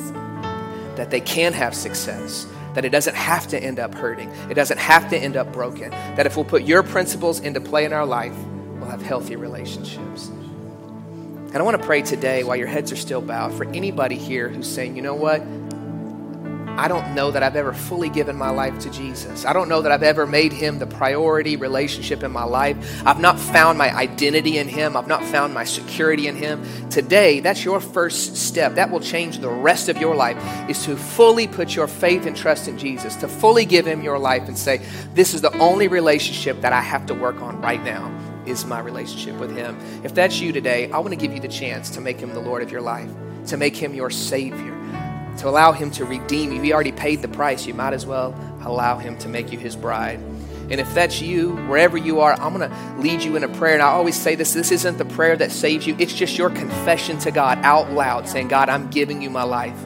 that 0.96 1.12
they 1.12 1.20
can 1.20 1.52
have 1.52 1.76
success, 1.76 2.48
that 2.74 2.84
it 2.84 2.90
doesn't 2.90 3.16
have 3.16 3.48
to 3.48 3.62
end 3.62 3.78
up 3.78 3.94
hurting, 3.94 4.30
it 4.50 4.54
doesn't 4.54 4.78
have 4.78 5.08
to 5.10 5.18
end 5.18 5.36
up 5.36 5.52
broken. 5.52 5.90
That 5.90 6.26
if 6.26 6.36
we'll 6.36 6.44
put 6.44 6.62
your 6.62 6.82
principles 6.82 7.40
into 7.40 7.60
play 7.60 7.84
in 7.84 7.92
our 7.92 8.06
life, 8.06 8.36
we'll 8.78 8.90
have 8.90 9.02
healthy 9.02 9.36
relationships. 9.36 10.28
And 10.28 11.56
I 11.56 11.62
want 11.62 11.80
to 11.80 11.86
pray 11.86 12.02
today 12.02 12.44
while 12.44 12.56
your 12.56 12.66
heads 12.66 12.92
are 12.92 12.96
still 12.96 13.22
bowed 13.22 13.54
for 13.54 13.64
anybody 13.64 14.16
here 14.16 14.48
who's 14.50 14.68
saying, 14.68 14.96
you 14.96 15.02
know 15.02 15.14
what? 15.14 15.40
I 16.78 16.86
don't 16.86 17.12
know 17.12 17.32
that 17.32 17.42
I've 17.42 17.56
ever 17.56 17.72
fully 17.72 18.08
given 18.08 18.36
my 18.36 18.50
life 18.50 18.78
to 18.80 18.90
Jesus. 18.90 19.44
I 19.44 19.52
don't 19.52 19.68
know 19.68 19.82
that 19.82 19.90
I've 19.90 20.04
ever 20.04 20.28
made 20.28 20.52
him 20.52 20.78
the 20.78 20.86
priority 20.86 21.56
relationship 21.56 22.22
in 22.22 22.30
my 22.30 22.44
life. 22.44 23.02
I've 23.04 23.18
not 23.18 23.36
found 23.36 23.78
my 23.78 23.92
identity 23.92 24.58
in 24.58 24.68
him. 24.68 24.96
I've 24.96 25.08
not 25.08 25.24
found 25.24 25.52
my 25.52 25.64
security 25.64 26.28
in 26.28 26.36
him. 26.36 26.64
Today, 26.88 27.40
that's 27.40 27.64
your 27.64 27.80
first 27.80 28.36
step. 28.36 28.76
That 28.76 28.92
will 28.92 29.00
change 29.00 29.40
the 29.40 29.50
rest 29.50 29.88
of 29.88 29.96
your 29.98 30.14
life 30.14 30.38
is 30.70 30.84
to 30.84 30.96
fully 30.96 31.48
put 31.48 31.74
your 31.74 31.88
faith 31.88 32.26
and 32.26 32.36
trust 32.36 32.68
in 32.68 32.78
Jesus, 32.78 33.16
to 33.16 33.26
fully 33.26 33.64
give 33.64 33.84
him 33.84 34.00
your 34.00 34.18
life 34.20 34.46
and 34.46 34.56
say, 34.56 34.80
this 35.14 35.34
is 35.34 35.40
the 35.40 35.52
only 35.58 35.88
relationship 35.88 36.60
that 36.60 36.72
I 36.72 36.80
have 36.80 37.06
to 37.06 37.14
work 37.14 37.42
on 37.42 37.60
right 37.60 37.82
now 37.82 38.14
is 38.46 38.64
my 38.64 38.78
relationship 38.78 39.34
with 39.40 39.54
him. 39.56 39.76
If 40.04 40.14
that's 40.14 40.38
you 40.38 40.52
today, 40.52 40.92
I 40.92 40.98
want 40.98 41.10
to 41.10 41.16
give 41.16 41.32
you 41.32 41.40
the 41.40 41.48
chance 41.48 41.90
to 41.90 42.00
make 42.00 42.20
him 42.20 42.32
the 42.34 42.40
Lord 42.40 42.62
of 42.62 42.70
your 42.70 42.82
life, 42.82 43.10
to 43.48 43.56
make 43.56 43.76
him 43.76 43.94
your 43.94 44.10
savior 44.10 44.77
to 45.38 45.48
allow 45.48 45.72
Him 45.72 45.90
to 45.92 46.04
redeem 46.04 46.52
you. 46.52 46.60
He 46.60 46.72
already 46.72 46.92
paid 46.92 47.22
the 47.22 47.28
price. 47.28 47.66
You 47.66 47.74
might 47.74 47.92
as 47.92 48.06
well 48.06 48.34
allow 48.62 48.98
Him 48.98 49.18
to 49.18 49.28
make 49.28 49.52
you 49.52 49.58
His 49.58 49.76
bride. 49.76 50.20
And 50.70 50.80
if 50.80 50.92
that's 50.94 51.22
you, 51.22 51.56
wherever 51.66 51.96
you 51.96 52.20
are, 52.20 52.34
I'm 52.34 52.54
going 52.54 52.68
to 52.68 53.00
lead 53.00 53.22
you 53.22 53.36
in 53.36 53.44
a 53.44 53.48
prayer. 53.48 53.72
And 53.74 53.82
I 53.82 53.86
always 53.86 54.16
say 54.16 54.34
this 54.34 54.52
this 54.52 54.70
isn't 54.70 54.98
the 54.98 55.06
prayer 55.06 55.36
that 55.36 55.50
saves 55.50 55.86
you, 55.86 55.96
it's 55.98 56.12
just 56.12 56.36
your 56.36 56.50
confession 56.50 57.18
to 57.20 57.30
God 57.30 57.58
out 57.62 57.90
loud, 57.92 58.28
saying, 58.28 58.48
God, 58.48 58.68
I'm 58.68 58.90
giving 58.90 59.22
you 59.22 59.30
my 59.30 59.44
life. 59.44 59.82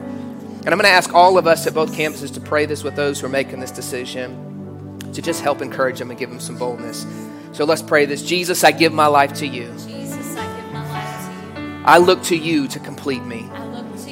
And 0.65 0.69
I'm 0.69 0.77
going 0.77 0.83
to 0.83 0.89
ask 0.89 1.13
all 1.13 1.37
of 1.37 1.45
us 1.45 1.67
at 1.67 1.73
both 1.73 1.93
campuses 1.93 2.33
to 2.35 2.41
pray 2.41 2.65
this 2.65 2.83
with 2.83 2.95
those 2.95 3.19
who 3.19 3.25
are 3.25 3.29
making 3.29 3.59
this 3.59 3.71
decision, 3.71 4.97
to 5.13 5.21
just 5.21 5.41
help 5.41 5.61
encourage 5.61 5.99
them 5.99 6.09
and 6.09 6.19
give 6.19 6.29
them 6.29 6.39
some 6.39 6.57
boldness. 6.57 7.05
So 7.53 7.65
let's 7.65 7.81
pray 7.81 8.05
this 8.05 8.23
Jesus, 8.23 8.63
I 8.63 8.71
give 8.71 8.93
my 8.93 9.07
life 9.07 9.33
to 9.35 9.47
you. 9.47 9.67
Jesus, 9.73 10.35
I 10.35 10.45
give 10.55 10.73
my 10.73 10.89
life 10.89 11.55
to 11.55 11.61
you. 11.61 11.83
I 11.85 11.97
look 11.97 12.23
to 12.23 12.37
you 12.37 12.67
to 12.69 12.79
complete 12.79 13.23
me. 13.23 13.47
I 13.51 13.65
look 13.65 13.95
to 14.05 14.11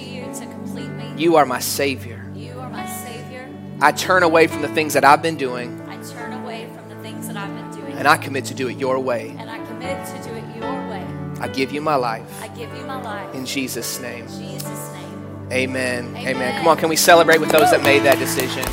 you 1.21 1.31
to 1.31 1.37
complete 1.37 1.37
me. 1.37 1.37
You 1.37 1.37
are 1.37 1.45
my 1.45 1.59
Savior. 1.59 2.31
You 2.35 2.59
are 2.59 2.69
my 2.69 2.85
Savior. 2.85 3.49
I 3.81 3.91
turn 3.91 4.23
away 4.23 4.47
from 4.47 4.61
the 4.61 4.67
things 4.69 4.93
that 4.93 5.03
I've 5.03 5.21
been 5.21 5.37
doing, 5.37 5.81
I 5.87 5.97
turn 6.03 6.33
away 6.33 6.67
from 6.75 6.89
the 6.89 6.95
things 7.01 7.27
that 7.27 7.37
I've 7.37 7.55
been 7.55 7.81
doing. 7.81 7.97
and 7.97 8.07
I 8.07 8.17
commit 8.17 8.45
to 8.45 8.53
do 8.53 8.67
it 8.67 8.77
your 8.77 8.99
way. 8.99 9.35
and 9.37 9.49
I 9.49 9.57
commit 9.65 10.05
to 10.07 10.29
do 10.29 10.35
it 10.35 10.55
your 10.55 10.71
way. 10.89 11.05
I 11.39 11.47
give 11.47 11.71
you 11.71 11.81
my 11.81 11.95
life. 11.95 12.41
I 12.41 12.47
give 12.49 12.75
you 12.75 12.85
my 12.85 13.01
life. 13.01 13.33
In 13.33 13.45
Jesus' 13.45 13.99
name. 13.99 14.25
In 14.27 14.53
Jesus' 14.53 14.91
name. 14.93 15.47
Amen. 15.51 16.05
Amen. 16.15 16.27
Amen. 16.27 16.57
Come 16.57 16.67
on, 16.67 16.77
can 16.77 16.89
we 16.89 16.95
celebrate 16.95 17.39
with 17.39 17.51
those 17.51 17.71
that 17.71 17.83
made 17.83 18.03
that 18.03 18.19
decision? 18.19 18.65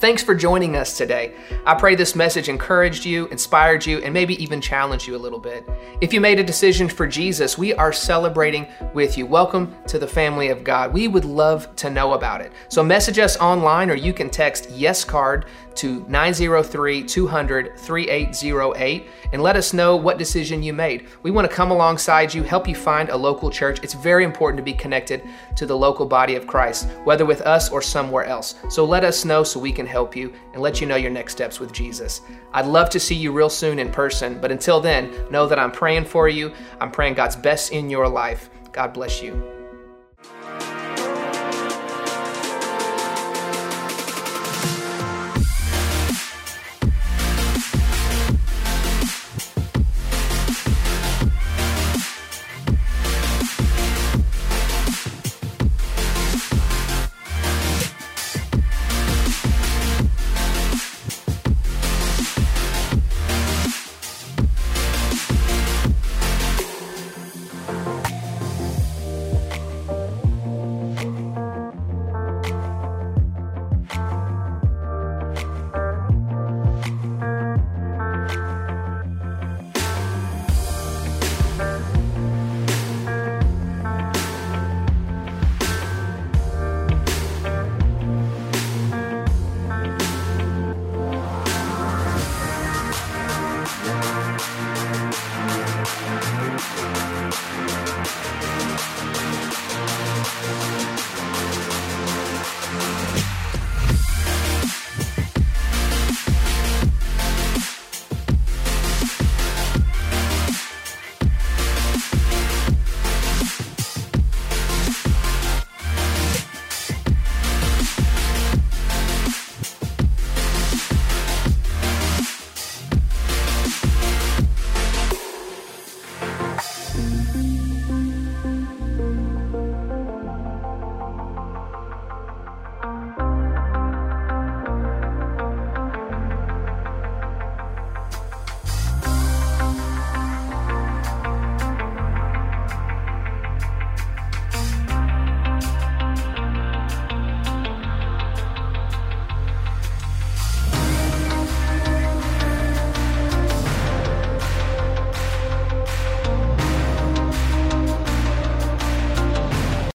Thanks 0.00 0.22
for 0.22 0.32
joining 0.36 0.76
us 0.76 0.96
today. 0.96 1.34
I 1.66 1.74
pray 1.74 1.96
this 1.96 2.14
message 2.14 2.48
encouraged 2.48 3.04
you, 3.04 3.26
inspired 3.28 3.84
you, 3.84 3.98
and 3.98 4.14
maybe 4.14 4.40
even 4.40 4.60
challenged 4.60 5.08
you 5.08 5.16
a 5.16 5.18
little 5.18 5.40
bit. 5.40 5.68
If 6.00 6.12
you 6.12 6.20
made 6.20 6.38
a 6.38 6.44
decision 6.44 6.88
for 6.88 7.04
Jesus, 7.04 7.58
we 7.58 7.74
are 7.74 7.92
celebrating 7.92 8.68
with 8.94 9.18
you. 9.18 9.26
Welcome 9.26 9.74
to 9.88 9.98
the 9.98 10.06
family 10.06 10.50
of 10.50 10.62
God. 10.62 10.92
We 10.92 11.08
would 11.08 11.24
love 11.24 11.74
to 11.74 11.90
know 11.90 12.12
about 12.12 12.40
it. 12.40 12.52
So 12.68 12.84
message 12.84 13.18
us 13.18 13.36
online 13.38 13.90
or 13.90 13.96
you 13.96 14.12
can 14.12 14.30
text 14.30 14.70
yes 14.70 15.04
card 15.04 15.46
to 15.78 16.04
903 16.08 17.04
200 17.04 17.78
3808 17.78 19.06
and 19.32 19.42
let 19.42 19.56
us 19.56 19.72
know 19.72 19.96
what 19.96 20.18
decision 20.18 20.62
you 20.62 20.72
made. 20.72 21.06
We 21.22 21.30
want 21.30 21.48
to 21.48 21.54
come 21.54 21.70
alongside 21.70 22.34
you, 22.34 22.42
help 22.42 22.68
you 22.68 22.74
find 22.74 23.10
a 23.10 23.16
local 23.16 23.50
church. 23.50 23.80
It's 23.82 23.94
very 23.94 24.24
important 24.24 24.58
to 24.58 24.62
be 24.64 24.72
connected 24.72 25.22
to 25.56 25.66
the 25.66 25.76
local 25.76 26.06
body 26.06 26.34
of 26.34 26.46
Christ, 26.46 26.88
whether 27.04 27.24
with 27.24 27.42
us 27.42 27.70
or 27.70 27.80
somewhere 27.80 28.24
else. 28.24 28.56
So 28.68 28.84
let 28.84 29.04
us 29.04 29.24
know 29.24 29.44
so 29.44 29.60
we 29.60 29.72
can 29.72 29.87
help 29.88 30.14
you 30.14 30.32
and 30.52 30.62
let 30.62 30.80
you 30.80 30.86
know 30.86 30.96
your 30.96 31.10
next 31.10 31.32
steps 31.32 31.58
with 31.58 31.72
Jesus. 31.72 32.20
I'd 32.52 32.66
love 32.66 32.90
to 32.90 33.00
see 33.00 33.14
you 33.14 33.32
real 33.32 33.50
soon 33.50 33.78
in 33.78 33.90
person, 33.90 34.38
but 34.40 34.52
until 34.52 34.80
then, 34.80 35.12
know 35.30 35.46
that 35.46 35.58
I'm 35.58 35.72
praying 35.72 36.04
for 36.04 36.28
you. 36.28 36.52
I'm 36.80 36.90
praying 36.90 37.14
God's 37.14 37.36
best 37.36 37.72
in 37.72 37.90
your 37.90 38.08
life. 38.08 38.50
God 38.72 38.92
bless 38.92 39.22
you. 39.22 39.57